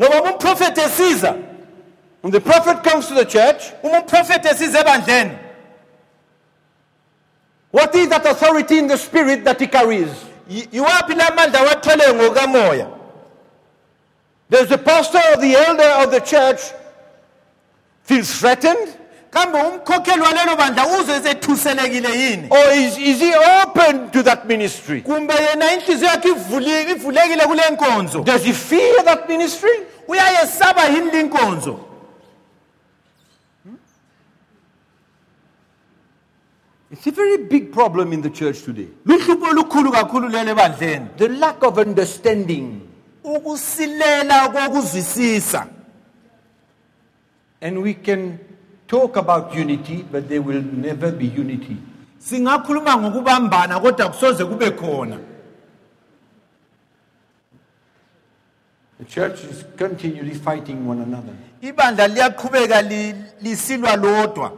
ngoba 0.00 0.22
umprofethi 0.32 0.80
esiza 0.80 1.34
when 2.24 2.32
the 2.32 2.40
prophet 2.40 2.82
comes 2.82 3.06
to 3.08 3.12
the 3.14 3.24
church, 3.26 3.70
uma 3.82 4.00
umprofethi 4.00 4.48
esiza 4.48 4.80
ebandleni 4.80 5.38
what 7.70 7.94
is 7.94 8.08
that 8.08 8.24
authority 8.26 8.78
in 8.78 8.86
the 8.86 8.96
spirit 8.96 9.44
that 9.44 9.60
he 9.60 9.66
carries? 9.66 10.08
yi- 10.48 10.66
yiwaphi 10.72 11.14
la 11.16 11.30
mandla 11.36 11.58
awathweleyo 11.60 12.14
ngokamoya 12.14 12.88
Does 14.50 14.68
the 14.68 14.78
pastor 14.78 15.18
or 15.32 15.36
the 15.40 15.54
elder 15.56 15.90
of 16.04 16.10
the 16.10 16.20
church 16.20 16.60
feel 18.04 18.22
threatened? 18.24 18.88
kambe 19.30 19.58
umkhokheli 19.58 20.20
walelo 20.22 20.56
bandla 20.56 20.86
uzwe 20.86 21.14
esethuselekile 21.16 22.08
yini 22.18 22.48
Or 22.50 22.72
is, 22.72 22.96
is 22.98 23.20
he 23.20 23.34
open 23.62 24.10
to 24.10 24.22
that 24.22 24.46
ministry? 24.46 25.02
kumbe 25.02 25.34
yena 25.34 25.72
inhliziyo 25.72 26.10
yakhe 26.10 26.28
ivuli- 26.28 26.90
ivulekile 26.90 27.44
kule 27.46 27.62
nkonzo 27.70 28.20
Does 28.24 28.42
he 28.44 28.52
fear 28.52 29.04
that 29.04 29.28
ministry? 29.28 29.70
uyayesaba 30.08 30.84
yini 30.84 31.10
linkonzo 31.10 31.80
It's 36.94 37.08
a 37.08 37.10
very 37.10 37.38
big 37.38 37.72
problem 37.72 38.12
in 38.12 38.22
the 38.22 38.30
church 38.30 38.62
today. 38.62 38.86
luhlupho 39.06 39.46
olukhulu 39.50 39.90
kakhulu 39.92 40.28
lelo 40.28 40.50
ebandleni 40.52 41.06
The 41.16 41.28
lack 41.28 41.62
of 41.64 41.78
understanding. 41.78 42.80
ukusilela 43.24 44.48
kokuzwisisa 44.48 45.66
And 47.60 47.82
we 47.82 47.94
can 47.94 48.38
talk 48.86 49.16
about 49.16 49.54
unity, 49.56 50.02
but 50.12 50.28
there 50.28 50.40
will 50.42 50.62
never 50.62 51.10
be 51.10 51.26
unity. 51.26 51.76
singakhuluma 52.18 52.96
ngokubambana 52.96 53.80
kodwa 53.80 54.08
kusoze 54.08 54.44
kube 54.44 54.70
khona 54.70 55.18
The 58.98 59.04
church 59.04 59.40
is 59.50 59.64
continually 59.76 60.34
fighting 60.34 60.86
one 60.88 61.02
another. 61.02 61.34
ibandla 61.62 62.08
liyaqhubeka 62.08 62.82
li- 62.82 63.14
lisilwa 63.42 63.96
lodwa 63.96 64.52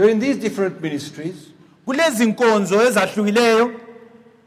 So, 0.00 0.08
in 0.08 0.18
these 0.18 0.38
different 0.38 0.80
ministries, 0.80 1.36
kulezi 1.86 2.26
nkonzo 2.26 2.82
ezahlukileyo 2.82 3.80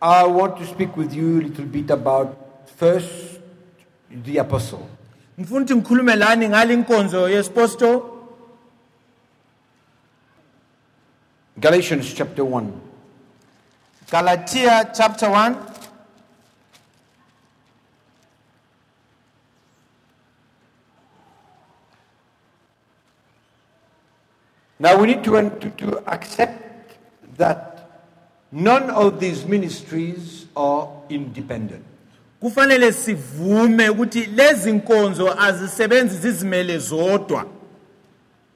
I 0.02 0.24
want 0.24 0.58
to 0.58 0.66
speak 0.66 0.98
with 0.98 1.14
you 1.14 1.40
a 1.40 1.44
little 1.44 1.66
bit 1.66 1.92
about 1.92 2.38
first 2.78 3.40
the 4.26 4.38
apostle. 4.40 4.80
ngifuna 5.40 5.60
ukuthi 5.62 5.76
ngikhulume 5.76 6.16
lani 6.16 6.50
ngale 6.50 6.76
nkonzo 6.76 7.30
yesipostoli 7.30 8.02
Galatians 11.58 12.14
chapter 12.14 12.46
1. 12.46 12.64
galatia 14.12 14.86
chapter 14.98 15.30
1 15.30 15.56
Now 24.84 24.98
we 25.00 25.08
need 25.08 25.24
to, 25.24 25.32
to, 25.50 25.70
to 25.70 26.04
accept 26.12 26.98
that 27.38 27.90
none 28.52 28.90
of 28.90 29.18
these 29.20 29.46
ministries 29.46 30.46
are 30.56 30.88
independent. 31.10 31.84
kufanele 32.42 32.92
sivume 32.92 33.90
ukuthi 33.90 34.26
lezi 34.26 34.72
nkonzo 34.72 35.42
azisebenzi 35.42 36.18
zizimele 36.18 36.78
zodwa 36.78 37.46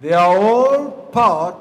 They 0.01 0.13
are 0.15 0.39
all 0.39 0.91
part 1.11 1.55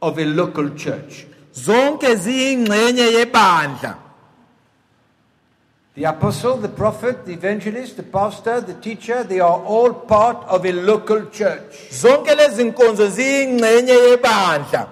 of 0.00 0.18
a 0.18 0.24
local 0.24 0.70
church. 0.76 1.24
zonke 1.52 2.14
ziyingxenye 2.16 3.02
yebandla 3.02 3.96
The 5.94 6.04
apostle, 6.04 6.56
the 6.56 6.68
prophet, 6.68 7.24
the 7.24 7.32
evangelist, 7.34 7.96
the 7.96 8.02
pastor, 8.02 8.60
the 8.60 8.74
teacher, 8.74 9.22
they 9.22 9.38
are 9.38 9.60
all 9.64 9.92
part 9.94 10.44
of 10.48 10.64
a 10.66 10.72
local 10.72 11.26
church. 11.26 11.90
zonke 11.90 12.34
lezi 12.34 12.64
nkonzo 12.64 13.06
ziyingxenye 13.08 13.92
yebandla 13.92 14.88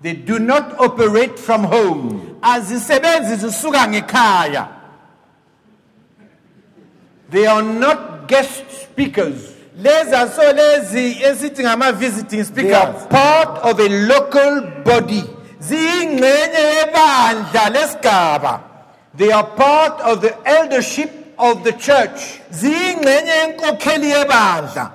They 0.00 0.14
do 0.14 0.38
not 0.38 0.80
operate 0.80 1.38
from 1.38 1.64
home. 1.64 2.36
azisebenzi 2.42 3.36
zisuka 3.36 3.88
ngekhaya 3.88 4.68
They 7.30 7.46
are 7.46 7.62
not 7.62 8.28
guest 8.28 8.64
speakers. 8.82 9.52
lezi 9.76 10.14
aso 10.14 10.52
lezi 10.52 11.16
esithi 11.22 11.62
ngama-visiting 11.62 12.28
They 12.38 12.44
speakers 12.44 12.74
are 12.74 13.08
part 13.08 13.58
of 13.64 13.78
a 13.80 13.88
local 14.06 14.60
body. 14.84 15.24
ziyingxenye 15.60 16.62
yebandla 16.78 17.68
lesigaba 17.70 18.60
They 19.18 19.32
are 19.32 19.44
part 19.44 20.00
of 20.00 20.20
the 20.22 20.32
eldership 20.48 21.10
of 21.38 21.64
the 21.64 21.72
church. 21.72 22.40
ziyingxenye 22.50 23.30
yenkokheli 23.30 24.10
yebandla 24.10 24.92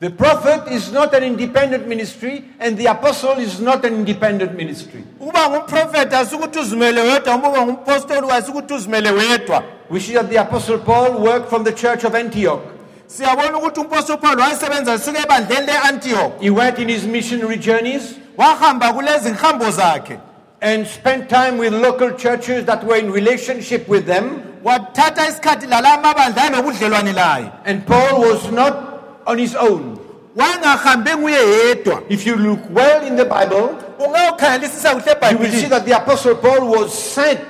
The 0.00 0.08
prophet 0.10 0.72
is 0.72 0.90
not 0.92 1.12
an 1.14 1.22
independent 1.24 1.86
ministry, 1.86 2.44
and 2.58 2.74
the 2.78 2.86
apostle 2.86 3.32
is 3.38 3.60
not 3.60 3.84
an 3.84 3.94
independent 3.94 4.56
ministry. 4.56 5.04
ukuba 5.20 5.48
ngumprofethi 5.48 6.14
asikuthi 6.16 6.58
uzimele 6.58 7.00
wedwa 7.02 7.34
uma 7.34 7.48
uba 7.48 7.66
ngumpostoli 7.66 8.30
asikuthi 8.30 8.74
uzimele 8.74 9.10
wedwa 9.10 9.62
We 9.90 10.00
see 10.00 10.14
that 10.14 10.30
the 10.30 10.36
apostle 10.36 10.78
Paul 10.78 11.20
worked 11.20 11.48
from 11.50 11.64
the 11.64 11.72
church 11.72 12.04
of 12.04 12.14
Antioch. 12.14 12.60
siyabona 13.06 13.58
ukuthi 13.58 13.80
umpostoli 13.80 14.18
paulo 14.18 14.42
wayesebenza 14.42 14.92
lisuka 14.96 15.18
ebandleni 15.22 15.66
le-antiyokhi 15.66 16.40
He 16.44 16.50
went 16.50 16.78
in 16.78 16.88
his 16.88 17.04
missionary 17.04 17.56
journeys 17.58 18.02
wahamba 18.36 18.92
kulezi 18.92 19.30
ngihambo 19.30 19.70
zakhe 19.70 20.18
and 20.62 20.86
spent 20.86 21.28
time 21.30 21.58
with 21.58 21.72
local 21.72 22.10
churches 22.12 22.64
that 22.66 22.84
were 22.84 22.96
in 22.96 23.10
relationship 23.10 23.88
with 23.88 24.06
them. 24.06 24.42
wathatha 24.64 25.26
isikhathi 25.28 25.66
lala 25.66 25.88
amabandla 25.98 26.42
anobudlelwane 26.42 27.12
laye 27.12 27.50
And 27.64 27.86
Paul 27.86 28.20
was 28.20 28.50
not 28.52 29.22
on 29.26 29.38
his 29.38 29.54
own. 29.56 29.98
wangahambe 30.36 31.16
nguye 31.16 31.38
yedwa 31.38 32.02
If 32.08 32.26
you 32.26 32.36
look 32.36 32.60
well 32.70 33.06
in 33.06 33.16
the 33.16 33.24
Bible, 33.24 33.76
ungawukhangelisisa 33.98 34.94
kuhle 34.94 35.30
you 35.32 35.38
will 35.38 35.50
see 35.50 35.66
ebhayibhilini 35.66 35.68
that 35.70 35.84
the 35.86 35.92
apostle 35.96 36.34
Paul 36.36 36.68
was 36.68 36.92
sent 36.92 37.40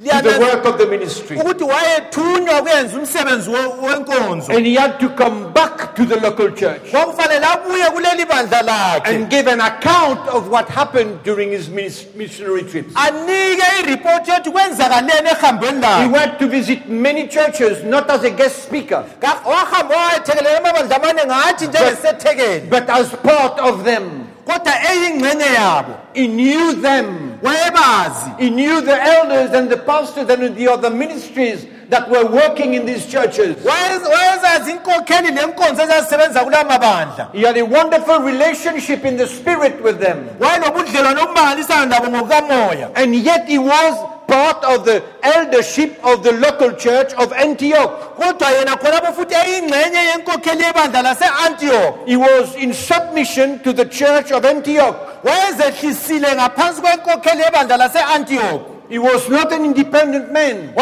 the 0.00 0.38
work 0.40 0.64
of 0.64 0.78
the 0.78 0.86
ministry. 0.86 1.36
ukuthi 1.36 1.64
wayethunywa 1.64 2.62
kuyenza 2.62 2.98
umsebenzi 2.98 3.50
wenkonzo 3.50 4.52
And 4.52 4.66
he 4.66 4.74
had 4.74 4.98
to 5.00 5.08
come 5.08 5.52
back 5.52 5.94
to 5.96 6.04
the 6.04 6.20
local 6.20 6.50
church 6.52 6.90
kwakufanele 6.90 7.46
abuye 7.46 7.84
kuleli 7.90 8.24
bandla 8.24 8.62
lakhe 8.62 9.06
and 9.14 9.28
give 9.30 9.48
an 9.50 9.60
account 9.60 10.28
of 10.28 10.48
what 10.50 10.68
happened 10.68 11.22
during 11.24 11.50
his 11.50 11.68
minis- 11.68 12.06
missionary 12.14 12.62
trips. 12.62 12.94
anike 12.96 13.62
iripoti 13.82 14.30
yothi 14.30 14.50
kwenzakaleni 14.50 15.28
ehambweni 15.28 15.80
He 15.80 15.86
lakhe 15.86 16.12
went 16.18 16.38
to 16.38 16.46
visit 16.48 16.88
many 16.88 17.26
churches, 17.28 17.82
not 17.84 18.10
as 18.10 18.24
a 18.24 18.30
guest 18.30 18.62
speaker, 18.62 19.04
Ka- 19.20 19.40
wahamba 19.46 19.96
wayethekelela 19.96 20.58
amabandla 20.58 20.96
amaningi 20.96 21.30
hathi 21.32 21.66
njengesethekeli 21.66 22.60
but 22.70 22.88
as 22.90 23.08
part 23.08 23.58
of 23.60 23.84
them. 23.84 24.04
kodwa 24.46 24.72
eyingxenye 24.92 25.44
yabo 25.54 25.94
He 26.14 26.26
knew 26.28 26.72
them. 26.82 27.27
Wayebazi 27.42 28.30
He 28.38 28.50
knew 28.50 28.80
the 28.80 29.02
elders 29.02 29.50
and 29.54 29.70
the 29.70 29.76
pastors 29.76 30.28
and 30.30 30.56
the 30.56 30.68
other 30.68 30.90
ministries 30.90 31.66
that 31.90 32.10
were 32.10 32.26
working 32.26 32.74
in 32.74 32.84
these 32.86 33.06
churches. 33.06 33.56
Wayezazi 33.64 34.70
inkokheli 34.70 35.30
lenkonzo 35.32 35.82
ezazisebenza 35.82 36.40
kula 36.44 36.64
mabandla 36.64 37.28
He 37.32 37.42
had 37.46 37.56
a 37.58 37.64
wonderful 37.64 38.18
relationship 38.20 39.04
in 39.04 39.16
the 39.16 39.26
spirit 39.26 39.82
with 39.82 39.98
them. 40.00 40.28
wayenobudlelwano 40.40 41.22
obumangalisayo 41.22 41.86
nabo 41.86 42.08
ngokukamoya 42.08 42.88
And 42.94 43.14
yet 43.14 43.48
he 43.48 43.58
was 43.58 43.94
part 44.28 44.62
of 44.64 44.84
the 44.84 45.02
eldership 45.22 45.98
of 46.04 46.22
the 46.22 46.32
local 46.32 46.72
church 46.72 47.12
of 47.14 47.32
Antioch. 47.32 47.90
kodwa 48.16 48.50
yena 48.50 48.76
khonapho 48.76 49.12
futhi 49.12 49.34
eyingxenye 49.34 49.98
yenkokheli 50.10 50.62
yebandla 50.62 51.02
lase-antiyokhi 51.02 52.06
He 52.06 52.16
was 52.16 52.54
in 52.56 52.72
submission 52.74 53.58
to 53.60 53.72
the 53.72 53.84
church 53.84 54.30
of 54.32 54.44
Antioch. 54.44 54.96
wayezehlisile 55.24 56.34
ngaphansi 56.34 56.80
kwenkokheli 56.80 57.42
yebandla 57.42 57.76
lase-antiyokhi 57.76 58.64
He 58.90 58.98
was 58.98 59.28
not 59.28 59.52
an 59.52 59.64
independent 59.64 60.32
man. 60.32 60.72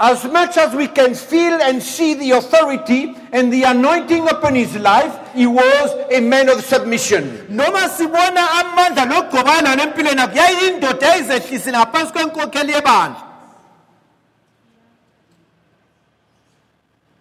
Wayengasondoda 0.00 0.08
ezimele 0.08 0.08
yodwa 0.08 0.10
As 0.10 0.24
much 0.24 0.56
as 0.56 0.74
we 0.74 0.88
can 0.88 1.14
feel 1.14 1.60
and 1.62 1.82
see 1.82 2.14
the 2.14 2.30
authority 2.32 3.14
and 3.32 3.52
the 3.52 3.64
anointing 3.64 4.26
upon 4.30 4.54
his 4.54 4.74
life, 4.76 5.14
he 5.34 5.46
was 5.46 5.90
a 6.10 6.20
man 6.20 6.48
of 6.48 6.64
submission. 6.64 7.46
noma 7.50 7.88
sibona 7.88 8.40
amandla 8.60 9.04
lokugqobana 9.04 9.76
nempilweni 9.76 10.20
yakhe 10.20 10.38
yayiyindoda 10.38 11.06
eyayizehlisile 11.06 11.78
ngaphansi 11.78 12.12
kwenkokheli 12.12 12.72
yebandla 12.72 13.26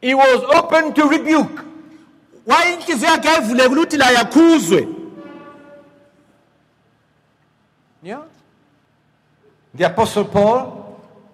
He 0.02 0.14
was 0.16 0.42
open 0.56 0.94
to 0.94 1.10
rebuke. 1.10 1.62
wayinhliziyo 2.48 3.12
yakhe 3.12 3.28
yayivulekile 3.28 3.68
ukuthi 3.68 3.98
la 3.98 4.12
yakhuzwe 4.12 4.88
Yeah. 8.04 8.22
The 9.76 9.84
apostle 9.86 10.24
Paul 10.24 10.72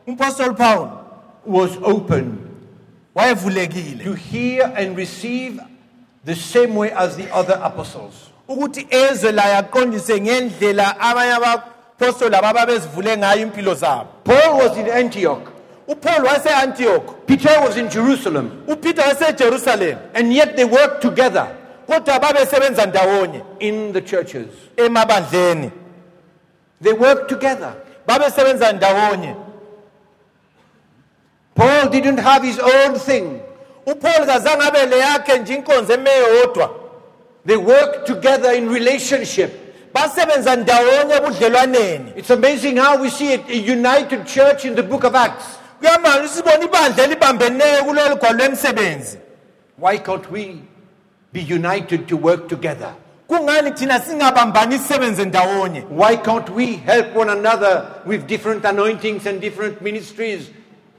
umpostoli 0.08 0.56
paul 0.58 1.05
was 1.46 1.78
open 1.84 2.38
wayevulekile 3.16 4.04
to 4.04 4.14
hear 4.14 4.74
and 4.76 4.98
receive 4.98 5.60
the 6.26 6.36
same 6.36 6.76
way 6.76 6.92
as 6.92 7.16
the 7.18 7.32
other 7.34 7.60
apostles. 7.64 8.14
ukuthi 8.48 8.88
ezwe 8.90 9.32
laye 9.32 9.56
aqondise 9.56 10.22
ngendlela 10.22 11.00
abanye 11.00 11.32
abapostoli 11.34 12.36
ababa 12.36 12.66
bezivule 12.66 13.18
ngayo 13.18 13.42
impilo 13.42 13.74
zabo 13.74 14.08
Paul 14.24 14.58
was 14.58 14.78
in 14.78 14.90
Antioch. 14.90 15.48
upaul 15.88 16.26
wase-antiyokhi 16.26 17.14
Peter 17.28 17.62
was 17.62 17.78
in 17.78 17.90
Jerusalem. 17.90 18.64
upeter 18.68 19.98
And 20.14 20.34
yet 20.34 20.56
they 20.56 20.66
worked 20.66 21.02
together 21.02 21.48
kodwa 21.88 22.20
babesebenza 22.20 22.86
ndawonye 22.86 23.42
in 23.60 23.94
the 23.94 24.02
churches. 24.02 24.48
emabandleni 24.78 25.72
They 26.82 26.94
worked 26.94 27.30
together. 27.30 27.74
babesebenza 28.08 28.72
ndawonye 28.74 29.36
Paul 31.56 31.90
didn't 31.90 32.18
have 32.20 32.44
his 32.44 32.60
own 32.60 32.96
thing. 33.00 33.42
upaul 33.88 34.26
kazange 34.26 34.62
abe 34.64 34.86
le 34.90 34.98
yakhe 35.00 35.40
nje 35.40 35.54
inkonzo 35.56 35.94
emeyodwa 35.94 36.70
They 37.46 37.58
worked 37.58 38.06
together 38.08 38.52
in 38.54 38.70
relationship. 38.70 39.52
basebenza 39.94 40.56
ndawonye 40.56 41.16
ebudlelwaneni 41.16 42.14
It's 42.16 42.32
amazing 42.32 42.78
how 42.78 43.02
we 43.02 43.10
see 43.10 43.34
it, 43.34 43.42
a 43.50 43.72
united 43.74 44.26
church 44.26 44.66
in 44.66 44.76
the 44.76 44.84
book 44.84 45.04
of 45.04 45.16
Acts. 45.16 45.46
kuyamanje 45.80 46.28
sibona 46.28 46.64
ibandla 46.66 47.04
elibambeneyo 47.04 47.84
kulolu 47.84 48.16
gwalo 48.16 48.38
lwemisebenzi 48.38 49.18
Why 49.82 49.98
can't 49.98 50.32
we 50.32 50.56
be 51.34 51.42
united 51.56 52.08
to 52.08 52.18
work 52.18 52.48
together? 52.48 52.94
kungani 53.28 53.72
thina 53.72 54.00
singabambani 54.00 54.78
sisebenze 54.80 55.26
ndawonye 55.26 55.84
Why 55.92 56.18
can't 56.18 56.50
we 56.50 56.66
help 56.66 57.16
one 57.16 57.32
another 57.32 57.86
with 58.06 58.26
different 58.28 58.66
anointings 58.66 59.28
and 59.28 59.40
different 59.42 59.82
ministries 59.82 60.42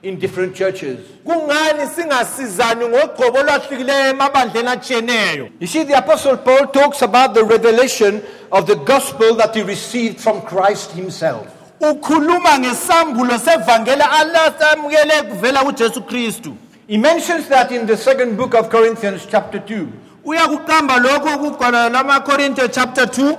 in 0.09 0.19
different 0.19 0.55
churches? 0.55 0.99
kungani 1.25 1.87
singasizani 1.95 2.85
ngogqobo 2.89 3.39
olwahlukileyo 3.39 4.07
emabandleni 4.11 4.69
atshiyeneyo 4.69 5.49
You 5.61 5.67
see, 5.67 5.83
the 5.85 5.99
Apostle 5.99 6.37
Paul 6.37 6.67
talks 6.67 7.03
about 7.03 7.35
the 7.35 7.45
revelation 7.45 8.23
of 8.53 8.67
the 8.67 8.75
gospel 8.77 9.35
that 9.37 9.55
he 9.55 9.63
received 9.63 10.21
from 10.21 10.41
Christ 10.43 10.93
himself. 10.93 11.47
ukhuluma 11.81 12.59
ngesambulo 12.59 13.39
sevangeli 13.39 14.03
alasamukele 14.21 15.23
kuvela 15.23 15.63
kujesu 15.65 16.03
kristu 16.03 16.53
He 16.89 16.99
mentions 16.99 17.49
that 17.49 17.73
in 17.73 17.87
the 17.87 17.97
second 17.97 18.37
book 18.37 18.55
of 18.55 18.71
Corinthians, 18.71 19.27
chapter 19.31 19.59
2. 19.59 19.87
uyakuqamba 20.25 20.97
lokho 20.99 21.39
kugwalo 21.39 21.89
lwamakorinto 21.89 22.69
chapter 22.69 23.05
2 23.07 23.37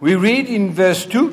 We 0.00 0.14
read 0.14 0.46
in 0.48 0.72
verse 0.74 1.06
2, 1.06 1.32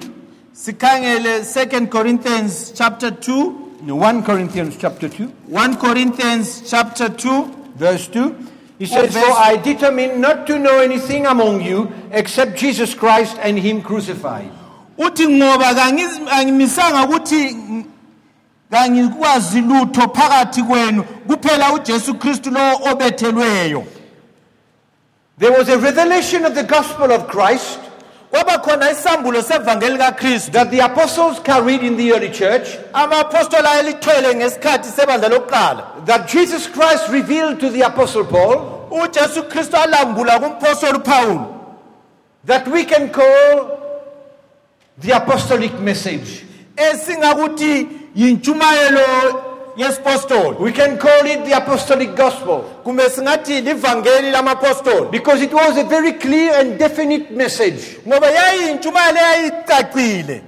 sikhangele 0.54 1.40
2 1.44 1.88
corinthians 1.88 2.72
chapter 2.76 3.10
2 3.12 3.54
no, 3.86 3.96
1 3.96 4.24
Corinthians 4.24 4.78
chapter 4.78 5.10
2, 5.10 5.26
1 5.48 5.78
corinthians 5.78 6.70
chapter 6.70 7.10
2 7.10 7.46
verse 7.76 8.08
2. 8.08 8.36
He 8.80 8.86
says, 8.86 9.14
verse- 9.14 9.24
For 9.26 9.32
I 9.32 9.58
determined 9.58 10.20
not 10.22 10.48
to 10.48 10.58
know 10.60 10.80
anything 10.80 11.26
among 11.26 11.62
you 11.62 11.92
except 12.12 12.56
Jesus 12.58 12.94
Christ 12.96 13.38
and 13.42 13.58
Him 13.60 13.82
crucified. 13.82 14.50
uthi 14.98 15.28
ngoba 15.28 15.74
kangiz- 15.74 16.20
ukuthi 17.04 17.86
kangikwazi 18.72 19.62
lutho 19.62 20.02
phakathi 20.14 20.64
kwenu 20.64 21.04
kuphela 21.04 21.74
ujesu 21.74 22.14
kristu 22.16 22.52
lo 22.52 22.80
obethelweyo 22.92 23.84
There 25.40 25.52
was 25.52 25.68
a 25.70 25.78
revelation 25.80 26.46
of 26.46 26.54
the 26.56 26.64
gospel 26.64 27.12
of 27.12 27.28
Christ 27.28 27.80
kwaba 28.34 28.58
khona 28.58 28.92
isambulo 28.92 29.42
sevangeli 29.42 29.92
likakristu 29.92 30.52
that 30.52 30.72
the 30.72 30.80
apostles 30.80 31.40
carried 31.40 31.84
in 31.84 31.96
the 31.98 32.12
early 32.14 32.30
church, 32.32 32.68
amapostoli 32.94 33.68
ayelithwele 33.68 34.36
ngesikhathi 34.36 34.90
sebandla 34.90 35.30
lokuqala. 35.30 36.06
that 36.06 36.28
Jesus 36.28 36.66
Christ 36.66 37.10
revealed 37.10 37.60
to 37.60 37.70
the 37.70 37.82
apostle 37.82 38.26
Paul, 38.26 38.90
ujesu 38.90 39.44
kristu 39.44 39.78
alambula 39.78 40.40
that 42.46 42.68
we 42.68 42.86
can 42.86 43.10
call 43.10 43.80
the 44.98 45.12
apostolic 45.12 45.80
message. 45.80 46.44
esingakuthi 46.76 47.88
yintshumayelo 48.16 49.53
yesipostoli 49.78 50.58
We 50.60 50.72
can 50.72 50.98
call 50.98 51.26
it 51.26 51.46
the 51.46 51.54
apostolic 51.58 52.16
gospel. 52.16 52.64
Kumbe 52.84 53.10
singathi 53.10 53.62
livangeli 53.62 54.32
lamapostoli 54.32 55.12
because 55.12 55.42
it 55.42 55.54
was 55.54 55.78
a 55.78 55.84
very 55.84 56.14
clear 56.14 56.54
and 56.54 56.78
definite 56.80 57.32
message. 57.32 58.00
ngoba 58.08 58.28
yayiyintshumayelo 58.32 59.20
eyayicacile 59.20 60.42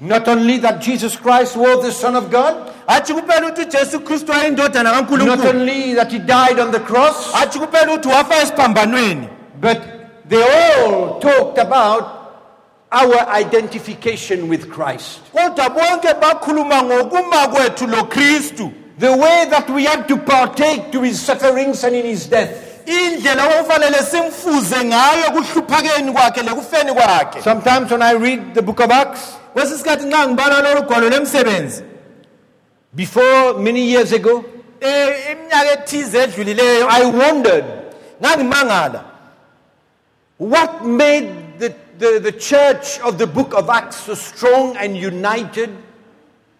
Not 0.00 0.28
only 0.28 0.58
that 0.58 0.80
Jesus 0.80 1.16
Christ 1.16 1.56
was 1.56 1.82
the 1.84 1.90
Son 1.92 2.14
of 2.14 2.30
God, 2.30 2.54
hatshi 2.88 3.14
kuphela 3.14 3.46
ukuthi 3.48 3.62
ujesu 3.62 4.00
kristu 4.00 4.32
wayindodana 4.32 4.92
not 4.92 5.44
only 5.44 5.94
that 5.94 6.12
He 6.12 6.18
died 6.20 6.58
on 6.60 6.70
the 6.70 6.80
cross, 6.80 7.32
hatshi 7.32 7.58
kuphela 7.58 7.92
ukuthi 7.94 8.08
wafa 8.08 8.34
esiphambanweni. 8.42 9.28
but 9.60 9.82
they 10.28 10.42
all 10.42 11.18
talked 11.20 11.58
about 11.58 12.17
our 12.90 13.28
identification 13.40 14.48
with 14.48 14.70
Christ. 14.70 15.20
kodwa 15.32 15.68
bonke 15.70 16.14
bakhuluma 16.20 16.82
ngokuma 16.82 17.48
kwethu 17.48 17.86
lokristu 17.86 18.72
The 18.98 19.12
way 19.16 19.46
that 19.50 19.70
we 19.70 19.84
have 19.84 20.06
to 20.08 20.16
partake 20.16 20.90
to 20.92 21.02
His 21.02 21.20
sufferings 21.20 21.84
and 21.84 21.94
in 21.96 22.04
His 22.06 22.26
death. 22.26 22.64
indlela 22.86 23.46
okufanele 23.60 23.98
simfuze 24.02 24.84
ngayo 24.84 25.30
kuhluphakeni 25.32 26.12
kwakhe 26.12 26.42
lekufeni 26.42 26.92
kwakhe 26.92 27.42
Sometimes 27.42 27.90
when 27.90 28.02
I 28.02 28.12
read 28.12 28.54
the 28.54 28.62
book 28.62 28.80
of 28.80 28.90
Acts, 28.90 29.20
kwesi 29.54 29.78
sikhathi 29.78 30.04
nxa 30.06 30.28
ngibala 30.28 30.62
lolu 30.62 30.82
gwalo 30.82 31.08
lemisebenzi 31.08 31.82
before 32.94 33.54
many 33.58 33.80
years 33.92 34.12
ago, 34.12 34.44
iminyaka 34.80 35.72
ethize 35.72 36.18
edlulileyo 36.22 36.86
I 36.90 37.04
wondered 37.04 37.64
what 40.38 40.84
made 40.86 41.30
the, 41.98 42.20
the, 42.22 42.32
church 42.32 43.00
of 43.00 43.18
the 43.18 43.26
book 43.26 43.54
of 43.54 43.68
Acts 43.68 43.96
so 43.96 44.14
strong 44.14 44.76
and 44.76 44.96
united 44.96 45.70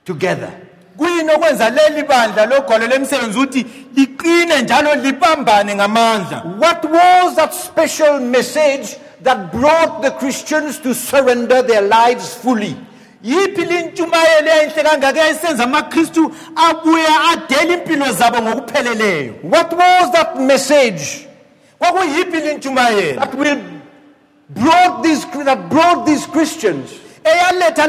together. 0.04 0.52
kuyini 0.96 1.30
okwenza 1.30 1.70
leli 1.70 2.02
bandla 2.02 2.46
logwalo 2.46 2.86
lemisebenzi 2.86 3.38
ukuthi 3.38 3.66
liqine 3.96 4.62
njalo 4.62 4.94
libambane 4.94 5.74
ngamandla 5.74 6.42
What 6.60 6.84
was 6.84 7.36
that 7.36 7.54
special 7.54 8.20
message 8.20 8.96
that 9.22 9.52
brought 9.52 10.02
the 10.02 10.10
Christians 10.10 10.78
to 10.80 10.94
surrender 10.94 11.62
their 11.62 11.82
lives 11.82 12.34
fully? 12.34 12.76
yiphi 13.22 13.64
lintshumayelo 13.64 14.48
eyayinhle 14.50 14.82
kangaka 14.82 15.20
eyayisenza 15.20 15.64
amakristu 15.64 16.34
abuya 16.56 17.20
adele 17.32 17.74
impilo 17.74 18.12
zabo 18.12 18.42
ngokupheleleyo 18.42 19.34
What 19.42 19.72
was 19.72 20.12
that 20.12 20.36
message 20.36 21.28
kwakuyiphi 21.78 22.40
lintshumayelo 22.40 23.20
that 23.20 23.34
will 23.34 23.58
brought 24.50 25.02
these 25.02 25.24
that 25.44 25.68
brought 25.70 26.06
these 26.06 26.26
Christians 26.26 26.90
eyaletha 27.24 27.86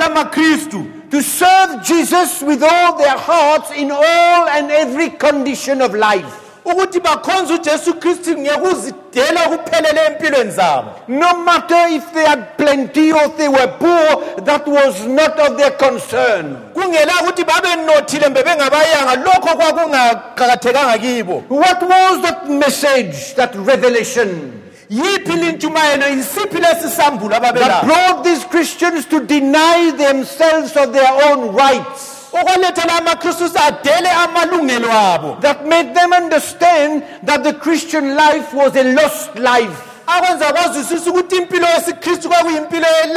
to 1.10 1.24
serve 1.24 1.84
Jesus 1.84 2.42
with 2.42 2.62
all 2.64 2.98
their 2.98 3.18
hearts 3.18 3.72
in 3.72 3.90
all 3.92 4.48
and 4.50 4.72
every 4.72 5.10
condition 5.10 5.82
of 5.82 5.94
life? 5.94 6.46
ukuthi 6.66 7.00
bakhonze 7.00 7.54
ujesu 7.54 7.94
kristu 7.94 8.38
ngekuzidela 8.38 9.46
okuphelele 9.46 10.02
empilweni 10.06 10.52
zabo 10.52 10.90
No 11.08 11.34
matter 11.44 11.88
if 11.90 12.14
they 12.14 12.26
had 12.26 12.44
plenty 12.58 13.12
or 13.12 13.24
if 13.24 13.38
they 13.38 13.48
were 13.48 13.68
poor, 13.80 14.24
that 14.46 14.68
was 14.68 15.06
not 15.08 15.40
of 15.40 15.58
their 15.58 15.72
concern. 15.72 16.58
kungela 16.74 17.14
ukuthi 17.22 17.44
babenothile 17.44 18.30
mbe 18.30 18.44
bengabayanga 18.44 19.16
lokho 19.16 19.58
kwakungaqakathekanga 19.58 20.98
kibo 20.98 21.44
What 21.50 21.82
was 21.82 22.22
that 22.22 22.50
message, 22.50 23.34
that 23.36 23.56
revelation 23.56 24.59
yiphi 24.90 25.32
lintshumayelo 25.34 26.08
yisiphi 26.08 26.58
lesi 26.62 26.90
sambulo 26.90 27.40
that 27.40 27.86
brought 27.86 28.24
these 28.24 28.44
Christians 28.46 29.06
to 29.06 29.20
deny 29.26 29.92
themselves 29.92 30.76
of 30.76 30.94
their 30.94 31.12
own 31.32 31.54
rights? 31.56 32.16
okwalethela 32.34 32.98
amakristu 32.98 33.46
adele 33.68 34.10
amalungelo 34.10 34.90
abo 34.92 35.42
That 35.42 35.66
made 35.68 35.94
them 35.96 36.14
understand 36.14 37.04
that 37.24 37.44
the 37.44 37.54
Christian 37.54 38.16
life 38.16 38.54
was 38.54 38.76
a 38.76 38.84
lost 38.94 39.36
life. 39.36 39.86
akwenza 40.08 40.54
kwazwisisa 40.54 41.10
ukuthi 41.10 41.36
impilo 41.36 41.68
yesikristu 41.68 42.30
kwakuyimpilo 42.30 42.86
A 43.04 43.08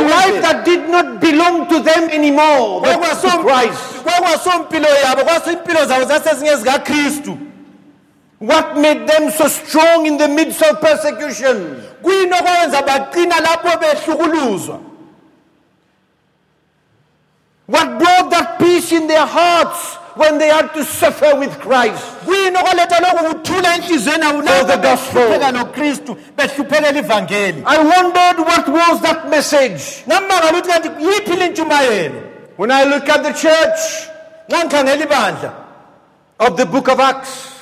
life 0.00 0.40
that 0.42 0.64
did 0.64 0.88
not 0.88 1.06
belong 1.20 1.66
to 1.68 1.80
them 1.80 2.08
anymore, 2.10 2.80
but 2.80 3.20
to 3.20 3.38
Christ. 3.42 4.02
kwakwasompilo 4.04 4.88
yabo 5.04 5.24
kwasimpilo 5.24 5.84
zabo 5.86 6.04
zasezingezikakristu 6.04 7.36
What 8.38 8.76
made 8.76 9.06
them 9.08 9.30
so 9.30 9.48
strong 9.48 10.06
in 10.06 10.16
the 10.18 10.28
midst 10.28 10.62
of 10.62 10.80
persecution? 10.80 11.82
kuyini 12.02 12.32
okwenza 12.32 12.82
baqina 12.82 13.36
lapho 13.40 13.78
behlukuluzwa 13.80 14.80
What 17.66 17.98
brought 17.98 18.30
that 18.30 18.58
peace 18.58 18.92
in 18.92 19.06
their 19.06 19.24
hearts 19.24 19.96
when 20.16 20.38
they 20.38 20.48
had 20.48 20.68
to 20.74 20.84
suffer 20.84 21.34
with 21.38 21.58
Christ? 21.60 22.04
kuyini 22.26 22.56
okwaletha 22.56 23.00
lokhu 23.00 23.24
kuthula 23.34 23.74
enhliziyweni 23.76 24.24
yabo 24.24 24.42
lapho 24.42 24.82
gospel. 24.82 25.14
behlupheka 25.28 25.52
nokristu 25.52 26.16
behluphekela 26.36 26.98
ivangeli 26.98 27.62
I 27.66 27.78
wondered 27.78 28.38
what 28.46 28.68
was 28.68 29.00
that 29.02 29.28
message. 29.30 30.04
ngamangala 30.08 30.50
ukuthi 30.52 30.68
kanti 30.68 30.88
yiphi 31.04 31.36
lintshumayelo 31.36 32.22
When 32.56 32.70
I 32.70 32.84
look 32.84 33.08
at 33.08 33.22
the 33.22 33.32
church 33.32 34.08
ibandla 34.48 35.52
of 36.38 36.56
the 36.56 36.66
book 36.66 36.88
of 36.88 37.00
Acts, 37.00 37.53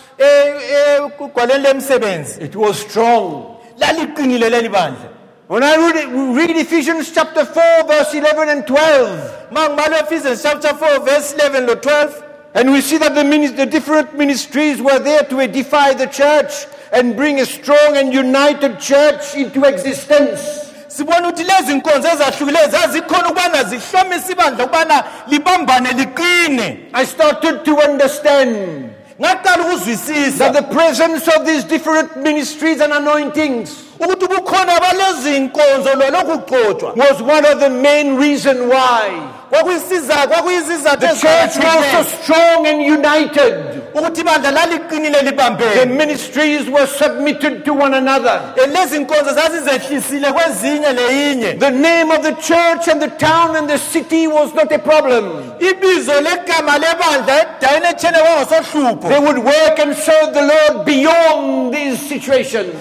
lemsebenzi 1.58 2.40
it 2.42 2.56
was 2.56 2.78
strong. 2.80 3.56
laliqinile 3.78 4.50
leli 4.50 4.68
bandla 4.68 5.08
When 5.48 5.62
I 5.62 5.76
read, 5.76 6.08
read 6.34 6.56
Ephesians 6.56 7.12
chapter 7.12 7.44
4, 7.44 7.84
verse 7.86 8.14
11 8.14 8.48
and 8.48 8.66
12, 8.66 9.50
ma 9.52 9.68
ngibala 9.68 10.00
ephesians 10.02 10.42
chapter 10.42 10.72
4 10.74 11.00
verse 11.04 11.34
11 11.34 11.66
lo 11.66 11.74
12 11.74 12.24
and 12.54 12.70
we 12.72 12.80
see 12.80 12.96
that 12.98 13.14
the, 13.14 13.22
minis- 13.22 13.54
the 13.56 13.66
different 13.66 14.16
ministries 14.16 14.80
were 14.80 14.98
there 14.98 15.24
to 15.24 15.40
edify 15.40 15.92
the 15.92 16.06
church 16.06 16.66
and 16.92 17.16
bring 17.16 17.40
a 17.40 17.44
strong 17.46 17.96
and 17.96 18.14
united 18.14 18.78
church 18.80 19.34
into 19.34 19.64
existence. 19.64 20.40
sibona 20.88 21.28
ukuthi 21.28 21.44
lezi 21.44 21.74
nkonzo 21.74 22.08
ezahlukileyo 22.08 22.68
zazikhona 22.68 23.24
ukubana 23.28 23.64
zihlomise 23.64 24.32
ibandla 24.32 24.64
ukubana 24.64 25.04
libambane 25.28 25.90
liqine. 25.92 26.88
I 26.94 27.04
started 27.06 27.64
to 27.64 27.76
understand 27.90 28.90
that 30.38 30.52
the 30.52 30.62
presence 30.62 31.28
of 31.28 31.46
these 31.46 31.64
different 31.64 32.16
ministries 32.16 32.80
and 32.80 32.92
anointings 32.92 33.70
ukuthi 34.00 34.24
ubukhona 34.24 34.80
balezi 34.80 35.40
nkonzo 35.40 35.94
lolokhu 35.94 36.38
kugcotshwa 36.38 36.92
was 36.96 37.20
one 37.22 37.52
of 37.52 37.60
the 37.60 37.70
main 37.70 38.16
reason 38.16 38.68
why 38.68 39.10
the 41.00 41.08
church 41.20 41.56
was 41.64 41.84
so 41.92 42.02
strong 42.22 42.66
and 42.66 42.82
united. 42.82 43.82
ukuthi 43.94 44.20
ibandla 44.20 44.50
laliqinile 44.50 45.20
The 45.74 45.86
ministries 45.86 46.68
were 46.68 46.86
submitted 46.86 47.64
to 47.64 47.74
one 47.74 47.94
another. 47.94 48.54
Eh, 48.56 48.66
lezi 48.68 48.98
nkonzo 48.98 49.32
zazizehlisile 49.34 50.32
kwezinye 50.32 50.92
leyinye 50.92 51.52
The 51.58 51.70
name 51.70 52.10
of 52.10 52.22
the 52.22 52.32
church 52.32 52.88
and 52.88 53.00
the 53.02 53.08
town 53.08 53.56
and 53.56 53.68
the 53.68 53.78
city 53.78 54.26
was 54.26 54.54
not 54.54 54.72
a 54.72 54.78
problem. 54.78 55.52
ibizo 55.60 56.20
legama 56.20 56.78
lebandla 56.78 57.46
edayini 57.58 57.86
etshene 57.86 58.18
kwangasohlupho 58.18 59.08
They 59.08 59.18
would 59.18 59.38
work 59.38 59.78
and 59.78 59.94
serve 59.96 60.32
the 60.32 60.42
Lord 60.42 60.84
beyond 60.86 61.74
these 61.74 61.98
situations. 62.08 62.74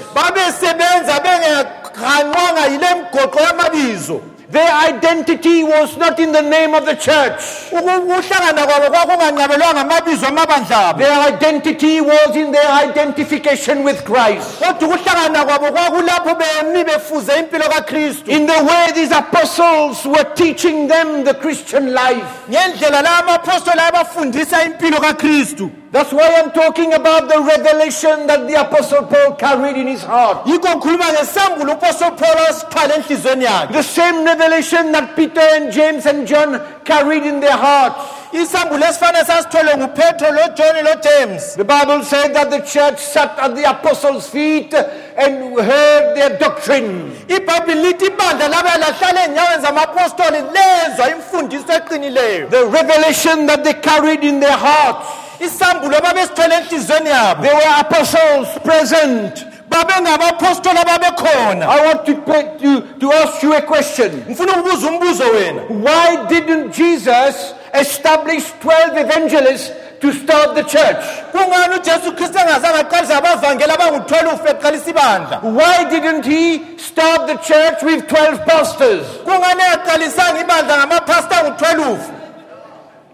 Babesebenza 4.52 4.60
bengahanqwanga 4.60 4.60
yile 4.60 4.60
mgoqo 4.60 4.60
yamabizo 4.60 4.62
Their 4.62 4.72
identity 4.90 5.64
was 5.64 5.98
not 5.98 6.20
in 6.20 6.32
the 6.32 6.42
name 6.42 6.74
of 6.76 6.86
the 6.86 6.96
church. 6.96 7.42
ukuhlangana 7.72 8.66
kwabo 8.66 8.90
kwakunganqabelwanga 8.90 9.82
amabizo 9.82 10.28
amabandla 10.28 10.94
Their 10.98 11.28
identity 11.34 12.02
was 12.02 12.36
in 12.36 12.52
their 12.52 12.72
identification 12.90 13.84
with 13.84 14.04
Christ. 14.04 14.60
kodwa 14.60 14.88
ukuhlangana 14.96 15.46
kwabo 15.46 15.72
kwakulapho 15.72 16.36
bemi 16.36 16.84
befuze 16.84 17.34
impilo 17.40 17.70
kakristu 17.70 18.32
In 18.32 18.48
the 18.48 18.64
way 18.64 18.92
these 18.94 19.12
apostles 19.16 20.06
were 20.06 20.26
teaching 20.36 20.88
them 20.88 21.24
the 21.24 21.34
Christian 21.34 21.94
life. 21.94 22.26
ngendlela 22.50 23.02
la 23.02 23.18
amapostoli 23.20 23.80
ayebafundisa 23.80 24.64
impilo 24.64 25.00
kakristu 25.00 25.70
That's 25.92 26.14
why 26.14 26.24
I'm 26.40 26.52
talking 26.52 26.94
about 26.94 27.28
the 27.28 27.42
revelation 27.42 28.26
that 28.28 28.48
the 28.48 28.62
apostle 28.62 29.04
Paul 29.08 29.36
carried 29.36 29.76
in 29.76 29.88
his 29.88 30.02
heart. 30.04 30.46
yikho 30.48 30.70
ngikhuluma 30.76 31.12
ngesambulo 31.14 31.74
upostoli 31.74 32.16
paul 32.18 32.38
asithwala 32.50 32.96
enhliziyweni 32.96 33.44
yakhe 33.46 33.74
The 33.74 33.84
same 33.84 34.24
revelation 34.26 34.92
that 34.94 35.16
Peter 35.18 35.42
and 35.42 35.70
James 35.72 36.06
and 36.06 36.26
John 36.26 36.62
carried 36.86 37.24
in 37.24 37.42
their 37.42 37.58
hearts. 37.58 38.00
isambulo 38.32 38.86
esifanele 38.86 39.26
sasithwele 39.26 39.78
ngupetro 39.78 40.32
lojoni 40.32 40.82
lojames 40.82 41.56
The 41.58 41.66
Bible 41.66 42.04
said 42.06 42.34
that 42.36 42.50
the 42.52 42.60
church 42.62 42.98
sat 43.00 43.38
at 43.38 43.56
the 43.56 43.70
apostles' 43.70 44.30
feet 44.30 44.74
and 44.74 45.60
heard 45.60 46.16
their 46.16 46.38
doctrine. 46.40 47.12
ibhayibhili 47.28 47.82
lithi 47.84 48.06
ibandla 48.06 48.48
labe 48.48 48.70
lahlala 48.80 49.26
ey'nyaweni 49.28 49.62
zamapostoli 49.62 50.38
lezwa 50.56 51.10
imfundiso 51.12 51.74
eqinileyo 51.74 52.50
The 52.50 52.66
revelation 52.66 53.46
that 53.48 53.66
they 53.66 53.74
carried 53.74 54.24
in 54.24 54.40
their 54.40 54.56
hearts. 54.58 55.08
Isambulo 55.46 56.02
babesithwele 56.02 56.56
enhliziyweni 56.56 57.10
yabo 57.10 57.42
They 57.44 57.54
were 57.54 57.76
apostles 57.80 58.48
present. 58.64 59.46
babengabapostoli 59.70 60.78
ababekhona 60.80 61.66
I 61.70 61.86
want 61.86 62.06
to, 62.06 62.16
pray, 62.22 62.44
to, 62.62 62.82
to 63.00 63.14
ask 63.14 63.44
you 63.44 63.54
a 63.56 63.62
question. 63.62 64.12
ngifuna 64.28 64.52
ukubuza 64.54 64.88
umbuzo 64.88 65.24
wena 65.24 65.62
Why 65.70 66.18
didn't 66.30 66.74
Jesus 66.76 67.54
establish 67.74 68.44
12 68.64 68.98
evangelists 69.06 69.72
to 70.02 70.12
start 70.14 70.56
the 70.56 70.64
church? 70.64 71.04
kungani 71.32 71.76
ujesu 71.76 72.12
kristu 72.16 72.38
engazange 72.40 72.80
aqalisa 72.80 73.18
abavangeli 73.18 73.72
abangu-12 73.72 74.90
ibandla 74.90 75.40
Why 75.44 75.86
didn't 75.90 76.26
he 76.26 76.62
start 76.78 77.28
the 77.28 77.36
church 77.38 77.84
with 77.84 78.08
12 78.08 78.46
pastors? 78.46 79.06
kungani 79.24 79.62
engaqalisanga 79.62 80.42
ibandla 80.42 80.78
ngamaphasta 80.78 81.36
angu-12 81.38 81.98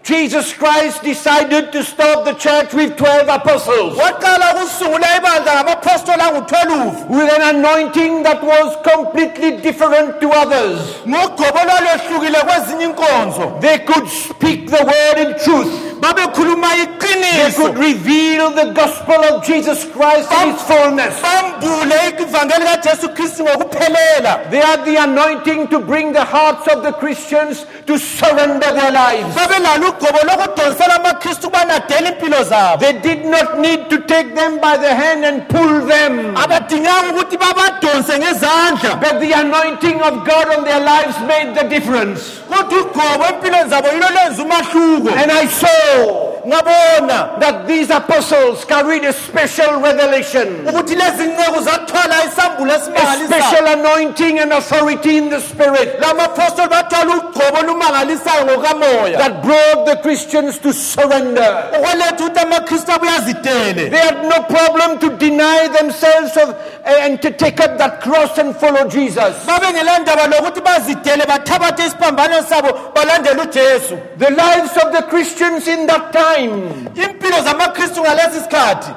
Jesus 0.02 0.54
Christ 0.54 1.02
decided 1.02 1.70
to 1.72 1.82
start 1.84 2.24
the 2.24 2.32
church 2.34 2.72
with 2.72 2.96
12 2.96 3.28
apostles 3.28 3.98
waqala 3.98 4.54
ukusungula 4.54 5.06
ibandla 5.16 5.54
ngamapostoli 5.54 6.22
angu-12 6.22 7.08
with 7.10 7.32
an 7.34 7.56
anointing 7.56 8.22
that 8.22 8.42
was 8.42 8.76
completely 8.94 9.56
different 9.58 10.20
to 10.20 10.28
others. 10.30 10.80
ngogcobo 11.08 11.58
lwalwehlukile 11.64 12.38
kwezinye 12.38 12.84
inkonzo 12.84 13.58
They 13.60 13.78
could 13.78 14.08
speak 14.08 14.70
the 14.70 14.84
word 14.84 15.18
in 15.28 15.34
truth. 15.44 15.87
They 16.00 16.84
iqiniso 16.84 17.56
could 17.56 17.78
reveal 17.78 18.50
the 18.50 18.72
gospel 18.72 19.14
of 19.24 19.44
Jesus 19.44 19.84
Christ 19.92 20.30
in 20.32 20.50
its 20.50 20.62
fullness. 20.62 21.14
bambule 21.20 21.98
ivangeli 22.22 22.64
kajesu 22.66 23.08
kristu 23.08 23.42
ngokuphelela 23.44 24.50
They 24.50 24.60
had 24.60 24.84
the 24.84 24.96
anointing 24.96 25.68
to 25.68 25.78
bring 25.80 26.12
the 26.12 26.24
hearts 26.24 26.66
of 26.68 26.82
the 26.82 26.92
Christians 26.92 27.66
to 27.86 27.98
surrender 27.98 28.70
their 28.72 28.92
lives. 28.92 29.34
babelalo 29.34 29.88
ugcobo 29.88 30.18
lokudonsela 30.28 30.94
amakristu 30.96 31.46
ukubana 31.48 31.74
adele 31.74 32.08
impilo 32.08 32.44
zabo 32.44 32.78
They 32.80 32.92
did 33.00 33.24
not 33.24 33.58
need 33.58 33.90
to 33.90 33.98
take 34.02 34.34
them 34.34 34.60
by 34.60 34.76
the 34.76 34.94
hand 34.94 35.24
and 35.24 35.48
pull 35.48 35.86
them. 35.86 36.36
abadinganga 36.36 37.10
ukuthi 37.12 37.36
babadonse 37.38 38.18
ngezandla 38.18 39.00
But 39.00 39.20
the 39.20 39.32
anointing 39.32 40.00
of 40.02 40.24
God 40.24 40.46
on 40.58 40.64
their 40.64 40.80
lives 40.80 41.16
made 41.26 41.54
the 41.58 41.64
difference. 41.68 42.40
kodwa 42.48 42.78
ugcobo 42.80 43.24
empilweni 43.30 43.70
zabo 43.70 43.88
yilo 43.88 44.06
lenza 44.16 44.42
umahluko 44.42 45.08
And 45.22 45.30
I 45.32 45.46
saw 45.46 45.68
Senhor. 45.88 46.37
Ngabona 46.48 47.38
that 47.40 47.66
these 47.66 47.90
apostles 47.90 48.64
carried 48.64 49.04
a 49.04 49.12
special 49.12 49.80
revelation, 49.80 50.48
ukuthi 50.66 50.94
lezi 50.94 51.24
nceku 51.26 51.60
zathwala 51.60 52.24
isambulo 52.24 52.72
a 52.72 52.76
esimangalisayo 52.76 53.42
special 53.42 53.66
anointing 53.66 54.38
and 54.38 54.52
authority 54.52 55.18
in 55.18 55.28
the 55.28 55.40
spirit. 55.40 56.00
Lamapostoli 56.00 56.68
bathwala 56.68 57.16
ugcobo 57.16 57.58
olumangalisayo 57.60 58.44
ngokamoya. 58.46 59.18
That 59.18 59.42
brought 59.42 59.86
the 59.86 59.96
Christians 60.02 60.58
to 60.58 60.72
surrender. 60.72 61.70
okwaletha 61.76 62.24
ukuthi 62.24 62.40
amakristu 62.40 62.92
abuye 62.92 63.10
azidele. 63.10 63.90
They 63.90 63.98
had 63.98 64.22
no 64.24 64.42
problem 64.42 64.98
to 64.98 65.16
deny 65.16 65.68
themselves 65.68 66.36
of 66.36 66.56
eh, 66.84 67.06
and 67.06 67.20
to 67.22 67.30
take 67.30 67.60
up 67.60 67.78
that 67.78 68.00
cross 68.00 68.38
and 68.38 68.56
follow 68.56 68.88
Jesus. 68.88 69.46
babe 69.46 69.72
ngelandaba 69.74 70.26
lokuthi 70.26 70.60
bazidele 70.60 71.26
bathabathe 71.26 71.86
isiphambano 71.86 72.42
sabo 72.42 72.68
balandele 72.94 73.42
ujesu. 73.42 73.98
The 74.18 74.30
lives 74.30 74.76
of 74.76 74.92
the 74.92 75.02
Christians 75.10 75.68
in 75.68 75.86
that 75.86 76.12
time 76.38 76.88
impilo 76.94 77.42
zamakristu 77.42 78.00
ngalesi 78.00 78.40
sikhathi 78.40 78.94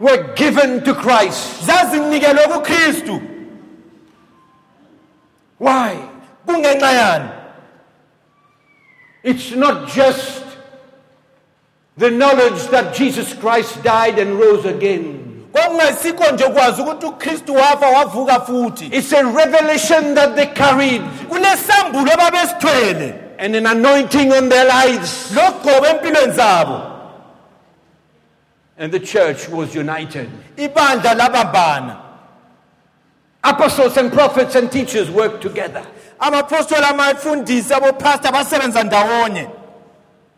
were 0.00 0.34
given 0.34 0.82
to 0.84 0.94
Christ. 0.94 1.62
zazinikelwe 1.66 2.46
kukristu 2.48 3.20
Why? 5.58 5.96
kungenxa 6.46 6.92
yani 6.92 7.28
It's 9.22 9.50
not 9.52 9.88
just 9.88 10.42
the 11.98 12.10
knowledge 12.10 12.62
that 12.70 12.94
Jesus 12.94 13.32
Christ 13.34 13.82
died 13.82 14.18
and 14.18 14.38
rose 14.38 14.64
again. 14.66 15.22
kwakungasikho 15.52 16.30
nje 16.32 16.44
kwazi 16.44 16.82
ukuthi 16.82 17.06
ukristu 17.06 17.54
wafa 17.54 17.86
wavuka 17.86 18.40
futhi 18.40 18.86
It's 18.92 19.12
a 19.12 19.22
revelation 19.24 20.14
that 20.14 20.34
they 20.36 20.46
carried 20.46 21.02
kunesambulo 21.28 22.12
ababesithwele 22.12 23.14
and 23.38 23.54
an 23.56 23.66
anointing 23.66 24.32
on 24.32 24.48
their 24.48 24.64
lives. 24.66 25.32
lokugcoba 25.34 25.88
empilweni 25.90 26.32
zabo 26.32 26.92
And 28.78 28.92
the 28.92 29.00
church 29.00 29.48
was 29.48 29.74
united. 29.74 30.28
ibandla 30.56 31.14
labambana 31.14 32.02
Apostles 33.44 33.96
and 33.96 34.12
prophets 34.12 34.54
and 34.56 34.70
teachers 34.72 35.10
worked 35.10 35.40
together. 35.42 35.86
amapostoli 36.20 36.84
amafundisi 36.84 37.74
abophasta 37.74 38.32
basebenza 38.32 38.82
ndawonye 38.84 39.48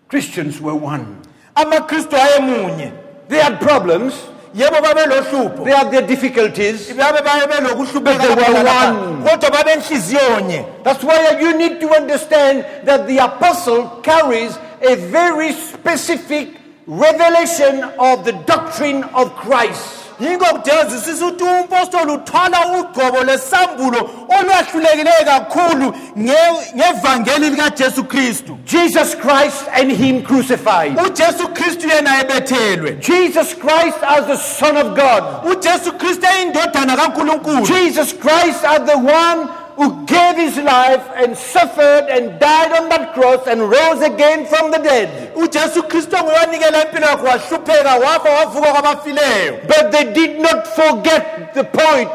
Christians 0.09 0.61
were 0.61 0.75
one. 0.79 1.07
amakristu 1.55 2.17
ayemunye 2.17 2.93
They 3.29 3.39
had 3.43 3.61
problems, 3.61 4.15
yebo 4.59 4.81
babelohlupho 4.83 5.65
they 5.65 5.73
had 5.73 5.91
their 5.91 6.07
difficulties. 6.07 6.89
babe 6.89 7.15
babe 7.25 7.51
belokuhlupheka 7.51 8.03
But 8.05 8.37
they 8.37 8.53
were 8.53 8.65
one. 8.65 9.23
kodwa 9.25 9.51
babenhliziyonye 9.51 10.65
That's 10.85 11.05
why 11.05 11.39
you 11.41 11.57
need 11.57 11.81
to 11.81 11.89
understand 12.01 12.65
that 12.85 13.07
the 13.07 13.19
apostle 13.19 14.01
carries 14.03 14.59
a 14.83 14.95
very 14.97 15.53
specific 15.53 16.49
revelation 16.87 17.85
of 17.99 18.25
the 18.25 18.33
doctrine 18.47 19.05
of 19.15 19.35
Christ. 19.37 19.98
Yinko 20.21 20.45
kudinga 20.45 20.85
zisisa 20.85 21.27
ukuthi 21.27 21.45
umpostoli 21.45 22.12
uthwala 22.12 22.59
ugqobo 22.79 23.25
lesambulo 23.25 24.11
olwahlulekileyo 24.41 25.25
kakhulu 25.25 25.95
nge- 26.19 26.75
ngevangeli 26.77 27.51
likajesu 27.51 28.05
kristu 28.05 28.59
Jesus 28.64 29.16
Christ 29.16 29.64
and 29.81 29.93
Him 29.93 30.23
crucified. 30.23 30.99
ujesu 31.07 31.49
kristu 31.49 31.89
yena 31.89 32.21
ebethelwe 32.21 32.93
Jesus 32.93 33.55
Christ 33.59 33.99
as 34.09 34.27
the 34.27 34.37
Son 34.37 34.77
of 34.77 34.87
God. 34.97 35.25
ujesu 35.53 35.93
kristu 35.93 36.27
eyindodana 36.39 36.97
kankulunkulu 36.97 37.66
Jesus 37.66 38.12
Christ 38.14 38.64
as 38.64 38.81
the 38.87 38.97
one 38.99 39.49
who 39.79 40.05
gave 40.07 40.35
his 40.37 40.57
life 40.57 41.05
and 41.14 41.37
suffered 41.37 42.05
and 42.11 42.41
died 42.41 42.72
on 42.72 42.89
that 42.89 43.14
cross 43.14 43.47
and 43.47 43.61
rose 43.61 44.03
again 44.03 44.45
from 44.47 44.72
the 44.72 44.79
dead. 44.79 45.09
ujesu 45.37 45.83
kristu 45.83 46.16
onguyowanikela 46.16 46.83
impilo 46.85 47.07
yakhe 47.07 47.26
wahlupheka 47.26 47.95
wafa 47.97 48.31
wavuka 48.31 48.72
kwabafileyo 48.72 49.53
But 49.68 49.91
they 49.93 50.05
did 50.12 50.41
not 50.41 50.66
forget 50.66 51.55
the 51.55 51.64
point 51.64 52.11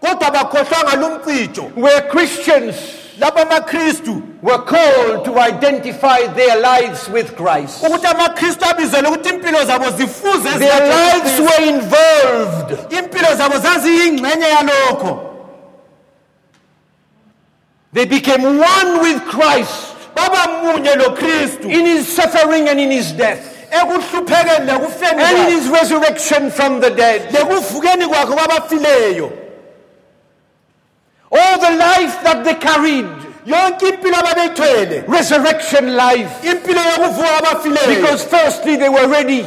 kodwa 0.00 0.30
bakhohlwanga 0.30 0.96
lumcijo 0.96 1.62
where 1.76 2.00
Christians 2.10 2.74
were 4.42 4.58
called 4.58 5.24
to 5.24 5.38
identify 5.38 6.26
their 6.34 6.56
lives 6.60 7.08
with 7.08 7.36
Christ. 7.36 7.82
ukuthi 7.86 8.06
amakristu 8.06 8.64
abizele 8.70 9.08
ukuthi 9.08 9.28
impilo 9.28 9.64
zabo 9.64 9.90
zifuze 9.90 10.48
Their 10.58 10.80
lives 10.86 11.40
were 11.40 11.66
involved. 11.68 12.92
impilo 12.92 13.34
zabo 13.36 13.58
zaziyingxenye 13.58 14.46
yalokho 14.46 15.28
They 17.92 18.06
became 18.06 18.42
one 18.42 19.00
with 19.02 19.22
Christ. 19.24 19.96
Baba 20.14 20.62
munye 20.62 20.94
lokristu 20.96 21.64
in 21.64 21.86
his 21.86 22.08
suffering 22.08 22.68
and 22.68 22.80
in 22.80 22.90
his 22.90 23.12
death. 23.12 23.68
Ekuhluphekeni 23.70 24.66
lekufeni 24.66 25.20
and 25.20 25.38
in 25.38 25.58
his 25.58 25.68
resurrection 25.68 26.50
from 26.50 26.80
the 26.80 26.90
dead. 26.90 27.30
lekuvukeni 27.32 28.06
kwakhe 28.06 28.34
kwabafileyo. 28.34 29.38
All 31.30 31.58
the 31.58 31.76
life 31.76 32.22
that 32.24 32.44
they 32.44 32.54
carried, 32.54 33.06
yonke 33.46 33.88
impilo 33.88 34.16
ababeyithwele 34.16 35.08
resurrection 35.08 35.96
life. 35.96 36.44
impilo 36.44 36.80
yokuvuka 36.80 37.28
kwabafileyo. 37.28 38.00
Because 38.00 38.24
firstly, 38.24 38.76
they 38.76 38.88
were 38.88 39.08
ready 39.08 39.46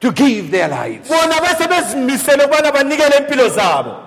to 0.00 0.12
give 0.12 0.50
their 0.50 0.68
lives. 0.68 1.08
bona 1.08 1.40
bese 1.40 2.34
ukubana 2.34 2.72
banikele 2.72 3.16
impilo 3.18 3.48
zabo 3.48 4.05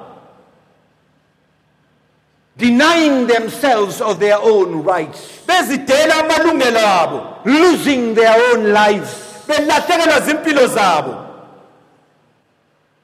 Denying 2.60 3.26
themselves 3.28 4.02
of 4.02 4.20
their 4.20 4.38
own 4.38 4.84
rights, 4.84 5.40
bezidela 5.48 6.14
amalungelo 6.24 6.80
abo 7.02 7.20
losing 7.46 8.14
their 8.14 8.36
own 8.52 8.74
lives. 8.74 9.16
belahlekelwa 9.48 10.20
zimpilo 10.20 10.68
zabo 10.68 11.26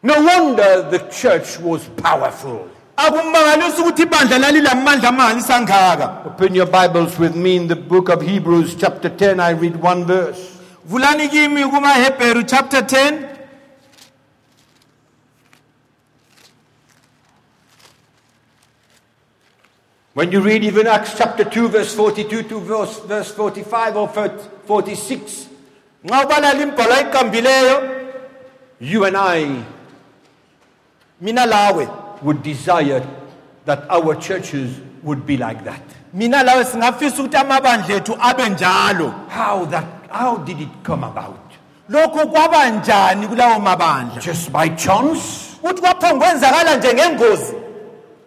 No 0.03 0.14
wonder 0.22 0.84
the 0.91 0.99
church 1.10 1.58
was 1.60 1.82
powerful. 1.97 2.68
akumangalisi 2.97 3.82
ukuthi 3.82 4.01
ibandla 4.03 4.38
lalilamandla 4.39 5.10
amangalisa 5.10 5.62
ngaka 5.62 6.26
Open 6.28 6.53
your 6.56 6.68
Bibles 6.68 7.18
with 7.20 7.36
me 7.36 7.56
in 7.56 7.68
the 7.68 7.76
book 7.76 8.10
of 8.10 8.22
Hebrews, 8.22 8.76
chapter 8.76 9.10
10. 9.10 9.39
I 9.39 9.51
read 9.51 9.76
one 9.82 10.06
verse. 10.06 10.58
vulani 10.88 11.30
kimi 11.30 11.64
kumahebheru 11.64 12.43
chapter 12.47 12.82
10 12.82 13.34
When 20.16 20.32
you 20.32 20.39
read 20.39 20.63
even 20.63 20.88
Acts 20.88 21.18
chapter 21.18 21.43
2, 21.43 21.68
verse 21.68 21.93
42 21.93 22.43
to 22.43 22.59
verse, 22.61 22.99
verse 23.01 23.32
45 23.32 23.97
or 23.97 24.07
46, 24.07 25.47
nxa 26.05 26.24
ubalala 26.26 26.61
imbhalo 26.63 26.93
ayiqambileyo 26.93 28.05
you 28.80 29.03
and 29.05 29.18
I 29.18 29.63
mina 31.20 31.45
lawe 31.45 31.88
would 32.22 32.43
desire 32.43 33.05
that 33.66 33.84
our 33.89 34.16
churches 34.16 34.80
would 35.03 35.26
be 35.26 35.36
like 35.38 35.63
that. 35.66 35.82
mina 36.13 36.43
lawe 36.43 36.63
singafisa 36.66 37.24
ukuthi 37.24 37.38
amabandla 37.38 37.95
ethu 37.95 38.16
abe 38.22 38.49
njalo 38.49 39.13
How 39.30 39.66
that 39.66 39.86
how 40.09 40.38
did 40.38 40.61
it 40.61 40.70
come 40.84 41.03
about? 41.03 41.39
lokhu 41.89 42.28
kwaba 42.30 42.70
njani 42.70 43.28
kulawo 43.28 43.59
mabandla 43.59 44.22
Just 44.22 44.51
by 44.51 44.70
chance? 44.70 45.57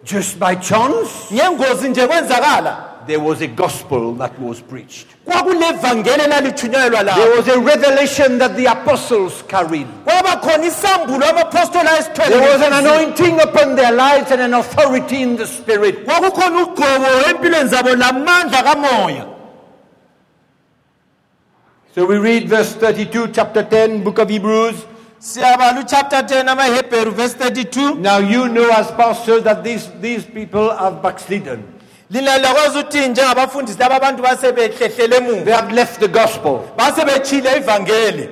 Just 0.09 0.39
by 0.39 0.55
chance? 0.55 1.31
ngengozi 1.33 1.89
nje 1.89 2.07
kwenzakala 2.07 2.85
There 3.07 3.19
was 3.19 3.41
a 3.41 3.47
gospel 3.47 4.13
that 4.15 4.31
was 4.39 4.59
preached. 4.61 5.07
kwakulevangeli 5.25 6.51
There 7.15 7.35
was 7.37 7.47
a 7.47 7.59
revelation 7.59 8.37
that 8.39 8.55
the 8.55 8.65
apostles 8.65 9.43
carried. 9.47 9.87
kwaba 10.05 10.41
khona 10.41 10.65
isambulo 10.65 11.25
amapostoli 11.29 11.87
There 12.15 12.41
was 12.41 12.61
an 12.61 12.73
anointing 12.73 13.39
upon 13.39 13.75
their 13.75 13.91
lives 13.91 14.31
and 14.31 14.41
an 14.41 14.53
authority 14.55 15.21
in 15.21 15.37
the 15.37 15.45
spirit. 15.45 16.05
kwakukhona 16.05 16.61
ugqobo 16.63 17.29
empilweni 17.29 17.69
zabo 17.69 17.95
lamandla 17.95 18.63
kamoya 18.63 19.25
So 21.95 22.05
we 22.05 22.17
read 22.17 22.47
verse 22.49 22.73
32, 22.75 23.29
chapter 23.33 23.63
10, 23.63 24.03
book 24.03 24.19
of 24.19 24.29
Hebrews. 24.29 24.85
Uchapter 25.21 26.21
10 26.27 26.47
amahebheru 26.49 27.11
verse 27.11 27.33
32 27.35 27.95
Now 27.95 28.17
you 28.19 28.47
know 28.47 28.69
as 28.71 28.87
pastors 28.91 29.43
that 29.43 29.63
these, 29.63 29.89
these 30.01 30.25
people 30.25 30.69
have 30.75 31.01
backslidden. 31.01 31.63
lina 32.09 32.37
lakwazi 32.37 32.77
ukuthi 32.79 33.07
njengabafundisi 33.09 33.79
laba 33.79 33.95
abantu 33.95 34.23
basebehlehlele 34.23 35.07
They 35.07 35.17
emuva 35.17 35.55
have 35.55 35.71
left 35.75 35.99
the 35.99 36.07
gospel. 36.07 36.61
ivangeli 37.57 38.29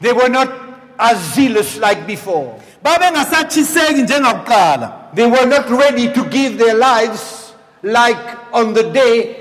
They 0.00 0.12
were 0.12 0.28
not 0.28 0.48
as 0.98 1.18
zealous 1.34 1.76
like 1.76 2.06
before. 2.06 2.54
babengasatshiseki 2.84 4.02
njengakuqala 4.02 4.92
They 5.14 5.26
were 5.26 5.46
not 5.46 5.70
ready 5.70 6.08
to 6.12 6.24
give 6.24 6.58
their 6.58 6.74
lives 6.74 7.52
like 7.82 8.18
on 8.52 8.74
the 8.74 8.82
day 8.82 9.36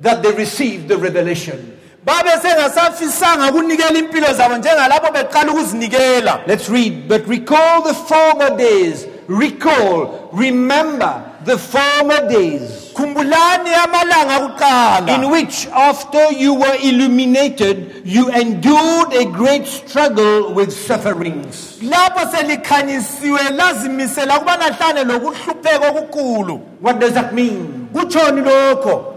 that 0.00 0.22
they 0.22 0.32
received 0.32 0.88
the 0.88 0.96
revelation. 0.96 1.76
Babe 2.04 2.30
sengasafisanga 2.42 3.48
ukunikela 3.50 3.98
impilo 3.98 4.32
zabo 4.32 4.56
njengalapho 4.56 5.12
beqala 5.12 5.52
ukuzinikela 5.52 6.40
Let's 6.46 6.68
read. 6.68 7.08
But 7.08 7.26
recall 7.28 7.82
the 7.82 7.94
former 7.94 8.56
days. 8.56 9.06
Recall. 9.28 10.28
Remember 10.32 11.22
the 11.44 11.56
former 11.58 12.28
days 12.28 12.90
khumbulani 12.94 13.70
amalanga 13.74 14.36
akuqala 14.36 15.08
in 15.14 15.30
which, 15.30 15.66
after 15.68 16.32
you 16.32 16.52
were 16.54 16.76
illuminated, 16.82 18.02
you 18.04 18.28
endured 18.30 19.12
a 19.14 19.24
great 19.24 19.66
struggle 19.66 20.52
with 20.52 20.72
sufferings. 20.72 21.78
lapho 21.82 22.30
selikhanyisiwe 22.36 23.40
lazimisela 23.56 24.36
ukuba 24.36 24.56
nahlane 24.56 25.04
lokuhlupheka 25.04 25.88
okukhulu 25.90 26.60
What 26.80 26.98
does 26.98 27.12
that 27.14 27.32
mean? 27.34 27.88
kutshoni 27.92 28.42
lokho 28.42 29.14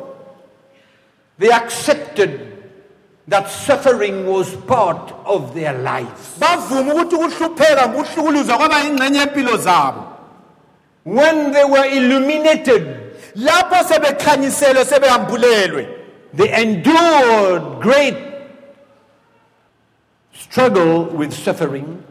They 1.40 1.52
accepted 1.52 2.53
that 3.28 3.50
suffering 3.50 4.26
was 4.28 4.56
part 4.68 5.14
of 5.26 5.54
their 5.54 5.74
lives. 5.74 6.38
bavuma 6.40 6.94
ukuthi 6.94 7.16
ukuhlupheka 7.16 7.86
ukuhlukuluzwa 7.86 8.58
kwaba 8.58 8.80
yingxenye 8.80 9.20
yempilo 9.20 9.58
zabo 9.58 10.04
When 11.06 11.52
they 11.52 11.66
were 11.66 11.86
illuminated, 11.86 12.84
lapho 13.36 13.84
sebekhanyiselwe 13.84 14.86
sebehambulelwe 14.86 15.88
they 16.34 16.50
endured 16.62 17.82
great 17.82 18.18
struggle 20.34 21.06
with 21.06 21.34
suffering, 21.34 22.04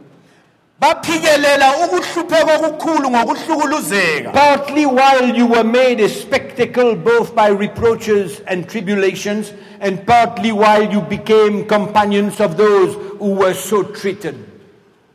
baphikelela 0.83 1.69
ukuhlupheka 1.85 2.55
okukhulu 2.57 3.11
ngokuhlukuluzeka 3.11 4.31
partly 4.33 4.87
while 4.87 5.37
you 5.39 5.47
were 5.47 5.65
made 5.65 6.01
a 6.01 6.09
spectacle 6.09 6.97
both 6.97 7.35
by 7.35 7.49
reproaches 7.49 8.41
and 8.49 8.69
tribulations, 8.69 9.53
and 9.81 10.05
partly 10.07 10.51
while 10.51 10.83
you 10.91 11.01
became 11.01 11.65
companions 11.67 12.41
of 12.41 12.57
those 12.57 12.95
who 13.19 13.35
were 13.35 13.55
so 13.55 13.83
treated. 13.83 14.35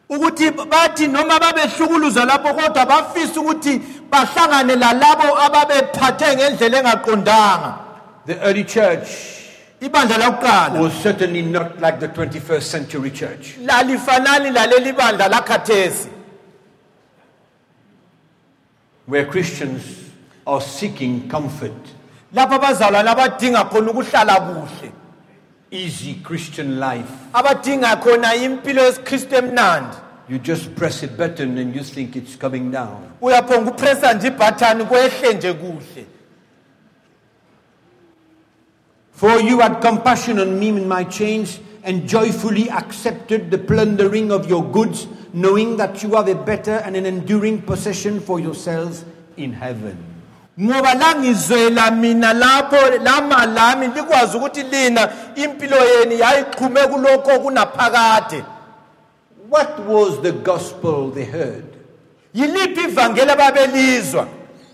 ukuthi 0.09 0.51
bathi 0.51 1.07
noma 1.07 1.37
lapho 1.37 2.53
kodwa 2.53 2.85
bafisa 2.85 3.41
ukuthi 3.41 3.81
bahlangane 4.09 4.75
lalabo 4.75 5.37
ababephathe 5.37 6.35
ngendlela 6.35 6.79
engaqondanga 6.79 7.77
The 8.25 8.39
early 8.41 8.63
church 8.63 9.36
ibandla 9.81 10.17
lakuqala 10.17 10.79
was 10.81 10.93
certainly 11.03 11.41
not 11.41 11.79
like 11.79 11.99
the 11.99 12.07
21st 12.07 12.61
century 12.63 13.11
church. 13.11 13.57
lalifanani 13.63 14.51
laleli 14.51 14.93
bandla 14.93 15.29
lakhathesi 15.29 16.09
where 19.05 19.25
Christians 19.25 19.83
are 20.45 20.59
seeking 20.61 21.29
comfort, 21.29 21.71
lapho 22.33 22.55
abazalwane 22.59 23.07
abadinga 23.09 23.63
khona 23.69 23.91
ukuhlala 23.91 24.35
kuhle 24.39 24.91
easy 25.71 26.15
Christian 26.23 26.79
life. 26.79 27.11
abadinga 27.33 27.95
khona 28.01 28.35
impilo 28.35 28.81
yesikristu 28.83 29.35
emnandi 29.35 29.97
You 30.29 30.39
just 30.39 30.75
press 30.75 31.03
a 31.03 31.07
button 31.07 31.57
and 31.57 31.73
you 31.73 31.83
think 31.83 32.15
it's 32.17 32.35
coming 32.35 32.69
down. 32.71 33.11
uyaphonga 33.21 33.71
upressa 33.71 34.13
nje 34.13 34.27
ibhathani 34.27 34.85
kwehle 34.85 35.33
nje 35.33 35.53
kuhle 35.53 36.05
For 39.17 39.41
you 39.41 39.61
had 39.61 39.81
compassion 39.81 40.37
on 40.37 40.59
me 40.59 40.69
in 40.69 40.87
my 40.87 41.03
chains 41.03 41.59
and 41.81 42.07
joyfully 42.07 42.69
accepted 42.69 43.49
the 43.49 43.57
plundering 43.57 44.31
of 44.31 44.47
your 44.47 44.63
goods, 44.63 45.07
knowing 45.33 45.75
that 45.77 46.03
you 46.03 46.13
have 46.13 46.27
a 46.27 46.35
better 46.35 46.85
and 46.85 46.95
an 46.95 47.07
enduring 47.07 47.63
possession 47.63 48.19
for 48.19 48.39
yourselves 48.39 49.05
in 49.35 49.53
heaven. 49.53 49.97
ngoba 50.59 50.93
langizwela 50.93 51.91
mina 51.91 52.33
lapho 52.33 53.03
lama 53.03 53.45
lami 53.45 53.87
likwazi 53.87 54.37
ukuthi 54.37 54.63
lina 54.63 55.09
impilo 55.35 55.77
yayixhume 56.19 56.87
kulokho 56.87 57.39
kunaphakade. 57.39 58.45
What 59.49 59.79
was 59.79 60.21
the 60.21 60.31
gospel 60.31 61.09
they 61.09 61.25
heard? 61.25 61.65
Yiliphi 62.35 62.81
ivangeli 62.81 63.31
ababelizwa? 63.31 64.27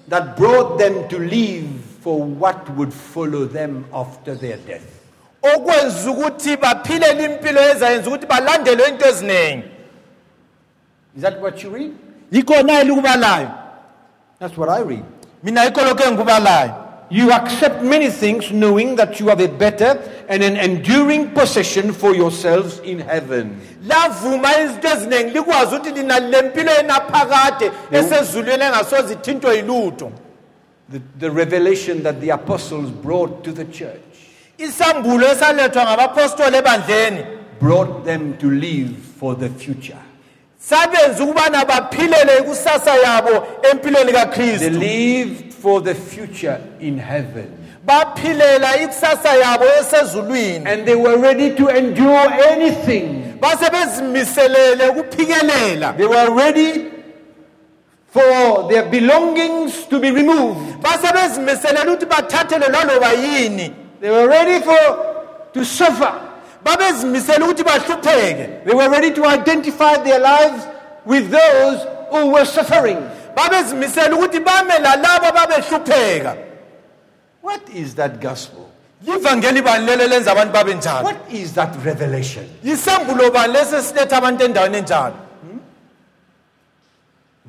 That 0.09 0.35
brought 0.35 0.79
them 0.79 1.07
to 1.07 1.19
live 1.19 1.72
for 2.03 2.21
what 2.39 2.69
would 2.77 2.91
follow 2.93 3.45
them 3.45 3.85
after 3.93 4.35
their 4.35 4.57
death? 4.57 4.83
okwenza 5.55 6.11
ukuthi 6.11 6.57
baphilele 6.57 7.23
impilo 7.25 7.61
ezayenza 7.71 8.07
ukuthi 8.09 8.25
balandelwe 8.25 8.87
into 8.89 9.05
eziningi 9.09 9.63
Is 11.17 11.21
that 11.21 11.39
what 11.41 11.63
you 11.63 11.69
read? 11.69 11.91
yikho 12.31 12.63
nayo 12.63 12.83
likubalayo 12.83 13.51
That's 14.39 14.57
what 14.57 14.69
I 14.69 14.81
read. 14.81 15.03
mina 15.43 15.63
yikho 15.65 15.81
lokho 15.81 16.03
engikubalayo 16.03 16.73
You 17.09 17.31
accept 17.31 17.83
many 17.83 18.09
things 18.09 18.49
knowing 18.51 18.95
that 18.95 19.19
you 19.19 19.27
have 19.27 19.39
a 19.39 19.47
better 19.47 19.99
and 20.29 20.41
an 20.41 20.57
enduring 20.57 21.29
possession 21.31 21.93
for 21.93 22.15
yourselves 22.15 22.79
in 22.79 22.99
heaven. 22.99 23.61
lavuma 23.87 24.59
izinto 24.59 24.87
eziningi 24.87 25.29
likwazi 25.33 25.75
ukuthi 25.75 25.91
lina 25.91 26.19
le 26.19 26.41
mpilo 26.41 26.71
enaphakade 26.79 27.71
esezulwini 27.91 28.63
engasoze 28.63 29.13
ithintwe 29.13 29.55
yilutho 29.55 30.11
The, 30.93 31.01
the 31.19 31.31
revelation 31.31 32.03
that 32.03 32.21
the 32.21 32.29
apostles 32.29 32.91
brought 32.91 33.43
to 33.43 33.51
the 33.51 33.65
church 33.65 34.01
isambulo 34.57 35.27
esalethwa 35.31 35.83
ngabapostoli 35.83 36.57
ebandleni 36.57 37.23
brought 37.59 38.05
them 38.05 38.33
to 38.37 38.49
live 38.51 38.89
for 39.19 39.35
the 39.39 39.49
future. 39.49 39.97
sabenza 40.59 41.23
ukubana 41.23 41.65
baphilele 41.65 42.37
ikusasa 42.39 42.95
yabo 42.95 43.47
empilweni 43.71 44.11
They 44.11 44.13
kakristu 44.21 44.69
lived 44.69 45.53
for 45.53 45.81
the 45.83 45.95
future 45.95 46.57
in 46.79 46.99
heaven. 46.99 47.47
baphilela 47.85 48.81
ikusasa 48.81 49.29
yabo 49.35 49.65
esezulwini 49.81 50.65
And 50.65 50.85
they 50.85 50.95
were 50.95 51.17
ready 51.17 51.55
to 51.55 51.67
endure 51.69 52.29
anything. 52.51 53.33
ukuphikelela 54.89 55.93
They 55.97 56.07
were 56.07 56.29
ready 56.35 56.92
for 58.13 58.69
their 58.69 58.85
belongings 58.89 59.85
to 59.87 59.99
be 59.99 60.11
removed. 60.11 60.81
base 60.81 61.01
ukuthi 61.07 62.05
bathathelwe 62.05 62.69
laloba 62.69 63.11
yini 63.13 63.73
They 63.99 64.11
were 64.11 64.27
ready 64.27 64.63
for 64.63 64.77
to 65.53 65.65
suffer. 65.65 66.13
babezimisele 66.63 67.43
ukuthi 67.45 67.63
bahlupheke 67.63 68.63
They 68.65 68.73
were 68.75 68.89
ready 68.89 69.11
to 69.11 69.25
identify 69.25 69.97
their 70.03 70.19
lives 70.19 70.67
with 71.05 71.31
those 71.31 71.85
who 72.11 72.27
were 72.29 72.45
suffering. 72.45 72.97
babezimisele 73.35 74.13
ukuthi 74.13 74.39
bame 74.39 74.73
lalabo 74.79 75.27
ababehlupheka 75.27 76.37
What 77.41 77.61
is 77.73 77.95
that 77.95 78.21
gospel? 78.21 78.69
livangeli 79.05 79.61
bani 79.61 79.85
lelo 79.85 80.07
lenza 80.07 80.31
abantu 80.31 80.53
babe 80.53 80.73
njalo 80.75 81.03
What 81.03 81.17
is 81.31 81.53
that 81.53 81.69
revelation? 81.83 82.45
yisambulo 82.63 83.31
bani 83.31 83.53
lesi 83.53 83.75
esiletha 83.75 84.17
abantu 84.17 84.43
endaweni 84.45 84.77
enjalo 84.77 85.13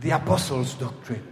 The 0.01 0.11
apostles' 0.11 0.75
doctrine, 0.75 1.23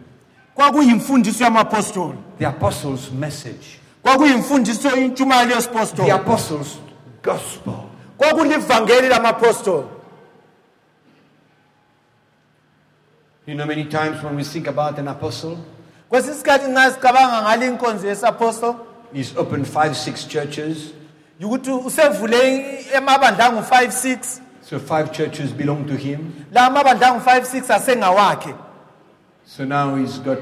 kwakuyimfundiso 0.54 1.44
yamapostoli 1.44 2.18
the 2.38 2.46
apostles' 2.46 3.10
message, 3.10 3.80
kwakuyimfundiso 4.02 4.96
intshumayelo 4.96 5.96
the 5.96 6.10
apostles' 6.14 6.78
gospel. 7.22 7.88
kwakulivangeli 8.18 9.08
lamapostoli 9.08 9.86
You 13.46 13.56
know, 13.56 13.66
many 13.66 13.84
times 13.86 14.22
when 14.22 14.36
we 14.36 14.44
think 14.44 14.68
about 14.68 14.98
an 14.98 15.08
apostle, 15.08 15.58
kwesinye 16.08 16.34
isikhathi 16.34 16.70
nxa 16.70 16.90
sicabanga 16.92 17.42
ngale 17.42 17.66
inkonzo 17.66 18.08
yesapostoli 18.08 18.78
he's 19.12 19.36
opened 19.36 19.66
five, 19.66 19.96
six 19.96 20.24
churches. 20.28 20.92
yukuthi 21.40 21.70
usevule 21.70 22.84
emabandla 22.94 23.46
angu-5 23.46 23.86
6 23.90 24.40
So 24.72 24.78
five 24.78 25.12
churches 25.12 25.52
belong 25.52 25.86
to 25.86 25.94
him. 25.96 26.32
la 26.50 26.66
amabandla 26.66 27.06
angu-5 27.08 27.44
6 27.44 27.70
asengawakhe 27.70 28.54
So 29.44 29.64
now 29.66 29.96
he's 29.96 30.18
got 30.18 30.38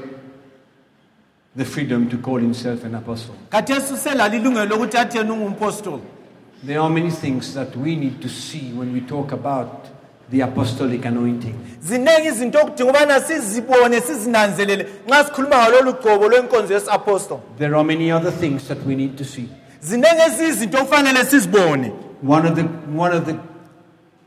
the 1.53 1.65
freedom 1.65 2.09
to 2.09 2.17
call 2.17 2.37
himself 2.37 2.85
an 2.85 2.95
apostle. 2.95 3.35
khathesi 3.49 3.93
uselalo 3.93 4.35
ilungelo 4.35 4.65
lokuthi 4.65 4.97
athi 4.97 5.17
yena 5.17 5.33
ungumpostoli 5.33 6.01
There 6.63 6.79
are 6.79 6.89
many 6.89 7.11
things 7.11 7.53
that 7.55 7.75
we 7.75 7.95
need 7.97 8.21
to 8.21 8.29
see 8.29 8.71
when 8.73 8.93
we 8.93 9.01
talk 9.01 9.33
about 9.33 9.87
the 10.29 10.41
apostolic 10.41 11.05
anointing. 11.05 11.55
ziningi 11.81 12.27
izinto 12.27 12.59
okudinga 12.59 12.89
ubana 12.89 13.21
sizibone 13.21 14.01
sizinanzelele 14.01 14.87
nxa 15.07 15.23
sikhuluma 15.23 15.55
ngalolu 15.57 15.93
gcobo 15.93 16.29
lwenkonzo 16.29 16.73
yesi-apostoli 16.73 17.41
There 17.57 17.75
are 17.75 17.83
many 17.83 18.11
other 18.13 18.31
things 18.31 18.67
that 18.67 18.77
we 18.87 18.95
need 18.95 19.17
to 19.17 19.23
see. 19.25 19.49
ziningi 19.81 20.21
ezinye 20.27 20.49
izinto 20.49 20.77
okufanele 20.77 21.25
sizibone 21.25 21.91
One 22.27 22.47
of 22.49 22.55
the, 22.55 22.63
one 22.97 23.17
of 23.17 23.25
the 23.25 23.35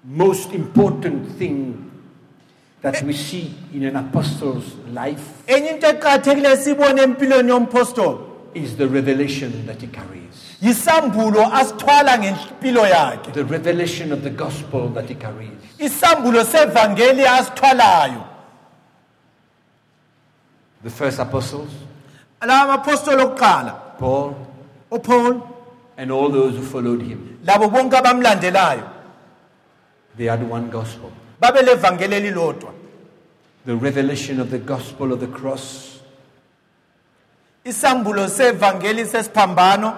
most 0.05 0.53
important 0.53 1.39
thing 1.39 1.91
that 2.83 3.03
we 3.03 3.15
see 3.15 3.55
in 3.73 3.85
an 3.85 3.97
apostle's 3.97 4.75
life 4.93 5.43
enye 5.47 5.71
into 5.75 5.87
eqakathekileyo 5.87 6.57
siyibone 6.57 7.03
empilweni 7.03 7.51
yompostoli? 7.51 8.19
is 8.55 8.77
the 8.77 8.87
revelation 8.87 9.67
that 9.67 9.81
he 9.81 9.89
carries. 9.89 10.57
yisambulo 10.63 11.53
asithwala 11.53 12.19
ngempilo 12.19 12.87
yakhe. 12.87 13.33
The 13.33 13.45
revelation 13.45 14.13
of 14.13 14.23
the 14.23 14.31
gospel 14.31 14.89
that 14.91 15.09
he 15.09 15.15
carries. 15.15 15.59
isambulo 15.79 16.45
sevangeli 16.45 17.25
asithwalayo. 17.25 18.29
The 20.83 20.91
first 20.91 21.19
apostles, 21.19 21.71
la 22.47 22.67
mapostoli 22.67 23.23
okuqala. 23.23 23.99
Paul, 23.99 24.37
oh, 24.91 24.99
upaul 24.99 25.43
and 25.97 26.13
all 26.13 26.29
those 26.29 26.57
who 26.57 26.63
followed 26.63 27.03
him, 27.03 27.41
labo 27.45 27.71
bonke 27.71 27.97
abamlandelayo 27.97 28.94
they 30.17 30.27
had 30.29 30.43
one 30.51 30.69
gospel. 30.71 31.11
babe 31.41 31.63
levangeli 31.63 32.15
elilodwa 32.17 32.73
The 33.67 33.75
revelation 33.75 34.41
of 34.41 34.51
the 34.51 34.59
gospel 34.59 35.13
of 35.13 35.21
the 35.21 35.27
cross 35.27 35.91
isambulo 37.65 38.29
sevangeli 38.29 39.07
sesiphambano 39.07 39.97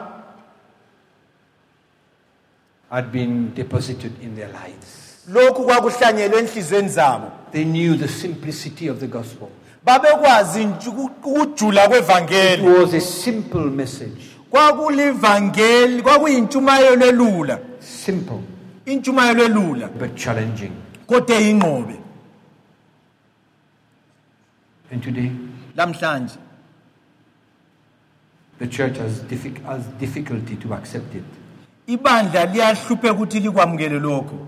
had 2.90 3.10
been 3.12 3.52
deposited 3.54 4.12
in 4.22 4.36
their 4.36 4.48
lives. 4.48 5.24
lokhu 5.28 5.64
kwakuhlanyelwe 5.64 6.38
enhliziyweni 6.38 6.88
zabo 6.88 7.30
They 7.52 7.64
knew 7.64 7.96
the 7.96 8.08
simplicity 8.08 8.88
of 8.88 8.98
the 9.00 9.06
gospel. 9.06 9.48
babekwazi 9.84 10.64
nje 10.64 10.88
uku- 10.90 11.10
ukujula 11.30 11.84
It 11.84 11.90
kwevangeli 11.90 12.68
was 12.68 12.94
a 12.94 13.00
simple 13.00 13.60
message. 13.70 14.22
kwakulivangeli 14.50 16.02
kwakuyintshumayelo 16.02 17.06
elula 17.06 17.58
simple 17.80 18.40
intshumayelo 18.86 19.44
elula 19.44 19.88
but 19.98 20.14
challenging. 20.16 20.72
kodwa 21.06 21.36
eyingqobe 21.36 21.96
And 24.92 25.02
today, 25.02 25.32
lamhlanje 25.76 26.38
the 28.58 28.66
church 28.66 28.96
has, 28.98 29.20
diffi- 29.24 29.62
has 29.64 29.84
difficulty 30.00 30.56
to 30.56 30.72
accept 30.74 31.14
it 31.14 31.24
ibandla 31.86 32.44
liyahluphe 32.46 33.10
ukuthi 33.10 33.40
likwamukele 33.40 33.98
lokho 33.98 34.46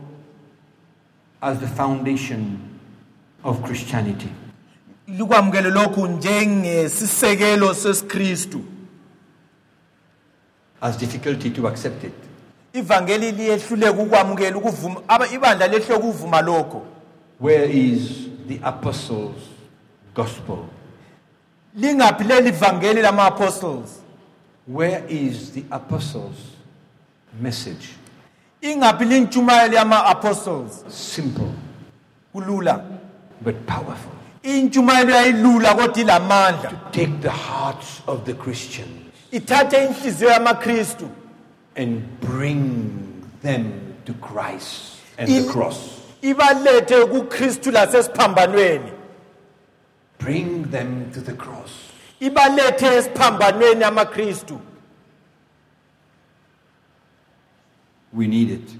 as 1.41 1.59
the 1.59 1.66
foundation 1.66 2.59
of 3.45 3.62
Christianity. 3.62 4.28
likwamukele 5.09 5.70
lokhu 5.70 6.07
njengesisekelo 6.07 7.74
sesiKristu 7.74 8.61
Has 10.80 10.97
difficulty 10.97 11.51
to 11.51 11.66
accept 11.66 12.05
it. 12.05 12.14
Ivangeli 12.72 13.32
liyehluleka 13.32 14.02
ukwamukela 14.02 14.56
ukuvuma 14.56 15.00
ibandla 15.32 15.66
lehluleka 15.66 15.96
ukuvuma 15.96 16.40
lokho. 16.40 16.82
Where 17.40 17.64
is 17.64 18.28
the 18.48 18.60
apostles' 18.62 19.48
gospel? 20.14 20.68
lingaphi 21.78 22.24
leli 22.24 22.50
vangeli 22.50 23.02
lama 23.02 23.26
apostles? 23.26 24.00
Where 24.66 25.04
is 25.08 25.50
the 25.52 25.64
apostles' 25.70 26.56
message? 27.40 27.94
ingaphi 28.62 29.04
lintshumayelo 29.04 29.74
yama 29.74 30.04
apostles? 30.04 30.84
Simple. 30.88 31.52
Kulula. 32.34 32.84
But 33.40 33.66
powerful. 33.66 34.12
intshumayelo 34.42 35.10
yayilula 35.10 35.74
kodwa 35.74 35.98
ilamandla. 35.98 36.70
Take 36.92 37.20
the 37.20 37.30
hearts 37.30 38.02
of 38.06 38.24
the 38.24 38.34
Christians. 38.34 39.12
Ithathe 39.32 39.84
inhliziyo 39.84 40.30
yamakristu 40.30 41.08
and 41.79 42.03
bring 42.20 43.22
them 43.43 43.72
to 44.05 44.12
Christ 44.14 44.97
and 45.18 45.29
the 45.31 45.53
cross. 45.53 45.79
ibalethe 46.22 47.05
kukristu 47.07 47.70
lasesiphambanweni 47.70 48.93
Bring 50.18 50.70
them 50.70 51.11
to 51.12 51.20
the 51.20 51.33
cross. 51.33 51.70
ibalethe 52.20 52.87
esiphambanweni 52.97 53.85
amakristu 53.85 54.61
We 58.12 58.26
need 58.26 58.51
it. 58.51 58.70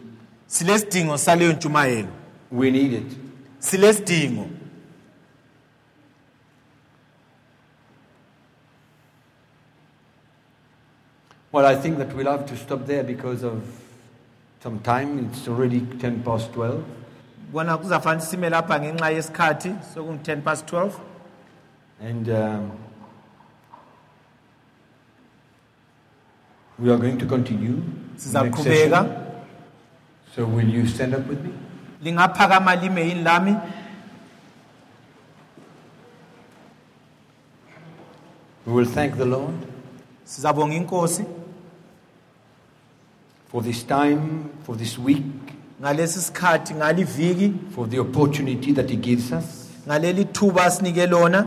silesidingo 0.47 1.19
saleyo 1.19 1.53
ntshumayelo 1.53 2.09
We 2.53 2.71
need 2.71 2.93
it. 2.93 3.13
silesidingo 3.59 4.47
Well, 11.53 11.65
I 11.67 11.75
think 11.77 11.99
that 11.99 12.15
we'll 12.15 12.31
have 12.31 12.47
to 12.47 12.57
stop 12.57 12.87
there 12.87 13.03
because 13.03 13.43
of 13.43 13.63
some 14.63 14.81
time. 14.81 15.31
It's 15.33 15.49
already 15.49 15.81
10 15.81 16.23
past 16.23 16.53
12. 16.53 16.85
bona 17.53 17.79
kuzafanele 17.79 18.21
sime 18.21 18.51
lapha 18.51 18.79
ngenxa 18.81 19.11
yesikhathi 19.11 19.71
sokungu-10 19.95 20.43
past 20.45 20.67
12 20.67 21.01
And 22.01 22.29
um, 22.29 22.71
we 26.79 26.91
are 26.91 26.99
going 26.99 27.17
to 27.19 27.27
continue. 27.27 27.77
next 28.13 28.27
sizaqhubeka 28.27 28.63
session. 28.63 29.17
So, 30.37 30.45
will 30.45 30.69
you 30.69 30.87
stand 30.87 31.15
up 31.15 31.27
with 31.27 31.43
me? 31.45 31.53
lingaphakama 32.03 32.75
lime 32.83 33.01
yini 33.09 33.25
lami 33.25 33.57
We 38.67 38.73
will 38.75 38.85
thank 38.85 39.17
the 39.17 39.25
Lord 39.25 39.55
sizabonga 40.29 40.74
inkosi 40.74 41.24
for 43.51 43.62
this 43.62 43.83
time, 43.87 44.45
for 44.66 44.76
this 44.76 44.99
week, 44.99 45.24
ngalesi 45.81 46.20
sikhathi 46.20 46.74
ngaliviki 46.74 47.53
for 47.74 47.87
the 47.89 47.99
opportunity 47.99 48.72
that 48.72 48.91
He 48.91 48.97
gives 48.97 49.33
us 49.33 49.68
ngaleli 49.87 50.24
thuba 50.24 50.64
asinike 50.64 51.07
lona 51.11 51.47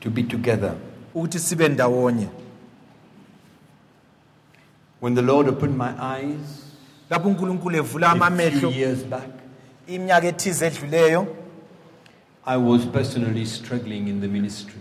to 0.00 0.10
be 0.10 0.22
together. 0.22 0.74
ukuthi 1.14 1.38
sibe 1.38 1.68
ndawonye 1.68 2.28
When 5.00 5.14
the 5.14 5.22
Lord 5.22 5.48
opened 5.48 5.76
my 5.76 5.90
eyes 6.00 6.62
lapho 7.10 7.28
unkulunkulu 7.28 7.76
evula 7.76 8.06
a 8.06 8.10
few 8.14 8.22
amamehlo 8.24 8.70
years 8.70 9.04
back, 9.04 9.28
iminyaka 9.88 10.26
ethize 10.26 10.66
edluleyo 10.66 11.26
I 12.46 12.56
was 12.56 12.86
personally 12.86 13.46
struggling 13.46 14.08
in 14.08 14.20
the 14.20 14.28
ministry. 14.28 14.74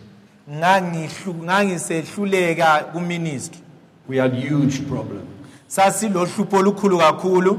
Ngangihlu- 0.50 1.44
ngangisehluleka 1.44 2.80
kuministry 2.94 3.62
We 4.08 4.18
had 4.18 4.34
huge 4.34 4.80
problems. 4.88 5.28
sasilohlupho 5.68 6.58
olukhulu 6.58 6.98
kakhulu 6.98 7.58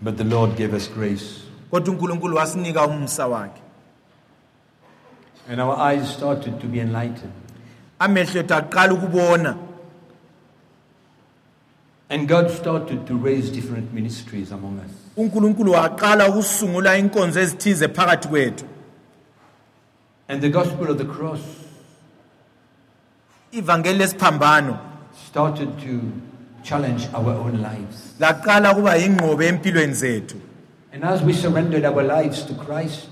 But 0.00 0.16
the 0.18 0.24
Lord 0.24 0.56
gave 0.56 0.74
us 0.76 0.88
grace. 0.88 1.42
kodwa 1.70 1.94
unkulunkulu 1.94 2.36
wasinika 2.36 2.86
umsa 2.86 3.26
wakhe 3.26 3.60
And 5.50 5.60
our 5.60 5.76
eyes 5.78 6.08
started 6.14 6.60
to 6.60 6.66
be 6.66 6.80
enlightened. 6.80 7.32
amehlo 7.98 8.40
ethu 8.40 8.54
aqala 8.54 8.92
ukubona 8.94 9.56
And 12.08 12.28
God 12.28 12.50
started 12.50 13.06
to 13.06 13.14
raise 13.16 13.50
different 13.50 13.92
ministries 13.92 14.52
among 14.52 14.78
us. 14.78 14.92
unkulunkulu 15.16 15.72
waqala 15.72 16.28
ukusungula 16.28 16.98
inkonzo 16.98 17.40
ezithize 17.40 17.88
phakathi 17.88 18.28
kwethu 18.28 18.64
And 20.28 20.40
the 20.42 20.48
gospel 20.50 20.90
of 20.90 20.98
the 20.98 21.04
cross 21.04 21.40
ivangeli 23.52 23.98
lesiphambano 23.98 24.78
started 25.28 25.78
to 25.78 26.12
challenge 26.62 27.08
our 27.14 27.32
own 27.32 27.62
lives. 27.62 28.14
laqala 28.18 28.74
kuba 28.74 28.98
yingqobe 28.98 29.46
empilweni 29.48 29.94
zethu 29.94 30.40
And 30.92 31.04
as 31.04 31.22
we 31.22 31.32
surrendered 31.32 31.84
our 31.84 32.02
lives 32.02 32.42
to 32.44 32.54
Christ 32.54 33.08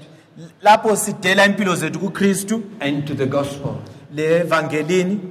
lapho 0.63 0.97
sidela 0.97 1.47
impilo 1.47 1.77
zethu 1.77 1.99
kuKristu 2.01 2.63
and 2.81 3.07
to 3.07 3.15
the 3.15 3.27
gospel, 3.27 3.81
levangelini 4.13 5.31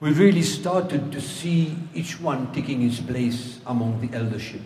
we 0.00 0.10
really 0.12 0.42
started 0.42 1.12
to 1.12 1.20
see 1.20 1.76
each 1.94 2.20
one 2.20 2.52
taking 2.52 2.80
his 2.80 2.98
place 3.00 3.60
among 3.66 4.00
the 4.00 4.16
eldership. 4.16 4.60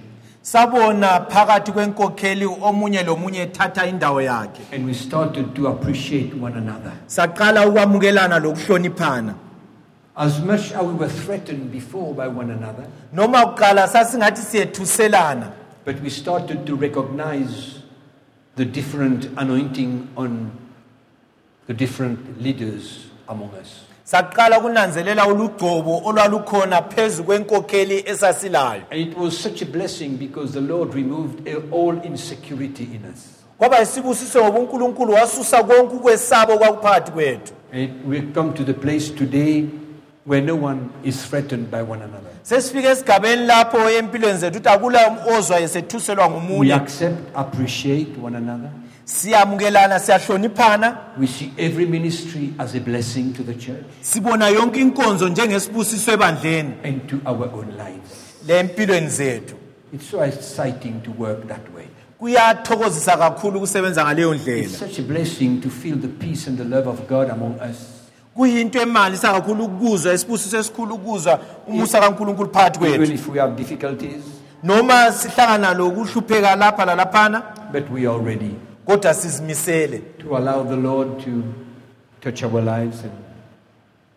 Sabona 0.46 1.20
phakathi 1.28 1.72
kwenkokheli 1.72 2.46
omunye 2.46 3.02
lomunye 3.02 3.40
ethatha 3.42 3.86
indawo 3.86 4.22
yakhe 4.22 4.62
And 4.72 4.86
we 4.86 4.94
started 4.94 5.54
to 5.56 5.66
appreciate 5.66 6.34
one 6.34 6.52
another. 6.56 6.92
saqala 7.06 7.66
ukwamukelana 7.66 8.38
lokuhloniphana 8.38 9.34
As 10.16 10.40
much 10.40 10.72
as 10.72 10.82
we 10.82 10.94
were 10.94 11.08
threatened 11.08 11.72
before 11.72 12.14
by 12.14 12.28
one 12.28 12.50
another, 12.50 12.86
noma 13.12 13.38
kuqala 13.46 13.88
sasingathi 13.88 14.40
siyethuselana 14.42 15.50
but 15.84 16.00
we 16.00 16.08
started 16.10 16.64
to 16.64 16.76
recognize 16.76 17.80
the 18.54 18.64
different 18.64 19.28
anointing 19.36 20.08
on 20.16 20.52
the 21.66 21.74
different 21.74 22.40
leaders 22.40 23.06
among 23.28 23.50
us. 23.60 23.85
Saqala 24.10 24.60
kunanzelela 24.60 25.26
ulugcobo 25.26 26.02
olwalukhona 26.04 26.82
phezu 26.82 27.24
kwenkokheli 27.24 28.04
esasilayo 28.06 28.82
And 28.90 29.00
it 29.00 29.18
was 29.18 29.36
such 29.42 29.62
a 29.62 29.66
blessing 29.66 30.08
because 30.16 30.52
the 30.52 30.60
Lord 30.60 30.94
removed 30.94 31.48
all 31.72 31.98
insecurity 32.04 32.84
in 32.84 33.04
us. 33.12 33.20
kwaba 33.58 33.78
yisibusiso 33.78 34.44
ngoba 34.44 34.58
unkulunkulu 34.58 35.12
wasusa 35.12 35.62
konke 35.64 35.94
ukwesabo 35.96 36.58
kwakuphakathi 36.58 37.10
kwethu 37.12 37.52
And 37.72 37.90
we 38.08 38.20
come 38.34 38.52
to 38.52 38.64
the 38.64 38.74
place 38.74 39.10
today 39.10 39.64
where 40.26 40.40
no 40.46 40.54
one 40.66 40.80
is 41.04 41.24
threatened 41.30 41.70
by 41.70 41.82
one 41.82 42.02
another. 42.04 42.30
sesifike 42.42 42.88
esigabeni 42.88 43.46
lapho 43.46 43.90
empilweni 43.90 44.38
zethu 44.38 44.58
ukuthi 44.58 44.68
akula 44.68 45.08
um- 45.08 45.36
ozwa 45.38 45.60
esethuselwa 45.60 46.26
We 46.26 46.32
ngomunye 46.32 46.74
accept, 46.74 47.16
appreciate 47.36 48.08
one 48.22 48.36
another. 48.36 48.70
Siyamukelana 49.06 49.98
siyahloniphana. 50.00 50.96
We 51.18 51.26
see 51.26 51.52
every 51.56 51.86
ministry 51.86 52.52
as 52.58 52.74
a 52.74 52.80
blessing 52.80 53.32
to 53.34 53.42
the 53.42 53.54
church 53.54 53.84
sibona 54.00 54.48
yonke 54.48 54.80
inkonzo 54.80 55.28
njengesibusiso 55.28 56.12
ebandleni. 56.12 56.74
and 56.84 57.08
to 57.08 57.16
our 57.24 57.48
own 57.54 57.76
lives. 57.76 59.16
zethu. 59.16 59.54
It's 59.92 60.10
so 60.10 60.20
exciting 60.22 61.00
to 61.02 61.10
work 61.12 61.46
that 61.48 61.74
way. 61.74 61.86
kuyathokozisa 62.18 63.16
kakhulu 63.16 63.56
ukusebenza 63.58 64.04
ngaleyo 64.04 64.34
It's 64.34 64.42
ndlela 64.42 64.68
such 64.68 64.98
a 64.98 65.02
blessing 65.02 65.60
to 65.60 65.70
feel 65.70 65.96
the 65.96 66.08
peace 66.08 66.48
and 66.50 66.58
the 66.58 66.64
love 66.64 66.88
of 66.88 67.06
God 67.08 67.30
among 67.30 67.60
us. 67.70 67.76
kuyinto 68.34 68.80
emalisa 68.82 69.32
kakhulu 69.32 69.64
ukuzwa 69.64 70.14
isibusiso 70.14 70.58
esikhulu 70.58 70.94
ukuzwa 70.94 71.40
umusa 71.66 72.00
phakathi 72.00 72.84
Even 72.84 72.98
kwethu. 72.98 73.14
if 73.14 73.28
we 73.28 73.38
have 73.38 73.56
difficulties, 73.56 74.22
noma 74.62 75.12
sihlangana 75.12 75.74
lokuhlupheka 75.74 76.56
lapha 76.56 76.84
lalaphana. 76.84 77.42
But 77.72 77.90
we 77.90 78.06
are 78.06 78.18
ready 78.18 78.54
kodwa 78.86 79.14
sizimisele 79.14 79.98
to 79.98 80.36
allow 80.36 80.64
the 80.68 80.76
Lord 80.76 81.24
to 81.24 81.30
touch 82.20 82.42
our 82.42 82.62
lives 82.62 83.00
and, 83.04 83.12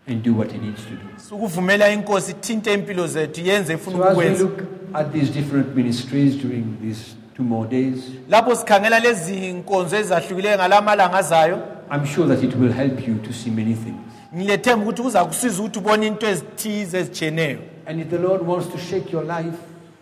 and 0.08 0.24
do 0.24 0.34
what 0.34 0.52
He 0.52 0.58
needs 0.58 0.82
to 0.84 0.90
do. 0.90 1.36
ukuvumela 1.36 1.90
inkosi 1.90 2.32
ithinte 2.32 2.74
impilo 2.74 3.08
zethu 3.08 3.42
yenze 3.42 3.74
efuna 3.74 3.98
So 3.98 4.04
as 4.04 4.18
we 4.18 4.24
ukukwenza 4.26 4.44
look 4.44 4.60
at 4.94 5.12
these 5.14 5.32
different 5.34 5.76
ministries 5.76 6.36
during 6.36 6.64
these 6.82 7.16
two 7.36 7.44
more 7.44 7.70
days, 7.70 8.00
lapho 8.30 8.56
sikhangela 8.56 9.00
lezi 9.00 9.54
nkonzo 9.54 9.98
ezahlukileyo 9.98 10.58
ngalamalanga 10.58 11.18
azayo 11.18 11.60
I'm 11.92 12.06
sure 12.06 12.28
that 12.36 12.44
it 12.44 12.56
will 12.56 12.72
help 12.74 13.08
you 13.08 13.16
to 13.16 13.34
see 13.34 13.50
many 13.52 13.74
things. 13.76 13.98
ngilethemba 14.36 14.86
ukuthi 14.86 15.02
kuza 15.02 15.26
kusiza 15.26 15.62
ukuthi 15.64 15.80
ubone 15.80 16.08
into 16.08 16.28
ezithize 16.28 17.00
ezitshiyeneyo 17.00 17.60
And 17.86 18.02
if 18.02 18.10
the 18.10 18.18
Lord 18.18 18.42
wants 18.48 18.68
to 18.72 18.78
shake 18.78 19.12
your 19.14 19.26
life, 19.26 19.58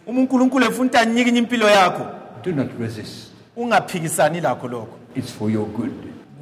uma 0.07 0.19
unkulunkulu 0.21 0.65
efuna 0.65 0.89
ukuthi 0.89 0.97
anyikinye 0.97 1.39
impilo 1.39 1.69
yakho 1.69 2.05
do 2.43 2.51
not 2.51 2.67
resist. 2.79 3.26
Ungaphikisani 3.57 4.41
lakho 4.41 4.67
lokho 4.67 4.87
It's 5.15 5.31
for 5.31 5.49
your 5.51 5.65
good. 5.67 5.91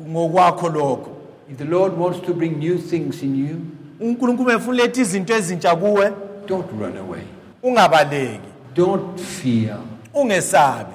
ngokwakho 0.08 0.70
lokho 0.70 1.12
If 1.52 1.58
the 1.58 1.66
Lord 1.66 1.94
wants 1.98 2.20
to 2.26 2.34
bring 2.34 2.58
new 2.60 2.78
things 2.78 3.22
in 3.24 3.36
you, 3.36 3.62
unkulunkulu 4.00 4.52
efuna 4.52 4.78
letha 4.84 5.02
izinto 5.02 5.34
ezintsha 5.36 5.76
kuwe 5.76 6.12
don't 6.48 6.72
run 6.80 6.98
away. 6.98 7.22
ungabaleki 7.64 8.40
Don't 8.76 9.20
fear, 9.20 9.78
ungesabi 10.14 10.94